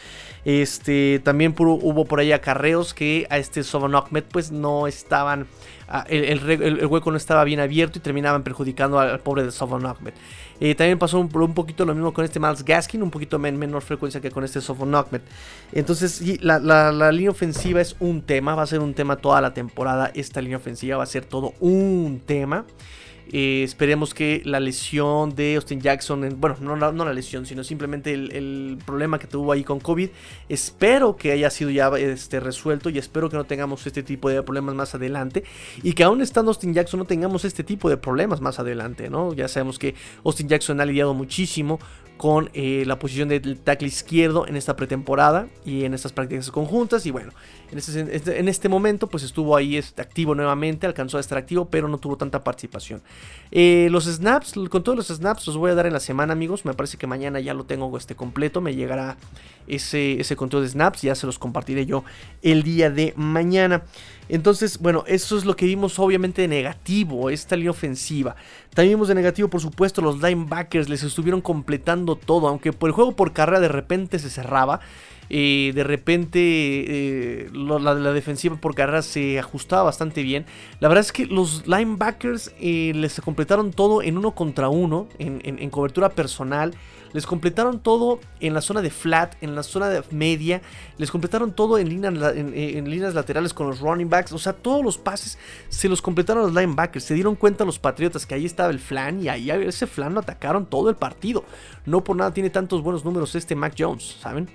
Este, 0.46 1.20
también 1.24 1.54
hubo 1.58 2.06
por 2.06 2.20
ahí 2.20 2.32
acarreos 2.32 2.94
que 2.94 3.28
a 3.30 3.38
este 3.38 3.64
Sovan 3.64 3.96
Ahmed 3.96 4.24
pues 4.32 4.52
no 4.52 4.88
estaban 4.88 5.48
Ah, 5.88 6.04
el, 6.10 6.88
hueco 6.88 7.12
no 7.12 7.18
estaba 7.18 7.44
bien 7.44 7.60
abierto 7.60 8.00
y 8.00 8.02
terminaban 8.02 8.42
perjudicando 8.44 9.00
al, 9.00 9.20
pobre 9.20 9.44
de 9.44 9.52
Sofon 9.52 9.86
Ahmed. 9.86 10.14
Eh, 10.60 10.74
también 10.76 10.98
pasó 10.98 11.20
un, 11.20 11.30
un, 11.34 11.54
poquito 11.54 11.86
lo 11.86 11.94
mismo 11.94 12.14
con 12.14 12.24
este 12.24 12.40
Miles 12.40 12.64
Gaskin, 12.64 13.04
un 13.04 13.12
poquito 13.12 13.38
menor 13.38 13.82
frecuencia 13.82 14.22
que 14.22 14.32
con 14.32 14.44
este 14.44 14.62
Sofon 14.62 14.96
Ahmed. 14.96 15.22
Entonces, 15.74 16.22
la, 16.42 16.60
la, 16.60 17.12
línea 17.12 17.32
ofensiva 17.32 17.82
es 17.82 17.96
un 18.00 18.22
tema, 18.22 18.56
va 18.56 18.64
a 18.64 18.68
ser 18.68 18.80
un 18.80 18.94
tema 18.94 19.18
toda 19.18 19.42
la 19.42 19.54
temporada. 19.54 20.12
Esta 20.14 20.42
línea 20.42 20.58
ofensiva 20.58 20.98
va 20.98 21.04
a 21.04 21.08
ser 21.08 21.26
todo 21.26 21.54
un 21.60 22.22
tema. 22.26 22.66
Eh, 23.32 23.64
esperemos 23.64 24.14
que 24.14 24.42
la 24.46 24.60
lesión 24.60 25.36
de 25.36 25.56
Austin 25.56 25.82
Jackson, 25.82 26.38
bueno, 26.40 26.58
no, 26.62 27.06
la 27.06 27.14
lesión, 27.14 27.46
sino 27.46 27.64
simplemente 27.64 28.14
el, 28.14 28.78
problema 28.86 29.20
que 29.20 29.28
tuvo 29.28 29.52
ahí 29.52 29.64
con 29.64 29.80
COVID, 29.80 30.10
espero 30.50 31.16
que 31.16 31.32
haya 31.32 31.50
sido 31.50 31.70
ya 31.70 31.88
este, 31.98 32.40
resuelto 32.40 32.90
y 32.90 32.98
espero 32.98 33.30
que 33.30 33.38
no 33.38 33.46
tengamos 33.46 33.86
este 33.88 34.04
tipo 34.04 34.30
de 34.30 34.42
problemas 34.44 34.76
más 34.76 34.96
adelante 34.96 35.44
y 35.82 35.94
que 35.94 36.04
aún 36.04 36.22
estando 36.22 36.52
Austin 36.52 36.74
Jackson 36.74 37.00
no 37.00 37.06
tengamos 37.06 37.46
este 37.46 37.64
tipo 37.64 37.90
de 37.90 37.98
problemas 37.98 38.42
más 38.42 38.60
adelante, 38.60 39.10
¿no? 39.10 39.34
Ya 39.34 39.48
sabemos 39.48 39.80
que 39.80 39.96
Austin 40.24 40.48
Jackson 40.48 40.80
ha 40.82 40.86
lidiado 40.86 41.14
muchísimo 41.14 41.80
con 42.18 42.50
eh, 42.54 42.84
la 42.86 42.98
posición 42.98 43.28
del 43.28 43.60
tackle 43.60 43.88
izquierdo 43.88 44.48
en 44.48 44.56
esta 44.56 44.76
pretemporada 44.76 45.48
y 45.66 45.84
en 45.84 45.94
estas 45.94 46.14
prácticas 46.14 46.50
conjuntas. 46.50 47.06
Y 47.06 47.12
bueno, 47.12 47.32
en 47.72 47.78
este, 47.78 48.40
en 48.40 48.48
este 48.48 48.70
momento 48.70 49.08
pues 49.08 49.24
estuvo 49.24 49.56
ahí 49.56 49.76
este, 49.76 50.02
activo 50.02 50.34
nuevamente, 50.34 50.88
alcanzó 50.88 51.18
a 51.18 51.20
estar 51.20 51.38
activo, 51.38 51.66
pero 51.66 51.88
no 51.88 51.98
tuvo 51.98 52.16
tanta 52.16 52.44
participación. 52.44 53.02
Eh, 53.52 53.90
los 53.92 54.06
snaps, 54.06 54.54
con 54.70 54.84
todos 54.84 54.98
los 54.98 55.08
snaps 55.08 55.48
los 55.48 55.58
voy 55.58 55.72
a 55.72 55.76
dar 55.76 55.88
en 55.88 55.94
la 55.94 56.00
semana 56.00 56.34
amigos, 56.34 56.64
me 56.64 56.74
parece 56.74 56.98
que 56.98 57.08
mañana 57.08 57.40
ya 57.40 57.54
lo 57.54 57.66
tengo 57.66 57.96
este 57.98 58.16
completo, 58.16 58.62
me 58.62 58.76
llegará 58.76 59.18
ese, 59.68 60.20
ese 60.20 60.36
conteo 60.36 60.62
de 60.62 60.70
snaps, 60.70 61.02
ya 61.02 61.16
se 61.16 61.26
los 61.26 61.40
compartiré 61.40 61.86
yo 61.86 62.04
el 62.42 62.64
día 62.64 62.90
de 62.90 63.14
mañana. 63.18 63.84
Entonces, 64.28 64.80
bueno, 64.80 65.04
eso 65.08 65.38
es 65.38 65.46
lo 65.46 65.56
que 65.56 65.66
vimos 65.66 66.00
obviamente 66.00 66.42
de 66.42 66.48
negativo, 66.48 67.30
esta 67.30 67.56
línea 67.56 67.72
ofensiva. 67.72 68.36
También 68.74 68.98
vimos 68.98 69.08
de 69.08 69.16
negativo, 69.16 69.48
por 69.50 69.62
supuesto, 69.62 70.02
los 70.02 70.22
linebackers 70.22 70.90
les 70.90 71.04
estuvieron 71.04 71.42
completando 71.42 72.05
todo, 72.14 72.48
aunque 72.48 72.72
por 72.72 72.90
el 72.90 72.94
juego 72.94 73.14
por 73.14 73.34
carrera 73.34 73.60
de 73.60 73.70
repente 73.70 74.20
se 74.20 74.30
cerraba. 74.30 74.82
Eh, 75.30 75.72
de 75.74 75.84
repente 75.84 76.40
eh, 76.40 77.50
la, 77.52 77.96
defensiva 78.14 78.58
por 78.58 78.76
carrera 78.76 79.02
se 79.02 79.40
ajustaba 79.40 79.82
bastante 79.82 80.22
bien. 80.22 80.46
La 80.80 80.88
verdad 80.88 81.02
es 81.02 81.12
que 81.12 81.26
los 81.26 81.66
linebackers 81.66 82.54
eh, 82.60 82.92
les 82.94 83.20
completaron 83.22 83.72
todo 83.72 84.04
en 84.04 84.20
uno 84.20 84.36
contra 84.36 84.70
uno, 84.70 85.08
en 85.18 85.70
cobertura 85.72 86.10
personal. 86.10 86.76
Les 87.16 87.26
completaron 87.26 87.80
todo 87.80 88.20
en 88.42 88.54
la 88.54 88.60
zona 88.60 88.82
de 88.82 88.90
flat, 88.90 89.42
en 89.42 89.56
la 89.56 89.64
zona 89.64 89.88
de 89.88 90.04
media. 90.12 90.62
Les 90.98 91.10
completaron 91.10 91.54
todo 91.54 91.78
en, 91.78 91.88
líneas 91.88 93.14
laterales 93.14 93.54
con 93.54 93.68
los 93.68 93.80
running 93.80 94.10
backs. 94.10 94.34
O 94.34 94.38
sea, 94.38 94.52
todos 94.52 94.84
los 94.84 94.98
pases 94.98 95.38
se 95.70 95.88
los 95.88 96.02
completaron 96.02 96.44
los 96.44 96.54
linebackers. 96.54 97.06
Se 97.06 97.14
dieron 97.14 97.36
cuenta 97.38 97.64
los 97.64 97.80
patriotas 97.80 98.26
que 98.26 98.36
ahí 98.36 98.46
estaba 98.46 98.70
el 98.70 98.80
flan 98.80 99.24
y 99.24 99.30
ahí 99.30 99.50
ese 99.50 99.88
flan 99.88 100.14
lo 100.14 100.20
atacaron 100.20 100.66
todo 100.66 100.90
el 100.90 100.98
partido. 100.98 101.46
No 101.86 102.04
por 102.04 102.18
nada 102.18 102.34
tiene 102.34 102.50
tantos 102.50 102.82
buenos 102.82 103.06
números 103.06 103.34
este 103.34 103.56
Mac 103.56 103.76
Jones, 103.80 104.18
¿saben? 104.20 104.50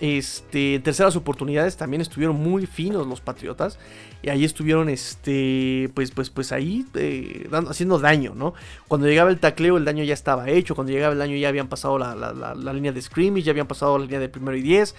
Este, 0.00 0.74
en 0.74 0.82
terceras 0.82 1.14
oportunidades 1.16 1.76
también 1.76 2.00
estuvieron 2.00 2.36
muy 2.36 2.66
finos 2.66 3.06
los 3.06 3.20
Patriotas. 3.20 3.78
Y 4.22 4.30
ahí 4.30 4.44
estuvieron, 4.44 4.88
este, 4.88 5.90
pues, 5.94 6.10
pues, 6.10 6.30
pues 6.30 6.52
ahí 6.52 6.86
eh, 6.94 7.48
haciendo 7.68 7.98
daño, 7.98 8.32
¿no? 8.34 8.54
Cuando 8.88 9.06
llegaba 9.06 9.30
el 9.30 9.38
tacleo, 9.38 9.76
el 9.76 9.84
daño 9.84 10.02
ya 10.04 10.14
estaba 10.14 10.48
hecho. 10.48 10.74
Cuando 10.74 10.92
llegaba 10.92 11.12
el 11.12 11.18
daño, 11.18 11.36
ya 11.36 11.48
habían 11.48 11.68
pasado 11.68 11.98
la, 11.98 12.14
la 12.14 12.72
línea 12.72 12.92
de 12.92 13.02
scrimmage, 13.02 13.42
ya 13.44 13.50
habían 13.50 13.66
pasado 13.66 13.98
la 13.98 14.04
línea 14.04 14.20
de 14.20 14.28
primero 14.28 14.56
y 14.56 14.62
diez. 14.62 14.94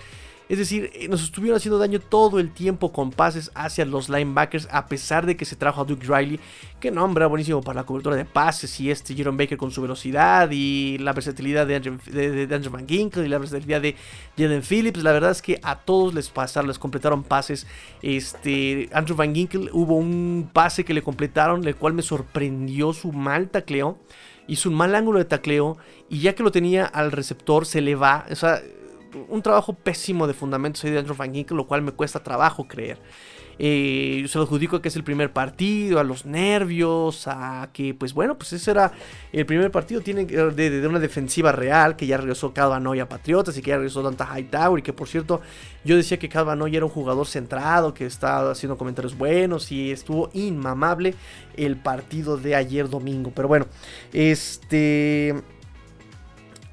Es 0.48 0.60
decir, 0.60 0.92
eh, 0.94 1.08
nos 1.08 1.24
estuvieron 1.24 1.58
haciendo 1.58 1.80
daño 1.80 2.00
todo 2.00 2.40
el 2.40 2.52
tiempo 2.52 2.92
con 2.92 3.12
pases 3.12 3.52
hacia 3.56 3.84
los 3.86 4.10
linebackers, 4.10 4.68
a 4.72 4.88
pesar 4.88 5.26
de 5.26 5.36
que 5.36 5.46
se 5.46 5.56
trajo 5.56 5.82
a 5.82 5.86
Duke 5.86 6.06
Riley, 6.06 6.40
que 6.80 6.92
no, 6.92 7.04
hombre, 7.04 7.26
buenísimo 7.26 7.62
para 7.62 7.82
la 7.82 7.86
cobertura 7.86 8.16
de 8.16 8.26
pases, 8.26 8.80
y 8.80 8.92
este 8.92 9.16
Jerome 9.16 9.44
Baker 9.44 9.58
con 9.58 9.72
su 9.72 9.82
velocidad, 9.82 10.50
y 10.52 10.98
la 11.00 11.14
versatilidad 11.14 11.66
de 11.66 11.76
Andrew, 11.76 12.72
Van 12.72 12.88
Ginkle, 12.88 13.26
y 13.26 13.30
la 13.30 13.40
versatilidad 13.40 13.82
de 13.82 13.96
Jalen 14.38 14.62
Phillips. 14.62 15.02
La 15.02 15.12
verdad 15.12 15.32
es 15.32 15.42
que 15.42 15.60
a 15.64 15.78
todos 15.78 16.14
les 16.14 16.30
pasaron, 16.30 16.68
les 16.68 16.78
completaron 16.78 17.24
pases. 17.24 17.66
Este, 18.04 18.88
Andrew 18.94 19.18
Van 19.18 19.34
Ginkle 19.34 19.70
hubo 19.74 19.96
un 19.96 20.50
pase 20.54 20.86
que 20.86 20.94
le 20.94 21.02
completaron, 21.02 21.68
el 21.68 21.76
cual 21.76 21.94
me 21.94 22.04
sorprendió 22.04 22.94
su 22.94 23.12
mal 23.12 23.50
tacleo. 23.50 23.98
Hizo 24.48 24.70
un 24.70 24.76
mal 24.76 24.94
ángulo 24.94 25.18
de 25.18 25.26
tacleo 25.26 25.78
y 26.08 26.20
ya 26.20 26.36
que 26.36 26.44
lo 26.44 26.52
tenía 26.52 26.86
al 26.86 27.12
receptor 27.12 27.66
se 27.66 27.82
le 27.82 27.96
va, 27.96 28.28
o 28.30 28.36
sea, 28.36 28.62
un 29.30 29.42
trabajo 29.42 29.74
pésimo 29.74 30.28
de 30.28 30.34
fundamentos 30.34 30.84
ahí 30.84 30.92
de 30.92 31.00
Andrew 31.00 31.16
Van 31.16 31.34
lo 31.50 31.68
cual 31.68 31.82
me 31.82 31.92
cuesta 31.92 32.22
trabajo 32.22 32.68
creer. 32.68 33.00
Eh, 33.58 34.26
se 34.28 34.38
lo 34.38 34.44
adjudico 34.44 34.76
a 34.76 34.82
que 34.82 34.90
es 34.90 34.96
el 34.96 35.04
primer 35.04 35.32
partido, 35.32 36.00
a 36.00 36.04
los 36.04 36.26
nervios, 36.26 37.28
a 37.28 37.70
que, 37.72 37.94
pues 37.94 38.14
bueno, 38.14 38.38
pues 38.38 38.54
ese 38.54 38.72
era 38.72 38.92
el 39.32 39.46
primer 39.46 39.72
partido 39.72 40.02
tiene 40.02 40.26
de, 40.26 40.88
una 40.88 41.00
defensiva 41.00 41.52
real, 41.52 41.96
que 41.96 42.06
ya 42.06 42.18
regresó 42.18 42.54
Calvanoy 42.54 43.00
a 43.00 43.08
Patriotas 43.08 43.58
y 43.58 43.62
que 43.62 43.70
ya 43.70 43.78
regresó 43.78 44.02
Danta 44.02 44.26
Hightower, 44.26 44.80
y 44.80 44.84
que 44.84 44.94
por 44.94 45.08
cierto, 45.08 45.42
yo 45.84 45.96
decía 45.96 46.20
que 46.20 46.28
Calvanoy 46.28 46.76
era 46.76 46.86
un 46.86 46.92
jugador 46.92 47.28
centrado, 47.28 47.94
que 47.94 48.06
estaba 48.06 48.52
haciendo 48.52 48.78
comentarios 48.78 49.18
buenos 49.18 49.72
y 49.72 49.92
estuvo 49.92 50.30
inmamable 50.34 51.16
el 51.56 51.78
partido 51.78 52.38
de 52.38 52.56
ayer 52.56 52.90
domingo. 52.90 53.32
Pero 53.34 53.48
bueno, 53.48 53.68
este 54.12 55.34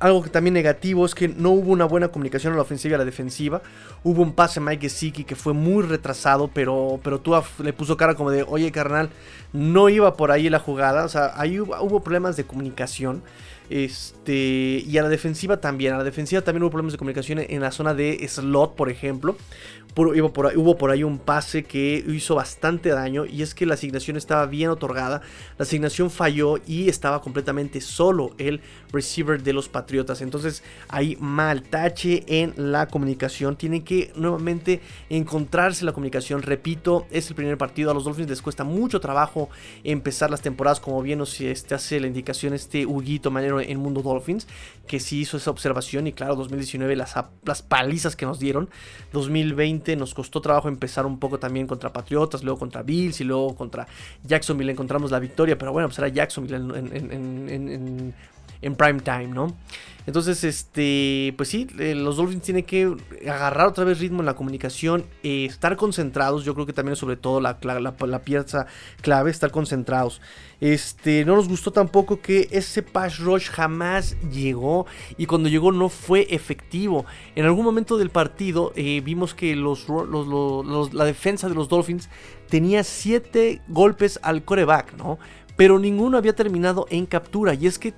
algo 0.02 0.20
que 0.20 0.30
también 0.30 0.54
negativo 0.54 1.06
es 1.06 1.14
que 1.14 1.28
no 1.28 1.50
hubo 1.50 1.70
una 1.70 1.84
buena 1.84 2.08
comunicación 2.08 2.52
a 2.52 2.56
la 2.56 2.62
ofensiva 2.62 2.92
y 2.92 2.94
a 2.96 2.98
la 2.98 3.04
defensiva. 3.04 3.62
Hubo 4.02 4.20
un 4.20 4.32
pase 4.32 4.58
a 4.58 4.62
Mike 4.62 4.88
Gesicki 4.88 5.22
que 5.22 5.36
fue 5.36 5.52
muy 5.52 5.84
retrasado, 5.84 6.48
pero, 6.48 6.98
pero 7.04 7.20
tú 7.20 7.34
le 7.62 7.72
puso 7.72 7.96
cara 7.96 8.16
como 8.16 8.32
de, 8.32 8.42
oye 8.42 8.72
carnal, 8.72 9.10
no 9.52 9.88
iba 9.88 10.16
por 10.16 10.32
ahí 10.32 10.50
la 10.50 10.58
jugada. 10.58 11.04
O 11.04 11.08
sea, 11.08 11.32
ahí 11.36 11.60
hubo, 11.60 12.02
problemas 12.02 12.36
de 12.36 12.44
comunicación. 12.44 13.22
Este, 13.70 14.84
y 14.86 14.98
a 14.98 15.02
la 15.02 15.08
defensiva 15.08 15.60
también. 15.60 15.94
A 15.94 15.98
la 15.98 16.04
defensiva 16.04 16.42
también 16.42 16.62
hubo 16.62 16.70
problemas 16.70 16.92
de 16.92 16.98
comunicación 16.98 17.38
en 17.38 17.60
la 17.60 17.72
zona 17.72 17.94
de 17.94 18.26
slot, 18.28 18.74
por 18.74 18.90
ejemplo 18.90 19.36
hubo, 19.94 20.76
por 20.76 20.90
ahí, 20.90 21.04
un 21.04 21.18
pase 21.18 21.64
que 21.64 22.04
hizo 22.08 22.34
bastante 22.34 22.90
daño 22.90 23.26
y 23.26 23.42
es 23.42 23.54
que 23.54 23.66
la 23.66 23.74
asignación 23.74 24.16
estaba 24.16 24.46
bien 24.46 24.70
otorgada, 24.70 25.20
la 25.58 25.62
asignación 25.64 26.10
falló 26.10 26.58
y 26.66 26.88
estaba 26.88 27.20
completamente 27.20 27.80
solo 27.80 28.34
el 28.38 28.60
receiver 28.92 29.42
de 29.42 29.52
los 29.52 29.68
Patriotas. 29.68 30.22
Entonces 30.22 30.62
hay 30.88 31.16
mal 31.20 31.62
tache 31.62 32.24
en 32.26 32.54
la 32.56 32.88
comunicación, 32.88 33.56
tienen 33.56 33.82
que 33.82 34.12
nuevamente 34.16 34.80
encontrarse 35.10 35.84
la 35.84 35.92
comunicación. 35.92 36.42
Repito, 36.42 37.06
es 37.10 37.28
el 37.28 37.36
primer 37.36 37.58
partido, 37.58 37.90
a 37.90 37.94
los 37.94 38.04
Dolphins 38.04 38.30
les 38.30 38.42
cuesta 38.42 38.64
mucho 38.64 39.00
trabajo 39.00 39.50
empezar 39.84 40.30
las 40.30 40.40
temporadas, 40.40 40.80
como 40.80 41.02
bien 41.02 41.18
nos 41.18 41.40
este, 41.40 41.74
hace 41.74 42.00
la 42.00 42.06
indicación 42.06 42.54
este 42.54 42.86
Huguito 42.86 43.30
Manero 43.30 43.60
en 43.70 43.78
Mundo 43.78 44.02
Dolphins, 44.02 44.46
que 44.86 45.00
sí 45.00 45.20
hizo 45.20 45.36
esa 45.36 45.50
observación 45.50 46.06
y 46.06 46.12
claro, 46.12 46.36
2019 46.36 46.96
las, 46.96 47.14
las 47.44 47.62
palizas 47.62 48.16
que 48.16 48.26
nos 48.26 48.38
dieron, 48.38 48.68
2020 49.12 49.96
nos 49.96 50.14
costó 50.14 50.40
trabajo 50.40 50.68
empezar 50.68 51.06
un 51.06 51.18
poco 51.18 51.38
también 51.38 51.66
contra 51.66 51.92
Patriotas, 51.92 52.42
luego 52.42 52.58
contra 52.58 52.82
Bills 52.82 53.20
y 53.20 53.24
luego 53.24 53.54
contra 53.54 53.86
Jacksonville. 54.24 54.72
Encontramos 54.72 55.10
la 55.10 55.18
victoria, 55.18 55.56
pero 55.58 55.72
bueno, 55.72 55.88
pues 55.88 55.98
era 55.98 56.08
Jacksonville 56.08 56.56
en, 56.56 57.48
en 57.48 58.14
prime 58.76 59.00
time, 59.00 59.28
¿no? 59.28 59.54
Entonces, 60.04 60.42
este, 60.42 61.32
pues 61.36 61.48
sí, 61.48 61.68
eh, 61.78 61.94
los 61.94 62.16
Dolphins 62.16 62.42
tienen 62.42 62.64
que 62.64 62.92
agarrar 63.22 63.68
otra 63.68 63.84
vez 63.84 64.00
ritmo 64.00 64.20
en 64.20 64.26
la 64.26 64.34
comunicación, 64.34 65.04
eh, 65.22 65.44
estar 65.44 65.76
concentrados. 65.76 66.44
Yo 66.44 66.54
creo 66.54 66.66
que 66.66 66.72
también 66.72 66.96
sobre 66.96 67.16
todo 67.16 67.40
la, 67.40 67.56
la, 67.62 68.18
pieza 68.22 68.66
clave, 69.00 69.30
estar 69.30 69.52
concentrados. 69.52 70.20
Este, 70.60 71.24
no 71.24 71.36
nos 71.36 71.48
gustó 71.48 71.70
tampoco 71.70 72.20
que 72.20 72.48
ese 72.50 72.82
pass 72.82 73.18
rush 73.20 73.48
jamás 73.48 74.16
llegó 74.32 74.86
y 75.16 75.26
cuando 75.26 75.48
llegó 75.48 75.70
no 75.70 75.88
fue 75.88 76.26
efectivo. 76.30 77.06
En 77.36 77.44
algún 77.44 77.64
momento 77.64 77.96
del 77.96 78.10
partido 78.10 78.72
eh, 78.74 79.02
vimos 79.04 79.34
que 79.34 79.54
la 79.54 81.04
defensa 81.04 81.48
de 81.48 81.54
los 81.54 81.68
Dolphins 81.68 82.08
tenía 82.48 82.82
7 82.82 83.62
golpes 83.68 84.18
al 84.22 84.44
coreback, 84.44 84.96
¿no? 84.96 85.18
Pero 85.56 85.78
ninguno 85.78 86.18
había 86.18 86.34
terminado 86.34 86.86
en 86.90 87.06
captura 87.06 87.54
y 87.54 87.66
es 87.66 87.78
que 87.78 87.94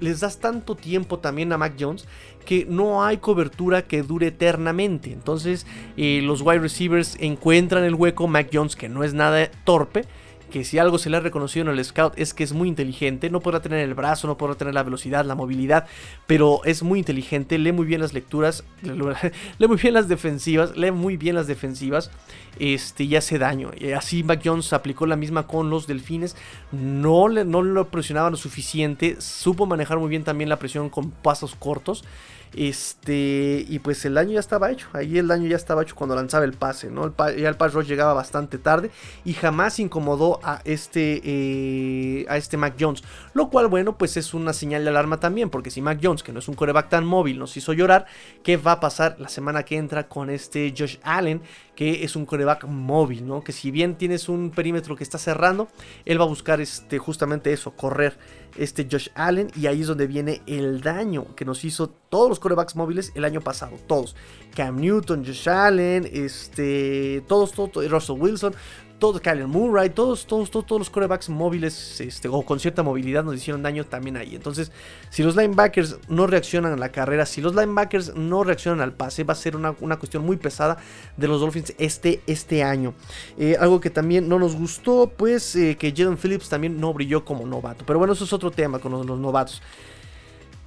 les 0.00 0.20
das 0.20 0.38
tanto 0.38 0.74
tiempo 0.74 1.18
también 1.18 1.52
a 1.52 1.58
Mac 1.58 1.74
Jones 1.78 2.06
que 2.44 2.64
no 2.64 3.04
hay 3.04 3.18
cobertura 3.18 3.82
que 3.82 4.02
dure 4.02 4.28
eternamente. 4.28 5.12
Entonces 5.12 5.66
eh, 5.96 6.20
los 6.22 6.42
wide 6.42 6.60
receivers 6.60 7.16
encuentran 7.20 7.84
el 7.84 7.94
hueco, 7.94 8.28
Mac 8.28 8.48
Jones 8.52 8.76
que 8.76 8.88
no 8.88 9.04
es 9.04 9.14
nada 9.14 9.50
torpe 9.64 10.04
que 10.50 10.64
si 10.64 10.78
algo 10.78 10.98
se 10.98 11.10
le 11.10 11.16
ha 11.16 11.20
reconocido 11.20 11.66
en 11.66 11.76
el 11.76 11.84
scout 11.84 12.14
es 12.16 12.34
que 12.34 12.44
es 12.44 12.52
muy 12.52 12.68
inteligente, 12.68 13.30
no 13.30 13.40
podrá 13.40 13.60
tener 13.60 13.80
el 13.80 13.94
brazo, 13.94 14.26
no 14.26 14.36
podrá 14.36 14.54
tener 14.54 14.74
la 14.74 14.82
velocidad, 14.82 15.24
la 15.24 15.34
movilidad, 15.34 15.86
pero 16.26 16.60
es 16.64 16.82
muy 16.82 17.00
inteligente, 17.00 17.58
lee 17.58 17.72
muy 17.72 17.86
bien 17.86 18.00
las 18.00 18.12
lecturas, 18.12 18.64
lee 18.82 19.68
muy 19.68 19.76
bien 19.76 19.94
las 19.94 20.08
defensivas, 20.08 20.76
lee 20.76 20.90
muy 20.90 21.16
bien 21.16 21.34
las 21.34 21.46
defensivas, 21.46 22.10
este, 22.58 23.04
y 23.04 23.16
hace 23.16 23.38
daño. 23.38 23.70
Así 23.96 24.22
Mac 24.22 24.40
Jones 24.44 24.72
aplicó 24.72 25.06
la 25.06 25.16
misma 25.16 25.46
con 25.46 25.70
los 25.70 25.86
delfines, 25.86 26.36
no, 26.72 27.28
le, 27.28 27.44
no 27.44 27.62
lo 27.62 27.88
presionaba 27.88 28.30
lo 28.30 28.36
suficiente, 28.36 29.16
supo 29.20 29.66
manejar 29.66 29.98
muy 29.98 30.08
bien 30.08 30.24
también 30.24 30.48
la 30.48 30.58
presión 30.58 30.90
con 30.90 31.10
pasos 31.10 31.54
cortos. 31.54 32.04
Este, 32.54 33.64
y 33.68 33.78
pues 33.80 34.04
el 34.04 34.14
daño 34.14 34.32
ya 34.32 34.40
estaba 34.40 34.70
hecho. 34.70 34.88
Ahí 34.92 35.18
el 35.18 35.28
daño 35.28 35.46
ya 35.46 35.56
estaba 35.56 35.82
hecho 35.82 35.94
cuando 35.94 36.14
lanzaba 36.14 36.44
el 36.44 36.52
pase, 36.52 36.90
¿no? 36.90 37.14
Ya 37.36 37.48
el 37.48 37.56
pass 37.56 37.74
rush 37.74 37.86
llegaba 37.86 38.14
bastante 38.14 38.58
tarde 38.58 38.90
y 39.24 39.34
jamás 39.34 39.78
incomodó 39.78 40.40
a 40.42 40.60
este, 40.64 41.20
eh, 41.24 42.26
a 42.28 42.36
este 42.36 42.56
Mac 42.56 42.74
Jones. 42.78 43.02
Lo 43.34 43.50
cual, 43.50 43.68
bueno, 43.68 43.98
pues 43.98 44.16
es 44.16 44.34
una 44.34 44.52
señal 44.52 44.84
de 44.84 44.90
alarma 44.90 45.20
también, 45.20 45.50
porque 45.50 45.70
si 45.70 45.82
Mac 45.82 45.98
Jones, 46.02 46.22
que 46.22 46.32
no 46.32 46.38
es 46.38 46.48
un 46.48 46.54
coreback 46.54 46.88
tan 46.88 47.04
móvil, 47.04 47.38
nos 47.38 47.56
hizo 47.56 47.72
llorar, 47.72 48.06
¿qué 48.42 48.56
va 48.56 48.72
a 48.72 48.80
pasar 48.80 49.16
la 49.18 49.28
semana 49.28 49.64
que 49.64 49.76
entra 49.76 50.08
con 50.08 50.30
este 50.30 50.74
Josh 50.76 50.96
Allen? 51.02 51.42
Que 51.76 52.02
es 52.02 52.16
un 52.16 52.26
coreback 52.26 52.64
móvil, 52.64 53.26
¿no? 53.26 53.44
Que 53.44 53.52
si 53.52 53.70
bien 53.70 53.96
tienes 53.96 54.28
un 54.28 54.50
perímetro 54.50 54.96
que 54.96 55.04
está 55.04 55.18
cerrando, 55.18 55.68
él 56.06 56.18
va 56.18 56.24
a 56.24 56.28
buscar 56.28 56.60
este, 56.60 56.98
justamente 56.98 57.52
eso, 57.52 57.76
correr 57.76 58.18
este 58.56 58.88
Josh 58.90 59.10
Allen 59.14 59.50
y 59.54 59.66
ahí 59.66 59.82
es 59.82 59.86
donde 59.86 60.06
viene 60.06 60.40
el 60.46 60.80
daño 60.80 61.36
que 61.36 61.44
nos 61.44 61.64
hizo 61.64 61.90
todos 62.08 62.30
los 62.30 62.40
corebacks 62.40 62.74
móviles 62.74 63.12
el 63.14 63.24
año 63.24 63.42
pasado, 63.42 63.76
todos. 63.86 64.16
Cam 64.54 64.80
Newton, 64.80 65.24
Josh 65.24 65.48
Allen, 65.50 66.08
este, 66.10 67.22
todos, 67.28 67.52
todos, 67.52 67.90
Russell 67.90 68.16
Wilson, 68.18 68.54
todos, 68.98 69.20
Kyler 69.20 69.46
Murray, 69.46 69.90
todos, 69.90 70.26
todos, 70.26 70.50
todos, 70.50 70.78
los 70.78 70.90
corebacks 70.90 71.28
móviles 71.28 72.00
este, 72.00 72.28
o 72.28 72.42
con 72.42 72.58
cierta 72.58 72.82
movilidad 72.82 73.24
nos 73.24 73.36
hicieron 73.36 73.62
daño 73.62 73.84
también 73.84 74.16
ahí. 74.16 74.34
Entonces, 74.34 74.72
si 75.10 75.22
los 75.22 75.36
linebackers 75.36 75.98
no 76.08 76.26
reaccionan 76.26 76.72
a 76.72 76.76
la 76.76 76.90
carrera, 76.90 77.26
si 77.26 77.40
los 77.40 77.54
linebackers 77.54 78.14
no 78.14 78.44
reaccionan 78.44 78.80
al 78.80 78.92
pase, 78.94 79.24
va 79.24 79.32
a 79.32 79.36
ser 79.36 79.56
una, 79.56 79.74
cuestión 79.96 80.24
muy 80.24 80.36
pesada 80.36 80.78
de 81.16 81.28
los 81.28 81.40
Dolphins 81.40 81.74
este, 81.78 82.20
este 82.26 82.62
año. 82.62 82.94
Eh, 83.38 83.56
algo 83.60 83.80
que 83.80 83.90
también 83.90 84.28
no 84.28 84.38
nos 84.38 84.56
gustó, 84.56 85.12
pues 85.14 85.54
eh, 85.56 85.76
que 85.78 85.92
Jalen 85.94 86.16
Phillips 86.16 86.48
también 86.48 86.80
no 86.80 86.92
brilló 86.92 87.24
como 87.24 87.46
novato. 87.46 87.84
Pero 87.86 87.98
bueno, 87.98 88.14
eso 88.14 88.24
es 88.24 88.32
otro 88.32 88.50
tema 88.50 88.78
con 88.78 88.92
los 88.92 89.18
novatos. 89.18 89.62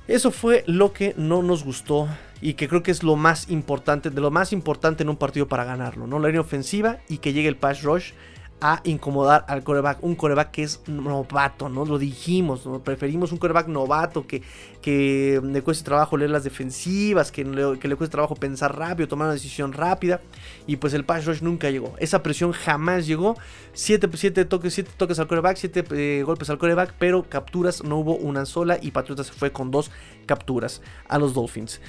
Eso 0.09 0.31
fue 0.31 0.63
lo 0.65 0.91
que 0.91 1.13
no 1.17 1.43
nos 1.43 1.63
gustó 1.63 2.07
y 2.41 2.55
que 2.55 2.67
creo 2.67 2.81
que 2.81 2.89
es 2.89 3.03
lo 3.03 3.15
más 3.15 3.47
importante, 3.51 4.09
de 4.09 4.19
lo 4.19 4.31
más 4.31 4.51
importante 4.53 5.03
en 5.03 5.09
un 5.09 5.17
partido 5.17 5.47
para 5.47 5.65
ganarlo, 5.65 6.07
¿no? 6.07 6.17
La 6.17 6.29
línea 6.29 6.41
ofensiva 6.41 6.97
y 7.09 7.19
que 7.19 7.31
llegue 7.31 7.47
el 7.47 7.57
pass 7.57 7.83
rush 7.83 8.13
a 8.61 8.81
incomodar 8.83 9.45
al 9.47 9.63
coreback. 9.63 10.03
Un 10.03 10.15
coreback 10.15 10.51
que 10.51 10.63
es 10.63 10.81
novato, 10.87 11.69
¿no? 11.69 11.85
Lo 11.85 11.97
dijimos, 11.97 12.65
¿no? 12.65 12.79
Preferimos 12.79 13.31
un 13.31 13.37
coreback 13.37 13.67
novato 13.67 14.27
que, 14.27 14.41
que 14.81 15.41
le 15.43 15.61
cueste 15.61 15.83
trabajo 15.83 16.17
leer 16.17 16.31
las 16.31 16.43
defensivas, 16.43 17.31
que 17.31 17.45
le, 17.45 17.79
que 17.79 17.87
le 17.87 17.95
cueste 17.95 18.11
trabajo 18.11 18.35
pensar 18.35 18.77
rápido, 18.77 19.07
tomar 19.07 19.27
una 19.27 19.33
decisión 19.33 19.73
rápida. 19.73 20.21
Y 20.67 20.77
pues 20.77 20.93
el 20.93 21.05
pass 21.05 21.25
rush 21.25 21.41
nunca 21.41 21.69
llegó. 21.69 21.93
Esa 21.99 22.21
presión 22.21 22.51
jamás 22.51 23.07
llegó. 23.07 23.37
7 23.73 24.09
siete, 24.15 24.45
toques, 24.45 24.73
siete 24.73 24.91
toques 24.97 25.19
al 25.19 25.27
coreback, 25.27 25.55
7 25.57 25.83
eh, 25.91 26.23
golpes 26.25 26.49
al 26.49 26.57
coreback, 26.57 26.93
pero 26.99 27.23
capturas 27.23 27.83
no 27.83 27.97
hubo 27.97 28.15
una 28.15 28.45
sola 28.45 28.77
y 28.81 28.91
Patriotas 28.91 29.27
se 29.27 29.33
fue 29.33 29.51
con 29.51 29.71
dos 29.71 29.91
capturas 30.25 30.81
a 31.07 31.17
los 31.17 31.33
Dolphins. 31.33 31.79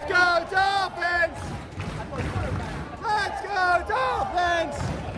Let's 0.00 0.12
go, 0.12 0.56
Dolphins! 0.56 1.38
Let's 3.02 3.42
go, 3.42 3.94
Dolphins! 3.94 5.09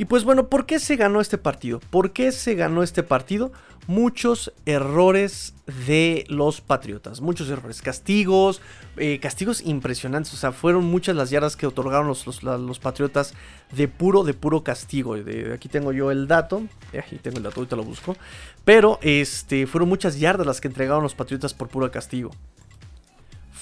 Y 0.00 0.06
pues 0.06 0.24
bueno, 0.24 0.48
¿por 0.48 0.64
qué 0.64 0.78
se 0.78 0.96
ganó 0.96 1.20
este 1.20 1.36
partido? 1.36 1.78
¿Por 1.78 2.12
qué 2.12 2.32
se 2.32 2.54
ganó 2.54 2.82
este 2.82 3.02
partido? 3.02 3.52
Muchos 3.86 4.50
errores 4.64 5.52
de 5.86 6.24
los 6.28 6.62
Patriotas, 6.62 7.20
muchos 7.20 7.50
errores, 7.50 7.82
castigos, 7.82 8.62
eh, 8.96 9.18
castigos 9.20 9.60
impresionantes, 9.60 10.32
o 10.32 10.38
sea, 10.38 10.52
fueron 10.52 10.86
muchas 10.86 11.16
las 11.16 11.28
yardas 11.28 11.54
que 11.54 11.66
otorgaron 11.66 12.06
los, 12.06 12.42
los, 12.42 12.78
Patriotas 12.78 13.34
de 13.72 13.88
puro, 13.88 14.24
de 14.24 14.32
puro 14.32 14.64
castigo. 14.64 15.16
De, 15.16 15.52
aquí 15.52 15.68
tengo 15.68 15.92
yo 15.92 16.10
el 16.10 16.26
dato, 16.26 16.62
eh, 16.94 17.00
aquí 17.00 17.16
tengo 17.16 17.36
el 17.36 17.42
dato, 17.42 17.60
ahorita 17.60 17.76
lo 17.76 17.84
busco, 17.84 18.16
pero 18.64 18.98
este, 19.02 19.66
fueron 19.66 19.90
muchas 19.90 20.18
yardas 20.18 20.46
las 20.46 20.62
que 20.62 20.68
entregaron 20.68 21.02
los 21.02 21.14
Patriotas 21.14 21.52
por 21.52 21.68
puro 21.68 21.90
castigo 21.90 22.30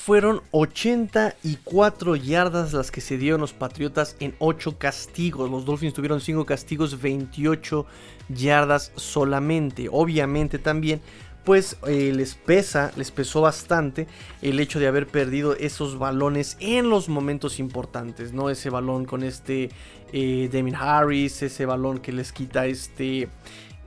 fueron 0.08 0.40
84 0.52 2.16
yardas 2.16 2.72
las 2.72 2.90
que 2.90 3.02
se 3.02 3.18
dieron 3.18 3.42
los 3.42 3.52
Patriotas 3.52 4.16
en 4.20 4.34
8 4.38 4.78
castigos. 4.78 5.50
Los 5.50 5.66
Dolphins 5.66 5.92
tuvieron 5.92 6.22
5 6.22 6.46
castigos, 6.46 7.02
28 7.02 7.84
yardas 8.30 8.90
solamente. 8.96 9.90
Obviamente 9.92 10.58
también 10.58 11.02
pues 11.44 11.76
eh, 11.86 12.12
les 12.14 12.36
pesa, 12.36 12.90
les 12.96 13.10
pesó 13.10 13.42
bastante 13.42 14.06
el 14.40 14.60
hecho 14.60 14.80
de 14.80 14.86
haber 14.86 15.06
perdido 15.06 15.54
esos 15.54 15.98
balones 15.98 16.56
en 16.58 16.88
los 16.88 17.10
momentos 17.10 17.58
importantes, 17.58 18.32
¿no? 18.32 18.48
Ese 18.48 18.70
balón 18.70 19.04
con 19.04 19.22
este 19.22 19.68
eh, 20.14 20.72
Harris, 20.74 21.42
ese 21.42 21.66
balón 21.66 21.98
que 21.98 22.12
les 22.12 22.32
quita 22.32 22.64
este 22.64 23.28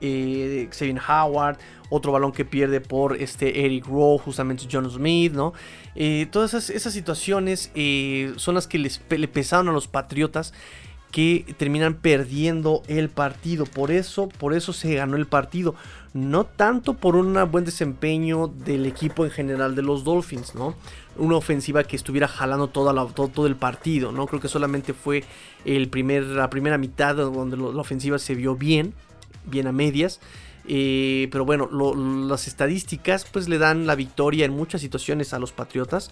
eh, 0.02 0.68
Xavier 0.70 1.00
Howard, 1.08 1.58
otro 1.88 2.12
balón 2.12 2.32
que 2.32 2.44
pierde 2.44 2.80
por 2.80 3.16
este 3.16 3.64
Eric 3.64 3.86
Rowe, 3.86 4.18
justamente 4.18 4.66
John 4.70 4.90
Smith, 4.90 5.32
¿no? 5.32 5.52
Eh, 5.94 6.26
todas 6.30 6.54
esas, 6.54 6.92
situaciones 6.92 7.70
eh, 7.74 8.32
son 8.36 8.54
las 8.54 8.66
que 8.66 8.78
les, 8.78 9.00
le 9.08 9.28
pesaron 9.28 9.68
a 9.68 9.72
los 9.72 9.88
Patriotas 9.88 10.52
que 11.12 11.54
terminan 11.58 11.94
perdiendo 11.94 12.82
el 12.88 13.10
partido. 13.10 13.66
Por 13.66 13.90
eso, 13.90 14.28
por 14.28 14.54
eso 14.54 14.72
se 14.72 14.94
ganó 14.94 15.16
el 15.16 15.26
partido. 15.26 15.74
No 16.14 16.44
tanto 16.44 16.94
por 16.94 17.14
un 17.14 17.38
buen 17.50 17.64
desempeño 17.64 18.48
del 18.48 18.86
equipo 18.86 19.24
en 19.24 19.30
general 19.30 19.76
de 19.76 19.82
los 19.82 20.02
Dolphins, 20.04 20.54
¿no? 20.54 20.74
Una 21.16 21.36
ofensiva 21.36 21.84
que 21.84 21.96
estuviera 21.96 22.26
jalando 22.26 22.68
toda 22.68 23.06
todo, 23.14 23.46
el 23.46 23.56
partido, 23.56 24.10
¿no? 24.10 24.26
Creo 24.26 24.40
que 24.40 24.48
solamente 24.48 24.94
fue 24.94 25.24
el 25.66 25.88
primer, 25.88 26.24
la 26.24 26.48
primera 26.48 26.78
mitad 26.78 27.14
donde 27.14 27.56
la 27.58 27.80
ofensiva 27.80 28.18
se 28.18 28.34
vio 28.34 28.56
bien, 28.56 28.94
bien 29.44 29.66
a 29.66 29.72
medias. 29.72 30.20
Eh, 30.66 31.28
pero 31.32 31.44
bueno, 31.44 31.68
las 32.28 32.46
estadísticas 32.46 33.26
pues 33.30 33.48
le 33.48 33.58
dan 33.58 33.86
la 33.86 33.94
victoria 33.94 34.44
en 34.44 34.52
muchas 34.52 34.80
situaciones 34.80 35.32
a 35.34 35.38
los 35.38 35.52
Patriotas. 35.52 36.10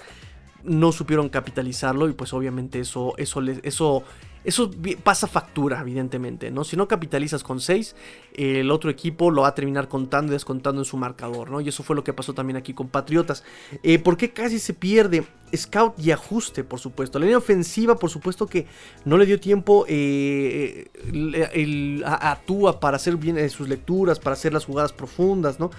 No 0.64 0.92
supieron 0.92 1.28
capitalizarlo 1.28 2.08
y 2.08 2.12
pues 2.12 2.32
obviamente 2.32 2.80
eso, 2.80 3.14
eso, 3.16 3.40
eso 3.62 4.04
eso 4.42 4.70
pasa 5.02 5.26
factura, 5.26 5.80
evidentemente, 5.80 6.50
¿no? 6.50 6.64
Si 6.64 6.74
no 6.74 6.88
capitalizas 6.88 7.42
con 7.42 7.60
6, 7.60 7.94
el 8.34 8.70
otro 8.70 8.88
equipo 8.88 9.30
lo 9.30 9.42
va 9.42 9.48
a 9.48 9.54
terminar 9.54 9.88
contando 9.88 10.32
y 10.32 10.34
descontando 10.34 10.80
en 10.80 10.86
su 10.86 10.96
marcador, 10.96 11.50
¿no? 11.50 11.60
Y 11.60 11.68
eso 11.68 11.82
fue 11.82 11.94
lo 11.94 12.02
que 12.04 12.14
pasó 12.14 12.32
también 12.32 12.56
aquí 12.56 12.72
con 12.72 12.88
Patriotas. 12.88 13.44
Eh, 13.82 13.98
¿Por 13.98 14.16
qué 14.16 14.30
casi 14.30 14.58
se 14.58 14.72
pierde? 14.72 15.26
Scout 15.54 15.98
y 15.98 16.10
ajuste, 16.10 16.64
por 16.64 16.80
supuesto. 16.80 17.18
La 17.18 17.26
línea 17.26 17.36
ofensiva, 17.36 17.96
por 17.96 18.08
supuesto 18.08 18.46
que 18.46 18.66
no 19.04 19.18
le 19.18 19.26
dio 19.26 19.38
tiempo 19.38 19.84
eh, 19.88 20.88
a, 22.06 22.40
Tua 22.46 22.80
para 22.80 22.96
hacer 22.96 23.16
bien 23.16 23.50
sus 23.50 23.68
lecturas, 23.68 24.18
para 24.18 24.34
hacer 24.34 24.54
las 24.54 24.64
jugadas 24.64 24.92
profundas, 24.92 25.60
¿no? 25.60 25.70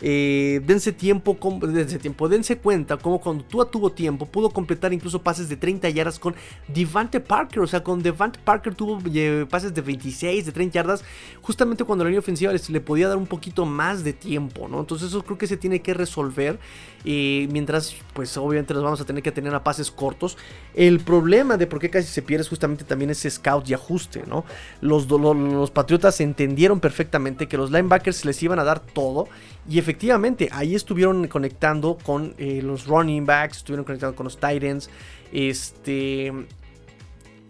Eh, 0.00 0.60
dense 0.64 0.92
tiempo, 0.92 1.36
dense 1.60 1.98
tiempo, 1.98 2.28
dense 2.28 2.58
cuenta 2.58 2.96
como 2.96 3.20
cuando 3.20 3.44
Tua 3.44 3.68
tuvo 3.68 3.90
tiempo, 3.90 4.26
pudo 4.26 4.50
completar 4.50 4.92
incluso 4.92 5.22
pases 5.22 5.48
de 5.48 5.56
30 5.56 5.88
yardas 5.90 6.18
con 6.18 6.34
Devante 6.68 7.18
Parker, 7.20 7.60
o 7.60 7.66
sea, 7.66 7.82
con 7.82 8.02
Devante 8.02 8.38
Parker 8.44 8.74
tuvo 8.74 9.00
eh, 9.12 9.46
pases 9.50 9.74
de 9.74 9.80
26, 9.80 10.46
de 10.46 10.52
30 10.52 10.74
yardas, 10.74 11.04
justamente 11.42 11.84
cuando 11.84 12.04
la 12.04 12.10
línea 12.10 12.20
ofensiva 12.20 12.52
le 12.52 12.80
podía 12.80 13.08
dar 13.08 13.16
un 13.16 13.26
poquito 13.26 13.66
más 13.66 14.04
de 14.04 14.12
tiempo, 14.12 14.68
¿no? 14.68 14.80
Entonces 14.80 15.08
eso 15.08 15.24
creo 15.24 15.36
que 15.36 15.46
se 15.46 15.56
tiene 15.56 15.80
que 15.80 15.94
resolver, 15.94 16.58
eh, 17.04 17.48
mientras 17.50 17.96
pues 18.12 18.36
obviamente 18.36 18.74
nos 18.74 18.84
vamos 18.84 19.00
a 19.00 19.04
tener 19.04 19.22
que 19.22 19.32
tener 19.32 19.54
a 19.54 19.64
pases 19.64 19.90
cortos. 19.90 20.36
El 20.74 21.00
problema 21.00 21.56
de 21.56 21.66
por 21.66 21.80
qué 21.80 21.90
casi 21.90 22.06
se 22.08 22.22
pierde 22.22 22.42
es 22.42 22.48
justamente 22.48 22.84
también 22.84 23.10
ese 23.10 23.30
scout 23.30 23.68
y 23.68 23.74
ajuste, 23.74 24.22
¿no? 24.26 24.44
Los, 24.80 25.08
los, 25.08 25.36
los 25.36 25.70
Patriotas 25.70 26.20
entendieron 26.20 26.78
perfectamente 26.78 27.48
que 27.48 27.56
los 27.56 27.70
linebackers 27.70 28.24
les 28.24 28.40
iban 28.42 28.58
a 28.58 28.64
dar 28.64 28.80
todo 28.80 29.28
y 29.68 29.78
efectivamente, 29.78 30.48
ahí 30.50 30.74
estuvieron 30.74 31.28
conectando 31.28 31.98
con 32.02 32.34
eh, 32.38 32.62
los 32.62 32.86
running 32.86 33.26
backs, 33.26 33.58
estuvieron 33.58 33.84
conectando 33.84 34.16
con 34.16 34.24
los 34.24 34.38
Titans. 34.38 34.88
Este. 35.30 36.32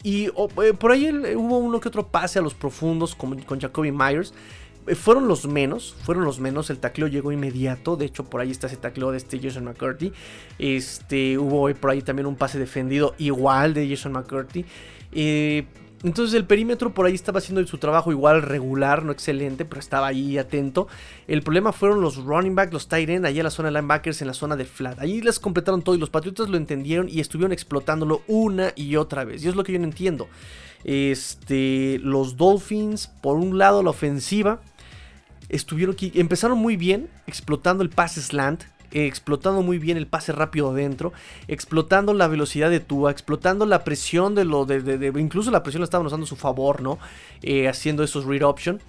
Y 0.02 0.26
eh, 0.26 0.72
por 0.78 0.90
ahí 0.90 1.09
hubo 1.37 1.59
uno 1.59 1.81
que 1.81 1.88
otro 1.88 2.09
pase 2.09 2.38
a 2.40 2.42
los 2.42 2.54
profundos 2.54 3.14
con, 3.14 3.40
con 3.42 3.61
Jacoby 3.61 3.92
Myers. 3.92 4.35
Eh, 4.88 4.96
fueron 4.96 5.28
los 5.28 5.46
menos, 5.46 5.94
fueron 6.02 6.24
los 6.24 6.40
menos. 6.40 6.70
El 6.70 6.78
tacleo 6.78 7.07
llegó 7.07 7.31
inmediato. 7.31 7.96
De 7.96 8.07
hecho, 8.07 8.24
por 8.24 8.40
ahí 8.40 8.50
está 8.50 8.66
ese 8.66 8.78
tacleo 8.78 9.12
de 9.12 9.18
este 9.18 9.38
Jason 9.38 9.64
McCurdy. 9.64 10.12
Este, 10.59 11.38
hubo 11.38 11.72
por 11.74 11.90
ahí 11.90 12.02
también 12.02 12.26
un 12.26 12.35
pase 12.35 12.59
defendido 12.59 13.14
igual 13.18 13.74
de 13.74 13.88
Jason 13.88 14.11
McCurdy. 14.11 14.64
Entonces 16.05 16.35
el 16.35 16.45
perímetro 16.45 16.95
por 16.95 17.07
ahí 17.07 17.15
estaba 17.15 17.39
haciendo 17.39 17.67
su 17.67 17.79
trabajo 17.79 18.13
igual 18.13 18.43
regular, 18.43 19.05
no 19.05 19.11
excelente, 19.11 19.65
pero 19.65 19.81
estaba 19.81 20.07
ahí 20.07 20.39
atento. 20.39 20.87
El 21.27 21.43
problema 21.43 21.73
fueron 21.73 22.01
los 22.01 22.17
running 22.25 22.55
back, 22.55 22.73
los 22.73 22.89
tight 22.89 23.09
end, 23.09 23.27
allá 23.27 23.41
en 23.41 23.45
la 23.45 23.51
zona 23.51 23.69
de 23.69 23.75
linebackers, 23.75 24.21
en 24.21 24.29
la 24.29 24.35
zona 24.35 24.55
de 24.55 24.65
flat. 24.65 25.01
Ahí 25.01 25.21
les 25.21 25.41
completaron 25.41 25.83
todo 25.83 25.97
y 25.97 25.99
los 25.99 26.11
Patriotas 26.11 26.49
lo 26.49 26.57
entendieron 26.57 27.09
y 27.09 27.21
estuvieron 27.21 27.53
explotándolo 27.53 28.23
una 28.29 28.73
y 28.77 28.95
otra 28.97 29.25
vez. 29.25 29.45
Y 29.45 29.49
es 29.49 29.57
lo 29.57 29.65
que 29.65 29.73
yo 29.73 29.79
no 29.81 29.87
entiendo. 29.87 30.29
Este, 30.85 31.99
los 32.03 32.37
Dolphins, 32.37 33.09
por 33.21 33.37
un 33.37 33.59
lado 33.59 33.83
la 33.83 33.91
ofensiva, 33.91 34.61
estuvieron 35.49 35.95
aquí, 35.95 36.13
empezaron 36.15 36.59
muy 36.59 36.77
bien, 36.77 37.09
explotando 37.27 37.83
el 37.83 37.91
pase 37.91 38.23
slant, 38.23 38.65
explotando 38.92 39.62
muy 39.62 39.79
bien 39.79 39.96
el 39.96 40.07
pase 40.07 40.33
rápido 40.33 40.70
adentro, 40.70 41.12
explotando 41.46 42.14
la 42.14 42.29
velocidad 42.29 42.70
de 42.70 42.81
Tua, 42.81 43.11
explotando 43.11 43.66
la 43.66 43.85
presión 43.85 44.35
de 44.35 44.44
lo 44.44 44.64
de, 44.64 45.12
incluso 45.18 45.51
la 45.51 45.62
presión 45.62 45.81
la 45.81 45.85
estaban 45.85 46.07
usando 46.07 46.24
a 46.24 46.29
su 46.29 46.37
favor, 46.37 46.83
¿no? 46.83 46.98
Eh, 47.42 47.68
haciendo 47.68 48.03
esos 48.03 48.24
read 48.24 48.42
option. 48.42 48.81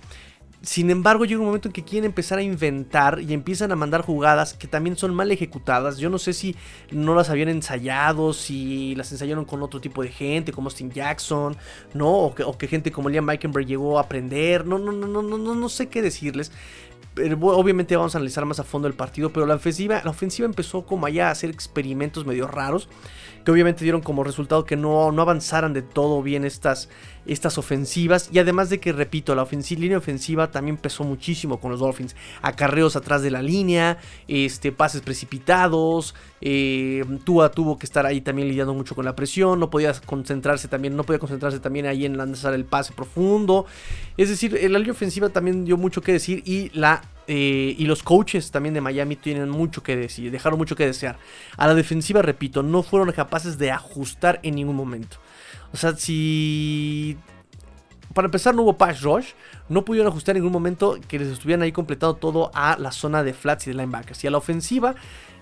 Sin 0.62 0.90
embargo, 0.90 1.24
llega 1.24 1.40
un 1.40 1.46
momento 1.46 1.70
en 1.70 1.72
que 1.72 1.86
quieren 1.86 2.04
empezar 2.04 2.38
a 2.38 2.42
inventar 2.42 3.22
y 3.22 3.32
empiezan 3.32 3.72
a 3.72 3.78
mandar 3.78 4.02
jugadas 4.02 4.56
que 4.56 4.68
también 4.68 4.98
son 4.98 5.16
mal 5.16 5.32
ejecutadas. 5.32 6.00
Yo 6.00 6.10
no 6.10 6.18
sé 6.18 6.34
si 6.34 6.54
no 6.92 7.16
las 7.16 7.30
habían 7.30 7.48
ensayado, 7.48 8.34
si 8.34 8.94
las 8.96 9.10
ensayaron 9.14 9.46
con 9.46 9.64
otro 9.64 9.80
tipo 9.80 10.04
de 10.04 10.10
gente, 10.10 10.52
como 10.52 10.68
Austin 10.68 10.92
Jackson, 10.92 11.56
¿no? 11.94 12.12
O 12.12 12.58
que, 12.58 12.68
gente 12.68 12.92
como 12.92 13.08
Liam 13.08 13.24
Meikenberg 13.24 13.66
llegó 13.66 14.00
a 14.00 14.02
aprender. 14.02 14.66
No, 14.66 14.78
no, 14.80 14.92
no, 14.92 15.08
no, 15.08 15.22
no, 15.22 15.56
no 15.56 15.70
sé 15.70 15.88
qué 15.88 16.02
decirles 16.02 16.52
obviamente 17.42 17.96
vamos 17.96 18.16
a 18.16 18.18
analizar 18.18 18.46
más 18.46 18.60
a 18.60 18.64
fondo 18.64 18.88
el 18.88 18.94
partido, 18.94 19.32
pero 19.32 19.46
la 19.46 19.56
ofensiva, 19.56 20.02
la 20.04 20.12
ofensiva 20.12 20.46
empezó 20.46 20.86
como 20.86 21.06
allá 21.06 21.28
a 21.28 21.32
hacer 21.32 21.50
experimentos 21.50 22.26
medio 22.26 22.48
raros, 22.48 22.90
obviamente 23.50 23.84
dieron 23.84 24.02
como 24.02 24.24
resultado 24.24 24.66
que 24.66 24.76
no, 24.76 25.12
no 25.12 25.22
avanzaran 25.22 25.74
de 25.74 25.82
todo 25.82 26.22
bien 26.22 26.46
estas, 26.46 26.90
estas 27.26 27.58
ofensivas. 27.58 28.30
Y 28.32 28.40
además 28.40 28.70
de 28.70 28.80
que, 28.80 28.92
repito, 28.92 29.36
la 29.36 29.48
línea 29.52 29.98
ofensiva 29.98 30.52
también 30.52 30.78
pesó 30.78 31.04
muchísimo 31.04 31.60
con 31.60 31.72
los 31.72 31.80
Dolphins. 31.80 32.16
Acarreos 32.42 32.96
atrás 32.96 33.22
de 33.22 33.32
la 33.32 33.42
línea, 33.42 33.98
este, 34.28 34.72
pases 34.72 35.02
precipitados. 35.02 36.16
Eh, 36.42 37.04
Tua 37.24 37.52
tuvo 37.52 37.78
que 37.78 37.86
estar 37.86 38.06
ahí 38.06 38.22
también 38.22 38.48
lidiando 38.48 38.74
mucho 38.74 38.96
con 38.96 39.06
la 39.06 39.16
presión. 39.16 39.60
No 39.60 39.70
podía 39.70 39.94
concentrarse 40.06 40.68
también, 40.68 40.96
no 40.96 41.04
podía 41.04 41.20
concentrarse 41.20 41.60
también 41.60 41.86
ahí 41.86 42.06
en 42.06 42.18
lanzar 42.18 42.54
el 42.54 42.66
pase 42.66 42.94
profundo. 42.94 43.66
Es 44.18 44.30
decir, 44.30 44.54
la 44.54 44.80
línea 44.80 44.94
ofensiva 44.94 45.30
también 45.30 45.66
dio 45.66 45.78
mucho 45.78 46.02
que 46.02 46.14
decir. 46.14 46.42
Y 46.46 46.70
la 46.78 47.02
eh, 47.32 47.76
y 47.78 47.86
los 47.86 48.02
coaches 48.02 48.50
también 48.50 48.74
de 48.74 48.82
Miami 48.82 49.16
tienen 49.16 49.52
mucho 49.52 49.84
que 49.84 49.96
decir, 49.96 50.32
dejaron 50.32 50.58
mucho 50.58 50.76
que 50.76 50.88
desear. 50.88 51.20
A 51.58 51.68
la 51.68 51.76
defensiva, 51.76 52.24
repito, 52.24 52.64
no 52.64 52.82
fueron 52.82 53.12
capaces 53.12 53.60
de 53.60 53.70
ajustar 53.70 54.40
en 54.42 54.56
ningún 54.56 54.76
momento. 54.76 55.18
O 55.72 55.78
sea, 55.78 55.96
si... 55.96 57.18
Para 58.20 58.28
empezar 58.28 58.54
no 58.54 58.64
hubo 58.64 58.78
patch 58.78 59.02
rush, 59.04 59.28
no 59.70 59.86
pudieron 59.86 60.12
ajustar 60.12 60.36
en 60.36 60.42
ningún 60.42 60.52
momento 60.52 61.00
que 61.08 61.18
les 61.18 61.30
estuvieran 61.30 61.62
ahí 61.62 61.72
completado 61.72 62.16
todo 62.16 62.52
a 62.54 62.78
la 62.78 62.92
zona 62.92 63.24
de 63.24 63.34
flats 63.34 63.68
y 63.68 63.70
de 63.70 63.78
linebackers. 63.78 64.22
Y 64.26 64.28
a 64.28 64.32
la 64.32 64.40
ofensiva, 64.40 64.94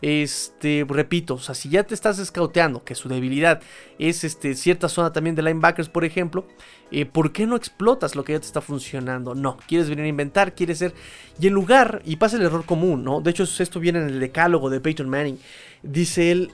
este, 0.03 0.85
repito, 0.87 1.33
o 1.33 1.39
sea, 1.39 1.55
si 1.55 1.69
ya 1.69 1.81
te 1.85 1.95
estás 1.95 2.23
scouteando 2.23 2.83
que 2.83 2.93
su 2.93 3.09
debilidad 3.09 3.63
es 3.97 4.23
este, 4.23 4.53
cierta 4.53 4.89
zona 4.89 5.11
también 5.11 5.35
de 5.35 5.41
linebackers, 5.41 5.89
por 5.89 6.05
ejemplo, 6.05 6.45
eh, 6.91 7.07
¿por 7.07 7.31
qué 7.31 7.47
no 7.47 7.55
explotas 7.55 8.15
lo 8.15 8.23
que 8.23 8.33
ya 8.33 8.39
te 8.39 8.45
está 8.45 8.61
funcionando? 8.61 9.33
No, 9.33 9.57
quieres 9.67 9.89
venir 9.89 10.05
a 10.05 10.09
inventar, 10.09 10.53
quieres 10.53 10.77
ser... 10.77 10.93
Y 11.41 11.47
en 11.47 11.53
lugar, 11.53 12.03
y 12.05 12.17
pasa 12.17 12.37
el 12.37 12.43
error 12.43 12.63
común, 12.63 13.03
¿no? 13.03 13.21
De 13.21 13.31
hecho, 13.31 13.45
esto 13.45 13.79
viene 13.79 14.03
en 14.03 14.09
el 14.09 14.19
decálogo 14.19 14.69
de 14.69 14.81
Peyton 14.81 15.09
Manning. 15.09 15.39
Dice 15.81 16.29
él, 16.29 16.51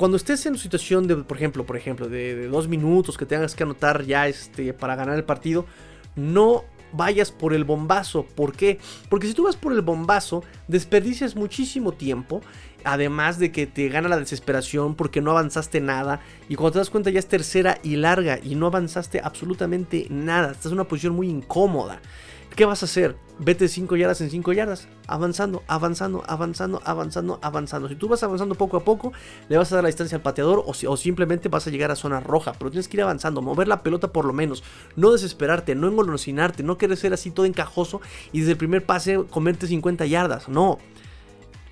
cuando 0.00 0.16
estés 0.16 0.46
en 0.46 0.56
situación 0.56 1.06
de, 1.06 1.14
por 1.16 1.36
ejemplo, 1.36 1.66
por 1.66 1.76
ejemplo, 1.76 2.08
de, 2.08 2.48
dos 2.48 2.68
minutos 2.68 3.18
que 3.18 3.26
tengas 3.26 3.54
que 3.54 3.64
anotar 3.64 4.06
ya 4.06 4.28
este, 4.28 4.72
para 4.72 4.96
ganar 4.96 5.14
el 5.14 5.24
partido, 5.24 5.66
no 6.16 6.64
vayas 6.90 7.30
por 7.30 7.52
el 7.52 7.64
bombazo. 7.64 8.24
¿Por 8.24 8.54
qué? 8.54 8.78
Porque 9.10 9.26
si 9.26 9.34
tú 9.34 9.42
vas 9.44 9.56
por 9.56 9.74
el 9.74 9.82
bombazo, 9.82 10.42
desperdicias 10.68 11.36
muchísimo 11.36 11.92
tiempo. 11.92 12.40
Además 12.82 13.38
de 13.38 13.52
que 13.52 13.66
te 13.66 13.90
gana 13.90 14.08
la 14.08 14.16
desesperación 14.16 14.94
porque 14.94 15.20
no 15.20 15.32
avanzaste 15.32 15.82
nada. 15.82 16.22
Y 16.48 16.54
cuando 16.54 16.72
te 16.72 16.78
das 16.78 16.88
cuenta 16.88 17.10
ya 17.10 17.18
es 17.18 17.28
tercera 17.28 17.76
y 17.82 17.96
larga 17.96 18.38
y 18.42 18.54
no 18.54 18.68
avanzaste 18.68 19.20
absolutamente 19.22 20.06
nada. 20.08 20.52
Estás 20.52 20.68
en 20.68 20.78
una 20.78 20.88
posición 20.88 21.14
muy 21.14 21.28
incómoda. 21.28 22.00
¿Qué 22.56 22.64
vas 22.64 22.82
a 22.82 22.86
hacer? 22.86 23.16
Vete 23.38 23.68
5 23.68 23.96
yardas 23.96 24.20
en 24.20 24.28
5 24.28 24.52
yardas, 24.52 24.88
avanzando, 25.06 25.62
avanzando, 25.66 26.22
avanzando, 26.26 26.82
avanzando, 26.84 27.38
avanzando. 27.40 27.88
Si 27.88 27.94
tú 27.94 28.08
vas 28.08 28.22
avanzando 28.22 28.54
poco 28.54 28.76
a 28.76 28.84
poco, 28.84 29.12
le 29.48 29.56
vas 29.56 29.72
a 29.72 29.76
dar 29.76 29.84
la 29.84 29.88
distancia 29.88 30.16
al 30.16 30.22
pateador 30.22 30.62
o, 30.66 30.96
simplemente 30.96 31.48
vas 31.48 31.66
a 31.66 31.70
llegar 31.70 31.90
a 31.90 31.96
zona 31.96 32.20
roja. 32.20 32.52
Pero 32.58 32.70
tienes 32.70 32.88
que 32.88 32.98
ir 32.98 33.02
avanzando, 33.02 33.40
mover 33.40 33.66
la 33.66 33.82
pelota 33.82 34.12
por 34.12 34.26
lo 34.26 34.32
menos. 34.32 34.62
No 34.96 35.12
desesperarte, 35.12 35.74
no 35.74 35.88
engolosinarte, 35.88 36.62
no 36.62 36.76
querer 36.76 36.98
ser 36.98 37.14
así 37.14 37.30
todo 37.30 37.46
encajoso 37.46 38.02
y 38.32 38.40
desde 38.40 38.52
el 38.52 38.58
primer 38.58 38.84
pase 38.84 39.24
comerte 39.30 39.66
50 39.66 40.04
yardas. 40.06 40.48
No. 40.48 40.78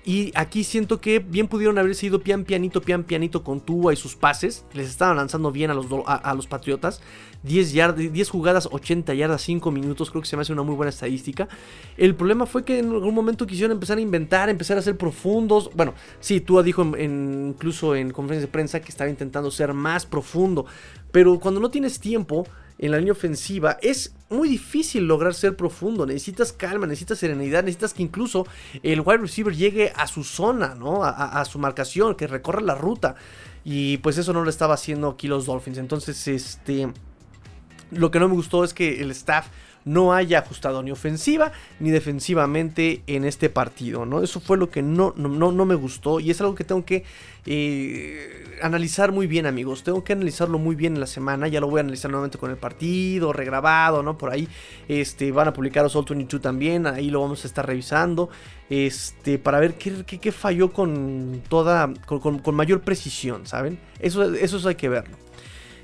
Y 0.09 0.31
aquí 0.33 0.63
siento 0.63 0.99
que 0.99 1.19
bien 1.19 1.47
pudieron 1.47 1.77
haber 1.77 1.93
sido 1.93 2.21
pian 2.21 2.43
pianito, 2.43 2.81
pian 2.81 3.03
pianito 3.03 3.43
con 3.43 3.61
Tua 3.61 3.93
y 3.93 3.95
sus 3.95 4.15
pases. 4.15 4.65
Les 4.73 4.89
estaban 4.89 5.17
lanzando 5.17 5.51
bien 5.51 5.69
a 5.69 5.75
los, 5.75 5.85
a, 6.07 6.33
los 6.33 6.47
Patriotas. 6.47 6.99
10, 7.43 8.11
10 8.11 8.29
jugadas, 8.31 8.67
80 8.71 9.13
yardas, 9.13 9.43
5 9.43 9.69
minutos. 9.69 10.09
Creo 10.09 10.23
que 10.23 10.27
se 10.27 10.35
me 10.35 10.41
hace 10.41 10.51
una 10.51 10.63
muy 10.63 10.73
buena 10.73 10.89
estadística. 10.89 11.47
El 11.95 12.15
problema 12.15 12.47
fue 12.47 12.65
que 12.65 12.79
en 12.79 12.89
algún 12.89 13.13
momento 13.13 13.45
quisieron 13.45 13.73
empezar 13.73 13.99
a 13.99 14.01
inventar, 14.01 14.49
empezar 14.49 14.79
a 14.79 14.81
ser 14.81 14.97
profundos. 14.97 15.69
Bueno, 15.75 15.93
sí, 16.19 16.41
Tua 16.41 16.63
dijo 16.63 16.81
incluso 16.97 17.93
en 17.93 18.09
conferencia 18.09 18.47
de 18.47 18.51
prensa 18.51 18.79
que 18.79 18.89
estaba 18.89 19.11
intentando 19.11 19.51
ser 19.51 19.75
más 19.75 20.07
profundo. 20.07 20.65
Pero 21.11 21.39
cuando 21.39 21.59
no 21.59 21.69
tienes 21.69 21.99
tiempo 21.99 22.47
en 22.79 22.91
la 22.91 22.97
línea 22.97 23.11
ofensiva, 23.11 23.77
es 23.81 24.15
muy 24.29 24.47
difícil 24.47 25.05
lograr 25.05 25.33
ser 25.33 25.55
profundo. 25.57 26.05
Necesitas 26.05 26.53
calma, 26.53 26.87
necesitas 26.87 27.19
serenidad, 27.19 27.61
necesitas 27.61 27.93
que 27.93 28.03
incluso 28.03 28.47
el 28.81 29.01
wide 29.01 29.17
receiver 29.17 29.53
llegue 29.53 29.91
a 29.95 30.07
su 30.07 30.23
zona, 30.23 30.75
¿no? 30.75 31.03
A, 31.03 31.43
su 31.43 31.59
marcación, 31.59 32.15
que 32.15 32.25
recorra 32.25 32.61
la 32.61 32.75
ruta. 32.75 33.15
Y 33.65 33.97
pues 33.97 34.17
eso 34.17 34.31
no 34.31 34.43
lo 34.43 34.49
estaba 34.49 34.75
haciendo 34.75 35.09
aquí 35.09 35.27
los 35.27 35.45
Dolphins. 35.45 35.77
Entonces, 35.77 36.27
este. 36.27 36.91
Lo 37.91 38.11
que 38.11 38.19
no 38.19 38.29
me 38.29 38.35
gustó 38.35 38.63
es 38.63 38.73
que 38.73 39.01
el 39.01 39.11
staff 39.11 39.47
no 39.85 40.13
haya 40.13 40.39
ajustado 40.39 40.83
ni 40.83 40.91
ofensiva 40.91 41.51
ni 41.79 41.89
defensivamente 41.89 43.01
en 43.07 43.25
este 43.25 43.49
partido, 43.49 44.05
¿no? 44.05 44.23
Eso 44.23 44.39
fue 44.39 44.57
lo 44.57 44.69
que 44.69 44.81
no, 44.81 45.13
no, 45.15 45.51
no 45.51 45.65
me 45.65 45.75
gustó 45.75 46.19
y 46.19 46.31
es 46.31 46.41
algo 46.41 46.55
que 46.55 46.63
tengo 46.63 46.85
que 46.85 47.03
eh, 47.45 48.59
analizar 48.61 49.11
muy 49.11 49.27
bien, 49.27 49.45
amigos. 49.45 49.83
Tengo 49.83 50.03
que 50.03 50.13
analizarlo 50.13 50.59
muy 50.59 50.75
bien 50.75 50.93
en 50.93 50.99
la 50.99 51.07
semana. 51.07 51.47
Ya 51.47 51.59
lo 51.59 51.67
voy 51.67 51.79
a 51.79 51.81
analizar 51.81 52.11
nuevamente 52.11 52.37
con 52.37 52.51
el 52.51 52.57
partido, 52.57 53.33
regrabado, 53.33 54.03
¿no? 54.03 54.17
Por 54.17 54.31
ahí 54.31 54.47
este, 54.87 55.31
van 55.31 55.47
a 55.47 55.53
publicar 55.53 55.85
All 55.85 56.05
22 56.07 56.41
también. 56.41 56.85
Ahí 56.85 57.09
lo 57.09 57.21
vamos 57.21 57.43
a 57.43 57.47
estar 57.47 57.65
revisando. 57.65 58.29
Este, 58.69 59.39
para 59.39 59.59
ver 59.59 59.75
qué, 59.75 60.03
qué, 60.05 60.31
falló 60.31 60.71
con 60.71 61.41
toda. 61.49 61.91
Con, 62.05 62.39
con, 62.39 62.55
mayor 62.55 62.81
precisión, 62.81 63.47
¿saben? 63.47 63.79
Eso, 63.99 64.31
eso 64.33 64.67
hay 64.67 64.75
que 64.75 64.89
verlo. 64.89 65.17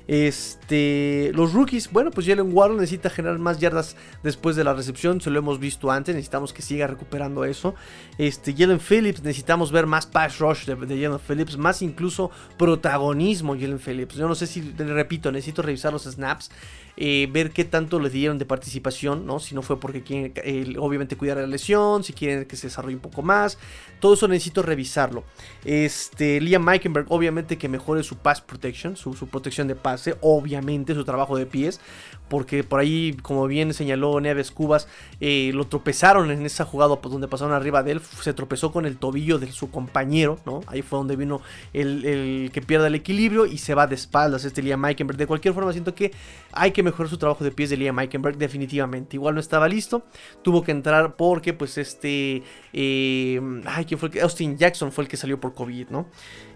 Este, 0.08 1.32
los 1.34 1.52
rookies, 1.52 1.90
bueno, 1.90 2.10
pues 2.10 2.26
Jalen 2.26 2.50
Warren 2.52 2.76
necesita 2.76 3.10
generar 3.10 3.38
más 3.38 3.58
yardas 3.58 3.96
después 4.22 4.54
de 4.54 4.62
la 4.62 4.72
recepción, 4.72 5.20
se 5.20 5.30
lo 5.30 5.38
hemos 5.38 5.58
visto 5.58 5.90
antes, 5.90 6.14
necesitamos 6.14 6.52
que 6.52 6.62
siga 6.62 6.86
recuperando 6.86 7.44
eso. 7.44 7.74
Este, 8.18 8.54
Jalen 8.54 8.78
Phillips, 8.78 9.22
necesitamos 9.22 9.72
ver 9.72 9.86
más 9.86 10.06
pass 10.06 10.38
rush 10.38 10.66
de, 10.66 10.76
Jalen 10.76 11.18
Phillips, 11.18 11.56
más 11.56 11.82
incluso 11.82 12.30
protagonismo 12.56 13.54
Jalen 13.54 13.80
Phillips. 13.80 14.14
Yo 14.14 14.28
no 14.28 14.34
sé 14.34 14.46
si, 14.46 14.60
repito, 14.60 15.32
necesito 15.32 15.62
revisar 15.62 15.92
los 15.92 16.04
snaps. 16.04 16.50
Eh, 16.98 17.28
ver 17.30 17.50
qué 17.50 17.66
tanto 17.66 18.00
le 18.00 18.08
dieron 18.08 18.38
de 18.38 18.46
participación, 18.46 19.26
¿no? 19.26 19.38
Si 19.38 19.54
no 19.54 19.60
fue 19.60 19.78
porque 19.78 20.02
quieren 20.02 20.32
eh, 20.36 20.76
obviamente 20.78 21.14
cuidar 21.14 21.36
la 21.36 21.46
lesión, 21.46 22.02
si 22.02 22.14
quieren 22.14 22.46
que 22.46 22.56
se 22.56 22.68
desarrolle 22.68 22.94
un 22.94 23.02
poco 23.02 23.20
más. 23.20 23.58
Todo 24.00 24.14
eso 24.14 24.28
necesito 24.28 24.62
revisarlo. 24.62 25.24
Este, 25.64 26.40
Liam 26.40 26.64
Meikenberg, 26.64 27.06
obviamente 27.08 27.58
que 27.58 27.68
mejore 27.68 28.02
su 28.02 28.16
pass 28.16 28.40
protection, 28.40 28.96
su, 28.96 29.14
protección 29.28 29.68
de 29.68 29.74
pase, 29.74 30.16
obviamente 30.20 30.94
su 30.94 31.04
trabajo 31.04 31.36
de 31.36 31.46
pies, 31.46 31.80
porque 32.28 32.64
por 32.64 32.80
ahí, 32.80 33.16
como 33.22 33.46
bien 33.46 33.72
señaló 33.72 34.20
Neves 34.20 34.50
Cubas, 34.50 34.88
eh, 35.20 35.50
lo 35.54 35.66
tropezaron 35.66 36.30
en 36.30 36.44
esa 36.44 36.64
jugada 36.64 36.96
pues, 37.00 37.12
donde 37.12 37.28
pasaron 37.28 37.54
arriba 37.54 37.82
de 37.82 37.92
él, 37.92 38.00
se 38.00 38.32
tropezó 38.32 38.72
con 38.72 38.86
el 38.86 38.96
tobillo 38.96 39.38
de 39.38 39.50
su 39.52 39.70
compañero, 39.70 40.38
¿no? 40.44 40.60
Ahí 40.66 40.82
fue 40.82 40.98
donde 40.98 41.16
vino 41.16 41.40
el, 41.72 42.04
el 42.04 42.50
que 42.52 42.62
pierde 42.62 42.88
el 42.88 42.94
equilibrio 42.94 43.46
y 43.46 43.58
se 43.58 43.74
va 43.74 43.86
de 43.86 43.94
espaldas 43.94 44.44
este 44.44 44.62
Liam 44.62 44.80
Meikenberg. 44.80 45.18
De 45.18 45.26
cualquier 45.26 45.54
forma, 45.54 45.72
siento 45.72 45.94
que 45.94 46.12
hay 46.52 46.72
que 46.72 46.82
mejorar 46.82 47.08
su 47.08 47.18
trabajo 47.18 47.44
de 47.44 47.50
pies 47.50 47.70
de 47.70 47.76
Liam 47.76 47.94
Meikenberg, 47.94 48.36
definitivamente. 48.36 49.16
Igual 49.16 49.34
no 49.34 49.40
estaba 49.40 49.68
listo, 49.68 50.04
tuvo 50.42 50.62
que 50.62 50.72
entrar 50.72 51.16
porque, 51.16 51.52
pues, 51.52 51.78
este. 51.78 52.42
Eh, 52.72 53.40
ay, 53.66 53.84
¿quién 53.84 53.98
fue? 53.98 54.10
Austin 54.20 54.56
Jackson 54.56 54.92
fue 54.92 55.04
el 55.04 55.08
que 55.08 55.16
salió 55.16 55.40
por 55.40 55.54
COVID, 55.54 55.88
¿no? 55.90 56.08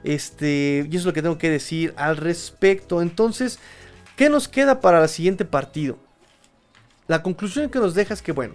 Este. 0.05 0.87
Y 0.91 0.97
eso 0.97 1.01
es 1.01 1.05
lo 1.07 1.13
que 1.13 1.23
tengo 1.23 1.39
que 1.39 1.51
decir 1.51 1.95
al 1.97 2.17
respecto. 2.17 3.03
Entonces, 3.03 3.59
¿qué 4.21 4.29
nos 4.29 4.49
queda 4.49 4.83
para 4.83 5.03
el 5.03 5.09
siguiente 5.09 5.47
partido? 5.47 5.97
La 7.09 7.23
conclusión 7.23 7.71
que 7.71 7.79
nos 7.79 7.95
deja 7.95 8.13
es 8.13 8.21
que, 8.21 8.33
bueno. 8.33 8.53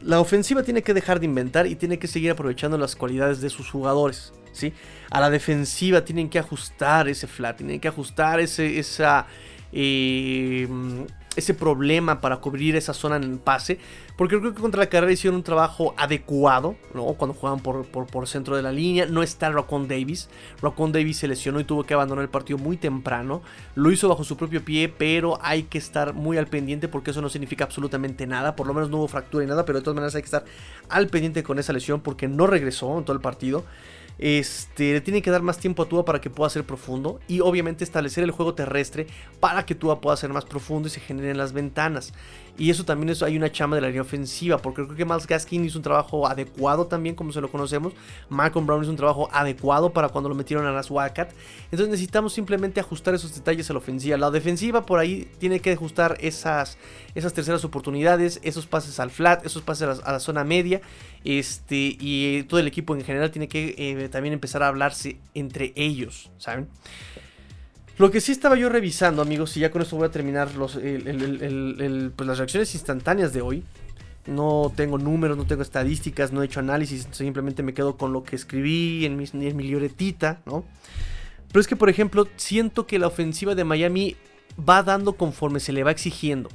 La 0.00 0.18
ofensiva 0.18 0.62
tiene 0.62 0.80
que 0.80 0.94
dejar 0.94 1.20
de 1.20 1.26
inventar 1.26 1.66
y 1.66 1.76
tiene 1.76 1.98
que 1.98 2.06
seguir 2.06 2.30
aprovechando 2.30 2.78
las 2.78 2.96
cualidades 2.96 3.42
de 3.42 3.50
sus 3.50 3.70
jugadores. 3.70 4.32
¿sí? 4.52 4.72
A 5.10 5.20
la 5.20 5.28
defensiva 5.28 6.06
tienen 6.06 6.30
que 6.30 6.38
ajustar 6.38 7.06
ese 7.06 7.26
flat, 7.26 7.58
tienen 7.58 7.80
que 7.80 7.88
ajustar 7.88 8.40
ese, 8.40 8.78
esa, 8.78 9.26
eh, 9.74 10.66
ese 11.36 11.54
problema 11.54 12.20
para 12.20 12.38
cubrir 12.38 12.76
esa 12.76 12.92
zona 12.92 13.16
en 13.16 13.24
el 13.24 13.38
pase. 13.38 13.78
Porque 14.16 14.38
creo 14.38 14.54
que 14.54 14.60
contra 14.60 14.80
la 14.80 14.88
carrera 14.88 15.12
hicieron 15.12 15.36
un 15.36 15.42
trabajo 15.42 15.94
adecuado, 15.96 16.76
¿no? 16.94 17.04
Cuando 17.14 17.34
jugaban 17.34 17.60
por, 17.60 17.86
por, 17.86 18.28
centro 18.28 18.56
de 18.56 18.62
la 18.62 18.72
línea. 18.72 19.06
No 19.06 19.22
está 19.22 19.50
Racon 19.50 19.88
Davis. 19.88 20.28
Racon 20.60 20.92
Davis 20.92 21.18
se 21.18 21.28
lesionó 21.28 21.60
y 21.60 21.64
tuvo 21.64 21.84
que 21.84 21.94
abandonar 21.94 22.22
el 22.22 22.28
partido 22.28 22.58
muy 22.58 22.76
temprano. 22.76 23.42
Lo 23.74 23.90
hizo 23.90 24.08
bajo 24.08 24.24
su 24.24 24.36
propio 24.36 24.64
pie, 24.64 24.88
pero 24.88 25.38
hay 25.42 25.64
que 25.64 25.78
estar 25.78 26.12
muy 26.12 26.36
al 26.36 26.46
pendiente 26.46 26.88
porque 26.88 27.10
eso 27.10 27.22
no 27.22 27.28
significa 27.28 27.64
absolutamente 27.64 28.26
nada. 28.26 28.54
Por 28.54 28.66
lo 28.66 28.74
menos 28.74 28.90
no 28.90 28.98
hubo 28.98 29.08
fractura 29.08 29.44
y 29.44 29.48
nada, 29.48 29.64
pero 29.64 29.78
de 29.78 29.84
todas 29.84 29.94
maneras 29.94 30.14
hay 30.14 30.22
que 30.22 30.26
estar 30.26 30.44
al 30.88 31.08
pendiente 31.08 31.42
con 31.42 31.58
esa 31.58 31.72
lesión 31.72 32.00
porque 32.00 32.28
no 32.28 32.46
regresó 32.46 32.98
en 32.98 33.04
todo 33.04 33.16
el 33.16 33.22
partido. 33.22 33.64
Este, 34.18 34.92
le 34.92 35.00
tiene 35.00 35.22
que 35.22 35.30
dar 35.30 35.42
más 35.42 35.58
tiempo 35.58 35.82
a 35.82 35.88
Tua 35.88 36.04
para 36.04 36.20
que 36.20 36.30
pueda 36.30 36.50
ser 36.50 36.64
profundo. 36.64 37.20
Y 37.28 37.40
obviamente 37.40 37.84
establecer 37.84 38.24
el 38.24 38.30
juego 38.30 38.54
terrestre 38.54 39.06
para 39.40 39.66
que 39.66 39.74
Tua 39.74 40.00
pueda 40.00 40.16
ser 40.16 40.32
más 40.32 40.44
profundo 40.44 40.88
y 40.88 40.90
se 40.90 41.00
generen 41.00 41.38
las 41.38 41.52
ventanas. 41.52 42.12
Y 42.58 42.70
eso 42.70 42.84
también 42.84 43.16
hay 43.24 43.36
una 43.36 43.50
chama 43.50 43.76
de 43.76 43.82
la 43.82 43.88
línea 43.88 44.02
ofensiva. 44.02 44.58
Porque 44.58 44.84
creo 44.84 44.96
que 44.96 45.04
Miles 45.04 45.26
Gaskin 45.26 45.64
hizo 45.64 45.78
un 45.78 45.82
trabajo 45.82 46.26
adecuado 46.26 46.86
también, 46.86 47.14
como 47.14 47.32
se 47.32 47.40
lo 47.40 47.50
conocemos. 47.50 47.94
Malcolm 48.28 48.66
Brown 48.66 48.82
hizo 48.82 48.90
un 48.90 48.96
trabajo 48.96 49.28
adecuado 49.32 49.92
para 49.92 50.10
cuando 50.10 50.28
lo 50.28 50.34
metieron 50.34 50.66
a 50.66 50.72
las 50.72 50.90
Wildcat. 50.90 51.32
Entonces 51.64 51.88
necesitamos 51.88 52.32
simplemente 52.32 52.80
ajustar 52.80 53.14
esos 53.14 53.34
detalles 53.34 53.70
a 53.70 53.72
la 53.72 53.78
ofensiva. 53.78 54.16
La 54.18 54.30
defensiva 54.30 54.84
por 54.84 54.98
ahí 54.98 55.30
tiene 55.38 55.60
que 55.60 55.72
ajustar 55.72 56.18
esas, 56.20 56.76
esas 57.14 57.32
terceras 57.32 57.64
oportunidades, 57.64 58.38
esos 58.42 58.66
pases 58.66 59.00
al 59.00 59.10
flat, 59.10 59.44
esos 59.46 59.62
pases 59.62 60.00
a 60.02 60.12
la, 60.12 60.20
zona 60.20 60.44
media. 60.44 60.82
Este, 61.24 61.96
y 61.98 62.42
todo 62.44 62.60
el 62.60 62.66
equipo 62.66 62.94
en 62.94 63.02
general 63.02 63.30
tiene 63.30 63.48
que 63.48 63.74
eh, 63.78 64.08
también 64.10 64.34
empezar 64.34 64.62
a 64.62 64.68
hablarse 64.68 65.16
entre 65.34 65.72
ellos, 65.74 66.30
¿saben? 66.36 66.68
Lo 67.98 68.10
que 68.10 68.20
sí 68.20 68.32
estaba 68.32 68.56
yo 68.56 68.68
revisando, 68.68 69.22
amigos, 69.22 69.56
y 69.56 69.60
ya 69.60 69.70
con 69.70 69.82
esto 69.82 69.96
voy 69.96 70.06
a 70.06 70.10
terminar 70.10 70.48
pues 70.48 70.76
las 72.26 72.38
reacciones 72.38 72.74
instantáneas 72.74 73.32
de 73.32 73.42
hoy. 73.42 73.64
No 74.26 74.72
tengo 74.74 74.98
números, 74.98 75.36
no 75.36 75.46
tengo 75.46 75.62
estadísticas, 75.62 76.32
no 76.32 76.42
he 76.42 76.46
hecho 76.46 76.60
análisis, 76.60 77.08
simplemente 77.10 77.62
me 77.62 77.74
quedo 77.74 77.96
con 77.96 78.12
lo 78.12 78.22
que 78.22 78.36
escribí 78.36 79.04
en 79.04 79.16
mi, 79.16 79.24
en 79.32 80.38
¿no? 80.46 80.64
Pero 81.48 81.60
es 81.60 81.66
que, 81.66 81.76
por 81.76 81.90
ejemplo, 81.90 82.28
siento 82.36 82.86
que 82.86 82.98
la 82.98 83.08
ofensiva 83.08 83.54
de 83.54 83.64
Miami 83.64 84.16
va 84.56 84.82
dando 84.82 85.14
conforme 85.14 85.60
se 85.60 85.72
le 85.72 85.82
va 85.82 85.90
exigiendo. 85.90 86.48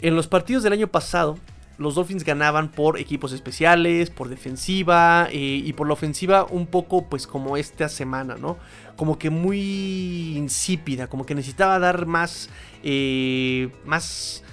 En 0.00 0.14
los 0.16 0.28
partidos 0.28 0.62
del 0.62 0.72
año 0.72 0.86
pasado, 0.86 1.38
los 1.80 1.94
Dolphins 1.94 2.24
ganaban 2.24 2.70
por 2.70 3.00
equipos 3.00 3.32
especiales, 3.32 4.10
por 4.10 4.28
defensiva 4.28 5.28
eh, 5.32 5.62
y 5.64 5.72
por 5.72 5.86
la 5.86 5.94
ofensiva 5.94 6.44
un 6.44 6.66
poco 6.66 7.08
pues 7.08 7.26
como 7.26 7.56
esta 7.56 7.88
semana, 7.88 8.36
¿no? 8.36 8.58
Como 8.96 9.18
que 9.18 9.30
muy 9.30 10.36
insípida, 10.36 11.06
como 11.06 11.24
que 11.24 11.34
necesitaba 11.34 11.78
dar 11.78 12.04
más, 12.04 12.50
eh, 12.82 13.70
más 13.86 14.44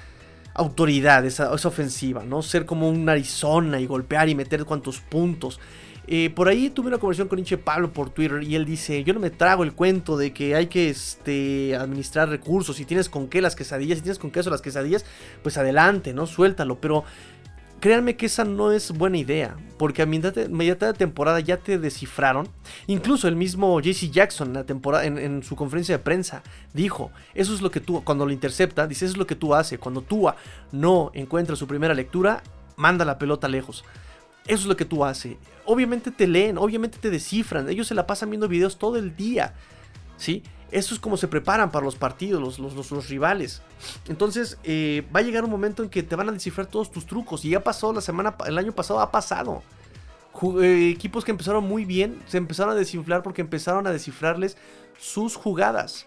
autoridad 0.54 1.26
esa, 1.26 1.54
esa, 1.54 1.68
ofensiva, 1.68 2.24
¿no? 2.24 2.42
Ser 2.42 2.66
como 2.66 2.90
un 2.90 3.10
Arizona 3.10 3.82
y 3.82 3.86
golpear 3.88 4.30
y 4.30 4.36
meter 4.36 4.64
cuantos 4.64 5.02
puntos. 5.02 5.60
Eh, 6.10 6.30
por 6.30 6.48
ahí 6.48 6.70
tuve 6.70 6.88
una 6.88 7.00
conversación 7.00 7.28
con 7.28 7.38
Inche 7.38 7.58
Pablo 7.58 7.92
por 7.92 8.10
Twitter 8.10 8.42
y 8.42 8.56
él 8.56 8.64
dice, 8.64 9.04
yo 9.04 9.14
no 9.14 9.20
me 9.20 9.30
trago 9.30 9.64
el 9.64 9.74
cuento 9.74 10.18
de 10.18 10.32
que 10.32 10.56
hay 10.56 10.68
que 10.68 10.90
este, 10.90 11.76
administrar 11.76 12.30
recursos, 12.30 12.78
si 12.78 12.86
tienes 12.86 13.10
con 13.10 13.28
qué 13.28 13.42
las 13.42 13.56
quesadillas, 13.56 13.98
si 13.98 14.04
tienes 14.04 14.18
con 14.18 14.32
queso 14.32 14.50
las 14.50 14.62
quesadillas, 14.62 15.06
pues 15.44 15.58
adelante, 15.58 16.14
¿no? 16.14 16.26
Suéltalo, 16.26 16.80
pero 16.80 17.04
créanme 17.82 18.16
que 18.16 18.28
esa 18.28 18.46
no 18.46 18.72
es 18.72 18.92
buena 18.92 19.18
idea, 19.18 19.58
porque 19.78 20.02
a 20.02 20.06
mitad 20.06 20.34
de, 20.34 20.94
temporada 20.94 21.42
ya 21.42 21.58
te 21.58 21.78
descifraron. 21.78 22.48
Incluso 22.88 23.28
el 23.28 23.36
mismo 23.36 23.80
JC 23.82 24.10
Jackson 24.10 24.66
en, 25.04 25.44
su 25.44 25.56
conferencia 25.56 25.98
de 25.98 26.04
prensa 26.04 26.42
dijo, 26.74 27.12
eso 27.34 27.54
es 27.54 27.62
lo 27.62 27.70
que 27.70 27.82
tú, 27.82 28.02
cuando 28.06 28.26
lo 28.26 28.32
intercepta, 28.32 28.88
dice, 28.88 29.06
eso 29.06 29.14
es 29.14 29.18
lo 29.18 29.28
que 29.28 29.36
tú 29.36 29.54
haces. 29.54 29.78
Cuando 29.78 30.02
tú 30.02 30.30
no 30.72 31.12
encuentra 31.14 31.58
su 31.58 31.68
primera 31.68 31.94
lectura, 31.94 32.44
manda 32.78 33.06
la 33.06 33.18
pelota 33.18 33.48
lejos. 33.48 33.84
Eso 34.48 34.62
es 34.62 34.66
lo 34.66 34.78
que 34.78 34.86
tú 34.86 35.04
haces. 35.04 35.36
Obviamente 35.66 36.12
te 36.12 36.28
leen, 36.28 36.58
obviamente 36.58 36.98
te 36.98 37.10
descifran. 37.10 37.70
Ellos 37.70 37.88
se 37.88 37.96
la 37.96 38.08
pasan 38.08 38.30
viendo 38.30 38.48
videos 38.48 38.78
todo 38.78 38.98
el 38.98 39.16
día. 39.16 39.54
¿Sí? 40.18 40.44
Eso 40.72 40.94
es 40.94 41.00
como 41.00 41.16
se 41.16 41.28
preparan 41.28 41.72
para 41.72 41.86
los 41.86 41.96
partidos, 41.96 42.60
los, 42.60 42.92
los, 42.92 43.10
rivales. 43.10 43.62
Entonces, 44.08 44.58
eh, 44.64 45.06
va 45.16 45.20
a 45.20 45.24
llegar 45.24 45.44
un 45.44 45.52
momento 45.52 45.84
en 45.84 45.90
que 45.90 46.04
te 46.04 46.16
van 46.16 46.28
a 46.30 46.32
descifrar 46.32 46.68
todos 46.68 46.92
tus 46.92 47.06
trucos. 47.06 47.46
Y 47.46 47.50
ya 47.50 47.64
pasó 47.64 47.94
la 47.94 48.02
semana, 48.02 48.36
el 48.46 48.58
año 48.58 48.74
pasado 48.74 49.00
ha 49.00 49.12
pasado. 49.12 49.62
Eh, 50.62 50.92
equipos 50.94 51.26
que 51.26 51.32
empezaron 51.32 51.64
muy 51.64 51.84
bien 51.84 52.22
se 52.28 52.38
empezaron 52.38 52.74
a 52.74 52.76
desinflar 52.76 53.24
porque 53.24 53.42
empezaron 53.42 53.88
a 53.88 53.92
descifrarles 53.92 54.58
sus 55.00 55.36
jugadas. 55.36 56.06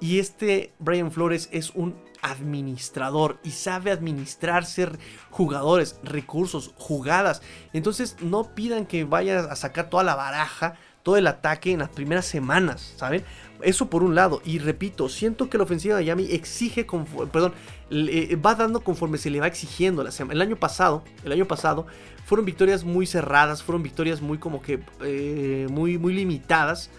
Y 0.00 0.18
este 0.18 0.72
Brian 0.78 1.12
Flores 1.12 1.48
es 1.52 1.70
un 1.70 1.94
administrador 2.22 3.38
y 3.42 3.50
sabe 3.50 3.90
administrarse 3.90 4.88
jugadores, 5.30 5.98
recursos, 6.02 6.72
jugadas. 6.76 7.42
Entonces 7.72 8.16
no 8.20 8.54
pidan 8.54 8.86
que 8.86 9.04
vaya 9.04 9.40
a 9.40 9.56
sacar 9.56 9.90
toda 9.90 10.04
la 10.04 10.14
baraja, 10.14 10.76
todo 11.02 11.16
el 11.16 11.26
ataque 11.26 11.72
en 11.72 11.78
las 11.78 11.88
primeras 11.88 12.26
semanas, 12.26 12.94
¿saben? 12.96 13.24
Eso 13.62 13.88
por 13.88 14.02
un 14.02 14.14
lado. 14.14 14.42
Y 14.44 14.58
repito, 14.58 15.08
siento 15.08 15.48
que 15.48 15.58
la 15.58 15.64
ofensiva 15.64 15.96
de 15.96 16.02
Miami 16.02 16.28
exige, 16.30 16.86
perdón, 17.32 17.54
va 17.90 18.54
dando 18.54 18.80
conforme 18.80 19.18
se 19.18 19.30
le 19.30 19.40
va 19.40 19.46
exigiendo. 19.46 20.02
El 20.02 20.42
año 20.42 20.56
pasado, 20.56 21.02
el 21.24 21.32
año 21.32 21.46
pasado, 21.46 21.86
fueron 22.26 22.44
victorias 22.44 22.84
muy 22.84 23.06
cerradas, 23.06 23.62
fueron 23.62 23.82
victorias 23.82 24.20
muy 24.20 24.38
como 24.38 24.62
que, 24.62 24.80
eh, 25.02 25.66
muy, 25.70 25.98
muy 25.98 26.14
limitadas. 26.14 26.90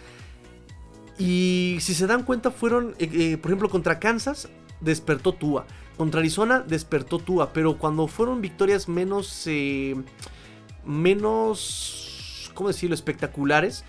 Y 1.18 1.78
si 1.82 1.94
se 1.94 2.08
dan 2.08 2.24
cuenta, 2.24 2.52
fueron, 2.52 2.96
eh, 2.98 3.10
eh, 3.14 3.38
por 3.38 3.52
ejemplo, 3.52 3.70
contra 3.70 4.00
Kansas, 4.00 4.50
despertó 4.82 5.34
Tua. 5.34 5.66
Contra 5.98 6.20
Arizona, 6.20 6.64
despertó 6.68 7.20
Tua. 7.20 7.54
Pero 7.54 7.78
cuando 7.78 8.08
fueron 8.08 8.42
victorias 8.42 8.88
menos. 8.90 9.44
Eh, 9.48 9.96
menos. 10.86 12.52
¿Cómo 12.54 12.70
decirlo? 12.70 12.94
Espectaculares. 12.94 13.84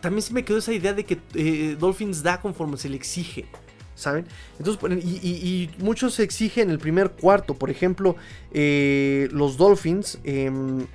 También 0.00 0.22
se 0.22 0.34
me 0.34 0.44
quedó 0.44 0.58
esa 0.58 0.72
idea 0.72 0.92
de 0.92 1.04
que 1.04 1.76
Dolphins 1.78 2.22
da 2.22 2.40
conforme 2.40 2.76
se 2.76 2.88
le 2.88 2.96
exige. 2.96 3.46
¿Saben? 3.94 4.26
Entonces, 4.58 5.04
y, 5.04 5.70
muchos 5.78 6.14
se 6.14 6.24
exigen 6.24 6.64
en 6.64 6.70
el 6.70 6.78
primer 6.78 7.12
cuarto. 7.12 7.54
Por 7.54 7.70
ejemplo, 7.70 8.16
los 8.52 9.56
Dolphins. 9.56 10.18
Em, 10.24 10.86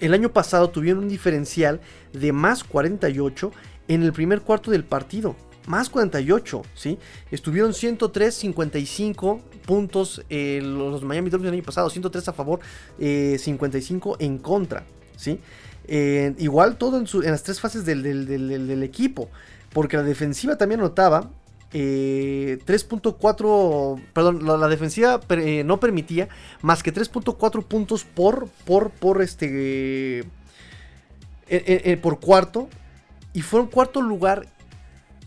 el 0.00 0.14
año 0.14 0.32
pasado 0.32 0.70
tuvieron 0.70 1.04
un 1.04 1.08
diferencial 1.08 1.80
de 2.12 2.32
más 2.32 2.64
48 2.64 3.52
en 3.88 4.02
el 4.02 4.12
primer 4.12 4.42
cuarto 4.42 4.70
del 4.70 4.84
partido. 4.84 5.36
Más 5.66 5.90
48, 5.90 6.62
¿sí? 6.74 6.98
Estuvieron 7.30 7.72
103-55 7.72 9.40
puntos 9.66 10.22
eh, 10.30 10.60
los 10.62 11.02
Miami 11.02 11.28
Dolphins 11.28 11.48
el 11.48 11.54
año 11.54 11.64
pasado. 11.64 11.90
103 11.90 12.28
a 12.28 12.32
favor, 12.32 12.60
55 12.98 14.14
eh, 14.14 14.24
en 14.24 14.38
contra, 14.38 14.84
¿sí? 15.16 15.40
Eh, 15.88 16.34
igual 16.38 16.78
todo 16.78 16.98
en, 16.98 17.06
las 17.30 17.42
tres 17.42 17.60
fases 17.60 17.84
del, 17.84 18.82
equipo. 18.84 19.28
Porque 19.72 19.96
la 19.96 20.04
defensiva 20.04 20.56
también 20.56 20.80
notaba 20.80 21.32
3.4, 21.72 24.00
perdón, 24.12 24.46
la, 24.46 24.68
defensiva 24.68 25.20
no 25.64 25.80
permitía 25.80 26.28
más 26.62 26.84
que 26.84 26.94
3.4 26.94 27.64
puntos 27.64 28.04
por, 28.04 28.48
por, 28.64 28.90
por 28.90 29.20
este, 29.20 30.24
por 32.00 32.20
cuarto 32.20 32.68
y 33.34 33.42
fueron 33.42 33.68
cuarto 33.68 34.00
lugar 34.00 34.46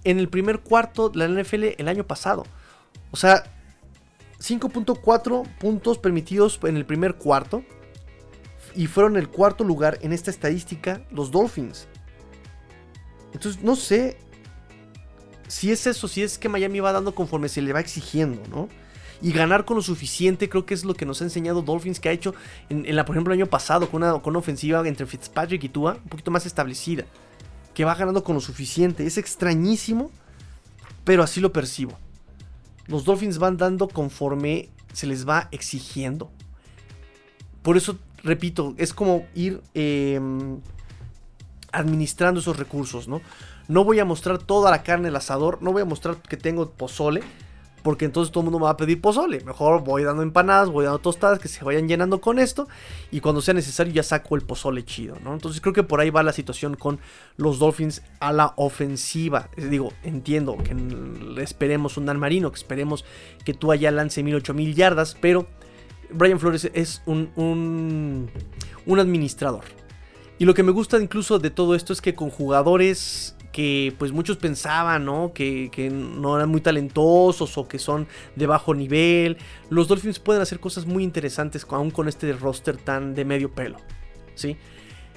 en 0.04 0.20
el 0.20 0.30
primer 0.30 0.60
cuarto 0.60 1.10
de 1.10 1.28
la 1.28 1.42
NFL 1.42 1.76
el 1.78 1.88
año 1.88 2.06
pasado. 2.06 2.46
O 3.12 3.18
sea, 3.18 3.44
5.4 4.40 5.48
puntos 5.58 5.98
permitidos 5.98 6.60
en 6.64 6.78
el 6.78 6.86
primer 6.86 7.16
cuarto. 7.16 7.64
Y 8.76 8.88
fueron 8.88 9.18
el 9.18 9.30
cuarto 9.30 9.64
lugar 9.64 9.98
en 10.02 10.14
esta 10.14 10.30
estadística 10.30 11.02
los 11.12 11.32
Dolphins. 11.32 11.88
Entonces, 13.34 13.64
no 13.64 13.76
sé 13.76 14.18
si 15.48 15.72
es 15.72 15.88
eso, 15.88 16.08
si 16.08 16.22
es 16.22 16.38
que 16.38 16.50
Miami 16.50 16.80
va 16.80 16.92
dando 16.92 17.16
conforme 17.16 17.50
se 17.50 17.62
le 17.62 17.74
va 17.74 17.80
exigiendo, 17.80 18.42
¿no? 18.50 18.70
Y 19.22 19.34
ganar 19.34 19.66
con 19.66 19.76
lo 19.76 19.82
suficiente, 19.82 20.48
creo 20.48 20.66
que 20.66 20.74
es 20.74 20.86
lo 20.86 20.94
que 20.94 21.06
nos 21.06 21.22
ha 21.22 21.26
enseñado 21.26 21.62
Dolphins, 21.62 22.00
que 22.00 22.10
ha 22.10 22.12
hecho, 22.12 22.34
en, 22.70 22.96
la, 22.96 23.04
por 23.04 23.16
ejemplo, 23.16 23.34
el 23.34 23.40
año 23.40 23.50
pasado, 23.50 23.90
con 23.90 24.04
una, 24.04 24.14
con 24.22 24.32
una 24.32 24.40
ofensiva 24.40 24.88
entre 24.88 25.06
Fitzpatrick 25.06 25.64
y 25.64 25.70
Tua, 25.70 25.94
un 26.02 26.10
poquito 26.10 26.32
más 26.32 26.46
establecida 26.46 27.06
que 27.80 27.86
va 27.86 27.96
ganando 27.96 28.26
con 28.26 28.36
lo 28.36 28.42
suficiente. 28.42 29.06
Es 29.06 29.18
extrañísimo, 29.18 30.12
pero 31.06 31.24
así 31.24 31.40
lo 31.40 31.54
percibo. 31.54 31.98
Los 32.88 33.06
Dolphins 33.06 33.38
van 33.38 33.56
dando 33.56 33.88
conforme 33.88 34.68
se 34.92 35.08
les 35.08 35.26
va 35.26 35.48
exigiendo. 35.52 36.30
Por 37.62 37.78
eso, 37.78 37.98
repito, 38.22 38.76
es 38.78 38.94
como 38.94 39.24
ir 39.34 39.62
em, 39.76 40.60
administrando 41.72 42.42
esos 42.42 42.58
recursos, 42.58 43.08
¿no? 43.08 43.22
No 43.70 43.86
voy 43.86 44.00
a 44.00 44.04
mostrar 44.04 44.40
toda 44.40 44.72
la 44.72 44.84
carne 44.84 45.06
del 45.06 45.16
asador, 45.16 45.62
no 45.62 45.72
voy 45.72 45.84
a 45.84 45.86
mostrar 45.86 46.18
que 46.18 46.36
tengo 46.36 46.72
pozole, 46.72 47.22
porque 47.82 48.06
entonces 48.06 48.32
todo 48.32 48.42
el 48.42 48.46
mundo 48.46 48.60
me 48.60 48.66
va 48.66 48.72
a 48.72 48.78
pedir 48.78 49.02
pozole. 49.02 49.42
Mejor 49.44 49.84
voy 49.84 50.04
dando 50.04 50.24
empanadas, 50.24 50.70
voy 50.70 50.86
dando 50.86 51.00
tostadas 51.00 51.40
que 51.40 51.48
se 51.48 51.64
vayan 51.64 51.88
llenando 51.88 52.22
con 52.22 52.40
esto 52.40 52.68
y 53.12 53.20
cuando 53.22 53.42
sea 53.42 53.54
necesario 53.54 53.94
ya 53.94 54.04
saco 54.04 54.36
el 54.36 54.42
pozole 54.42 54.84
chido, 54.84 55.18
¿no? 55.24 55.34
Entonces 55.34 55.62
creo 55.62 55.74
que 55.74 55.84
por 55.84 56.00
ahí 56.00 56.10
va 56.10 56.24
la 56.24 56.34
situación 56.34 56.76
con 56.76 57.00
los 57.38 57.60
Dolphins 57.60 58.04
a 58.20 58.34
la 58.34 58.54
ofensiva. 58.58 59.50
Digo, 59.58 59.94
entiendo 60.04 60.58
que 60.58 61.42
esperemos 61.42 61.98
un 61.98 62.06
Dan 62.06 62.20
Marino, 62.20 62.52
que 62.52 62.58
esperemos 62.58 63.06
que 63.46 63.54
tú 63.54 63.72
allá 63.72 63.92
lance 63.92 64.24
mil, 64.24 64.36
ocho 64.36 64.54
mil 64.54 64.76
yardas, 64.76 65.16
pero 65.20 65.48
Brian 66.12 66.40
Flores 66.40 66.70
es 66.74 67.02
un, 67.06 67.32
un, 67.36 68.30
un 68.86 69.00
administrador. 69.00 69.64
Y 70.38 70.46
lo 70.46 70.54
que 70.54 70.64
me 70.64 70.72
gusta 70.72 70.98
incluso 71.02 71.38
de 71.38 71.50
todo 71.50 71.76
esto 71.76 71.92
es 71.92 72.02
que 72.02 72.16
con 72.16 72.30
jugadores 72.30 73.36
que 73.52 73.94
pues 73.98 74.12
muchos 74.12 74.38
pensaban, 74.38 75.06
¿no? 75.06 75.32
Que, 75.34 75.70
no 75.92 76.36
eran 76.36 76.50
muy 76.50 76.62
talentosos 76.62 77.58
o 77.58 77.68
que 77.68 77.80
son 77.80 78.08
de 78.36 78.48
bajo 78.48 78.74
nivel. 78.74 79.38
Los 79.70 79.88
Dolphins 79.88 80.20
pueden 80.20 80.42
hacer 80.42 80.60
cosas 80.60 80.86
muy 80.86 81.04
interesantes 81.04 81.66
aún 81.70 81.92
con 81.92 82.08
este 82.08 82.32
roster 82.34 82.78
tan 82.78 83.16
de 83.16 83.26
medio 83.26 83.52
pelo, 83.52 83.78
¿sí? 84.36 84.58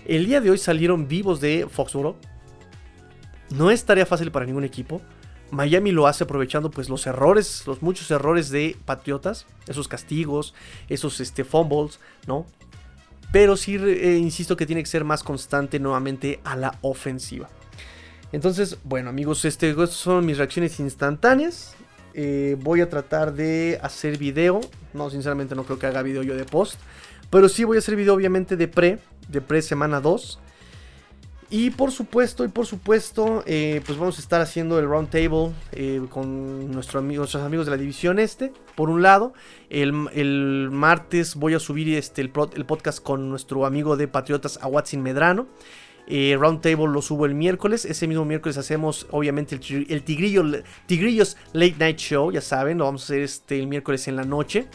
El 0.04 0.26
día 0.26 0.40
de 0.40 0.50
hoy 0.50 0.58
salieron 0.58 1.06
vivos 1.06 1.40
de 1.40 1.66
Foxborough. 1.70 2.16
No 3.50 3.70
es 3.70 3.84
tarea 3.84 4.06
fácil 4.06 4.32
para 4.32 4.46
ningún 4.46 4.64
equipo. 4.64 5.00
Miami 5.50 5.92
lo 5.92 6.06
hace 6.06 6.24
aprovechando 6.24 6.70
pues 6.70 6.88
los 6.88 7.06
errores, 7.06 7.64
los 7.66 7.82
muchos 7.82 8.10
errores 8.10 8.48
de 8.48 8.74
Patriotas, 8.86 9.46
esos 9.68 9.86
castigos, 9.86 10.54
esos 10.88 11.20
este, 11.20 11.44
fumbles, 11.44 12.00
¿no? 12.26 12.46
Pero 13.32 13.56
sí, 13.56 13.76
eh, 13.76 14.16
insisto 14.18 14.56
que 14.56 14.64
tiene 14.64 14.82
que 14.82 14.88
ser 14.88 15.04
más 15.04 15.22
constante 15.22 15.78
nuevamente 15.78 16.40
a 16.44 16.56
la 16.56 16.78
ofensiva. 16.80 17.50
Entonces, 18.32 18.78
bueno 18.84 19.10
amigos, 19.10 19.44
este, 19.44 19.74
son 19.86 20.26
mis 20.26 20.38
reacciones 20.38 20.80
instantáneas. 20.80 21.74
Eh, 22.14 22.56
voy 22.60 22.80
a 22.80 22.88
tratar 22.88 23.34
de 23.34 23.78
hacer 23.82 24.18
video. 24.18 24.60
No, 24.92 25.10
sinceramente 25.10 25.54
no 25.54 25.64
creo 25.64 25.78
que 25.78 25.86
haga 25.86 26.02
video 26.02 26.22
yo 26.22 26.34
de 26.34 26.44
post. 26.44 26.80
Pero 27.30 27.48
sí 27.48 27.64
voy 27.64 27.76
a 27.76 27.78
hacer 27.78 27.96
video 27.96 28.14
obviamente 28.14 28.56
de 28.56 28.68
pre, 28.68 28.98
de 29.28 29.40
pre 29.40 29.62
semana 29.62 30.00
2. 30.00 30.38
Y 31.52 31.68
por 31.68 31.90
supuesto, 31.90 32.46
y 32.46 32.48
por 32.48 32.64
supuesto, 32.64 33.44
eh, 33.44 33.82
pues 33.84 33.98
vamos 33.98 34.16
a 34.16 34.22
estar 34.22 34.40
haciendo 34.40 34.78
el 34.78 34.86
round 34.86 35.10
table 35.10 35.52
eh, 35.72 36.00
con 36.08 36.72
nuestros 36.72 37.02
amigos 37.02 37.66
de 37.66 37.70
la 37.70 37.76
división 37.76 38.18
este. 38.18 38.54
Por 38.74 38.88
un 38.88 39.02
lado, 39.02 39.34
el, 39.68 39.92
martes 40.72 41.34
voy 41.34 41.52
a 41.52 41.58
subir 41.58 41.94
este, 41.94 42.22
el, 42.22 42.30
podcast 42.30 43.02
con 43.02 43.28
nuestro 43.28 43.66
amigo 43.66 43.98
de 43.98 44.08
Patriotas, 44.08 44.58
Watson 44.64 45.02
Medrano. 45.02 45.46
Eh, 46.14 46.36
Roundtable 46.38 46.88
lo 46.88 47.00
subo 47.00 47.24
el 47.24 47.34
miércoles. 47.34 47.86
Ese 47.86 48.06
mismo 48.06 48.26
miércoles 48.26 48.58
hacemos, 48.58 49.06
obviamente, 49.12 49.54
el, 49.54 50.02
Tigrillo, 50.02 50.44
Tigrillos 50.84 51.38
Late 51.54 51.76
Night 51.78 51.96
Show. 51.96 52.30
Ya 52.30 52.42
saben, 52.42 52.76
lo 52.76 52.84
vamos 52.84 53.00
a 53.00 53.04
hacer 53.04 53.22
este, 53.22 53.58
el 53.58 53.66
miércoles 53.66 54.06
en 54.08 54.16
la 54.16 54.24
noche. 54.24 54.66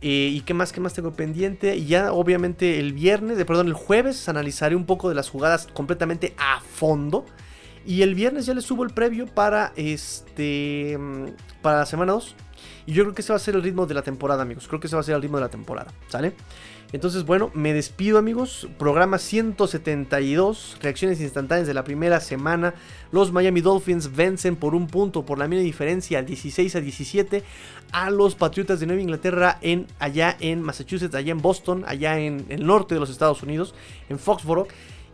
Eh, 0.00 0.30
¿Y 0.32 0.42
qué 0.42 0.54
más, 0.54 0.72
qué 0.72 0.80
más 0.80 0.94
tengo 0.94 1.10
pendiente? 1.14 1.74
Y 1.74 1.86
ya, 1.86 2.12
obviamente, 2.12 2.78
el 2.78 2.92
viernes, 2.92 3.38
de, 3.38 3.44
perdón, 3.44 3.66
el 3.66 3.72
jueves 3.72 4.28
analizaré 4.28 4.76
un 4.76 4.86
poco 4.86 5.08
de 5.08 5.16
las 5.16 5.28
jugadas 5.28 5.66
completamente 5.66 6.34
a 6.38 6.60
fondo. 6.60 7.26
Y 7.86 8.02
el 8.02 8.14
viernes 8.14 8.46
ya 8.46 8.54
les 8.54 8.64
subo 8.64 8.84
el 8.84 8.90
previo 8.90 9.26
para 9.26 9.72
este. 9.76 10.98
Para 11.62 11.78
la 11.78 11.86
semana 11.86 12.12
2. 12.12 12.34
Y 12.86 12.92
yo 12.92 13.04
creo 13.04 13.14
que 13.14 13.22
ese 13.22 13.32
va 13.32 13.36
a 13.36 13.40
ser 13.40 13.54
el 13.54 13.62
ritmo 13.62 13.86
de 13.86 13.94
la 13.94 14.02
temporada, 14.02 14.42
amigos. 14.42 14.66
Creo 14.66 14.80
que 14.80 14.86
ese 14.86 14.96
va 14.96 15.00
a 15.00 15.04
ser 15.04 15.14
el 15.14 15.22
ritmo 15.22 15.36
de 15.36 15.44
la 15.44 15.50
temporada. 15.50 15.92
¿Sale? 16.08 16.34
Entonces, 16.90 17.26
bueno, 17.26 17.50
me 17.52 17.74
despido 17.74 18.16
amigos. 18.18 18.66
Programa 18.78 19.18
172, 19.18 20.78
reacciones 20.80 21.20
instantáneas 21.20 21.66
de 21.66 21.74
la 21.74 21.84
primera 21.84 22.18
semana. 22.18 22.72
Los 23.12 23.30
Miami 23.30 23.60
Dolphins 23.60 24.16
vencen 24.16 24.56
por 24.56 24.74
un 24.74 24.86
punto, 24.86 25.26
por 25.26 25.38
la 25.38 25.46
mínima 25.48 25.64
diferencia, 25.64 26.22
16 26.22 26.76
a 26.76 26.80
17, 26.80 27.44
a 27.92 28.08
los 28.08 28.34
Patriotas 28.36 28.80
de 28.80 28.86
Nueva 28.86 29.02
Inglaterra 29.02 29.58
en, 29.60 29.86
allá 29.98 30.34
en 30.40 30.62
Massachusetts, 30.62 31.14
allá 31.14 31.32
en 31.32 31.42
Boston, 31.42 31.84
allá 31.86 32.18
en 32.18 32.46
el 32.48 32.64
norte 32.64 32.94
de 32.94 33.00
los 33.00 33.10
Estados 33.10 33.42
Unidos, 33.42 33.74
en 34.08 34.18
Foxborough. 34.18 34.68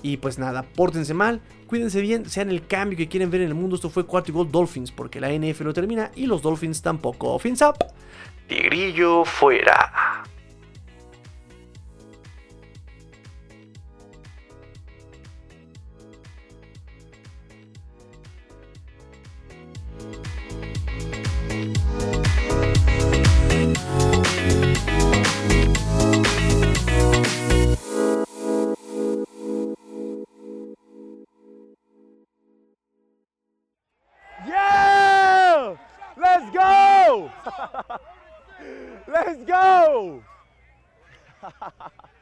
Y 0.04 0.18
pues 0.18 0.38
nada, 0.38 0.64
pórtense 0.76 1.14
mal, 1.14 1.40
cuídense 1.66 2.02
bien, 2.02 2.28
sean 2.28 2.50
el 2.50 2.66
cambio 2.66 2.98
que 2.98 3.08
quieren 3.08 3.30
ver 3.30 3.40
en 3.40 3.48
el 3.48 3.54
mundo. 3.54 3.76
Esto 3.76 3.88
fue 3.88 4.04
cuarto 4.04 4.30
y 4.30 4.34
gol 4.34 4.52
Dolphins, 4.52 4.92
porque 4.92 5.18
la 5.18 5.32
NF 5.32 5.62
no 5.62 5.72
termina 5.72 6.10
y 6.14 6.26
los 6.26 6.42
Dolphins 6.42 6.82
tampoco. 6.82 7.38
Fins 7.38 7.62
up. 7.62 7.78
Tigrillo 8.46 9.24
fuera. 9.24 10.24
Let's 36.24 36.50
go! 36.50 37.30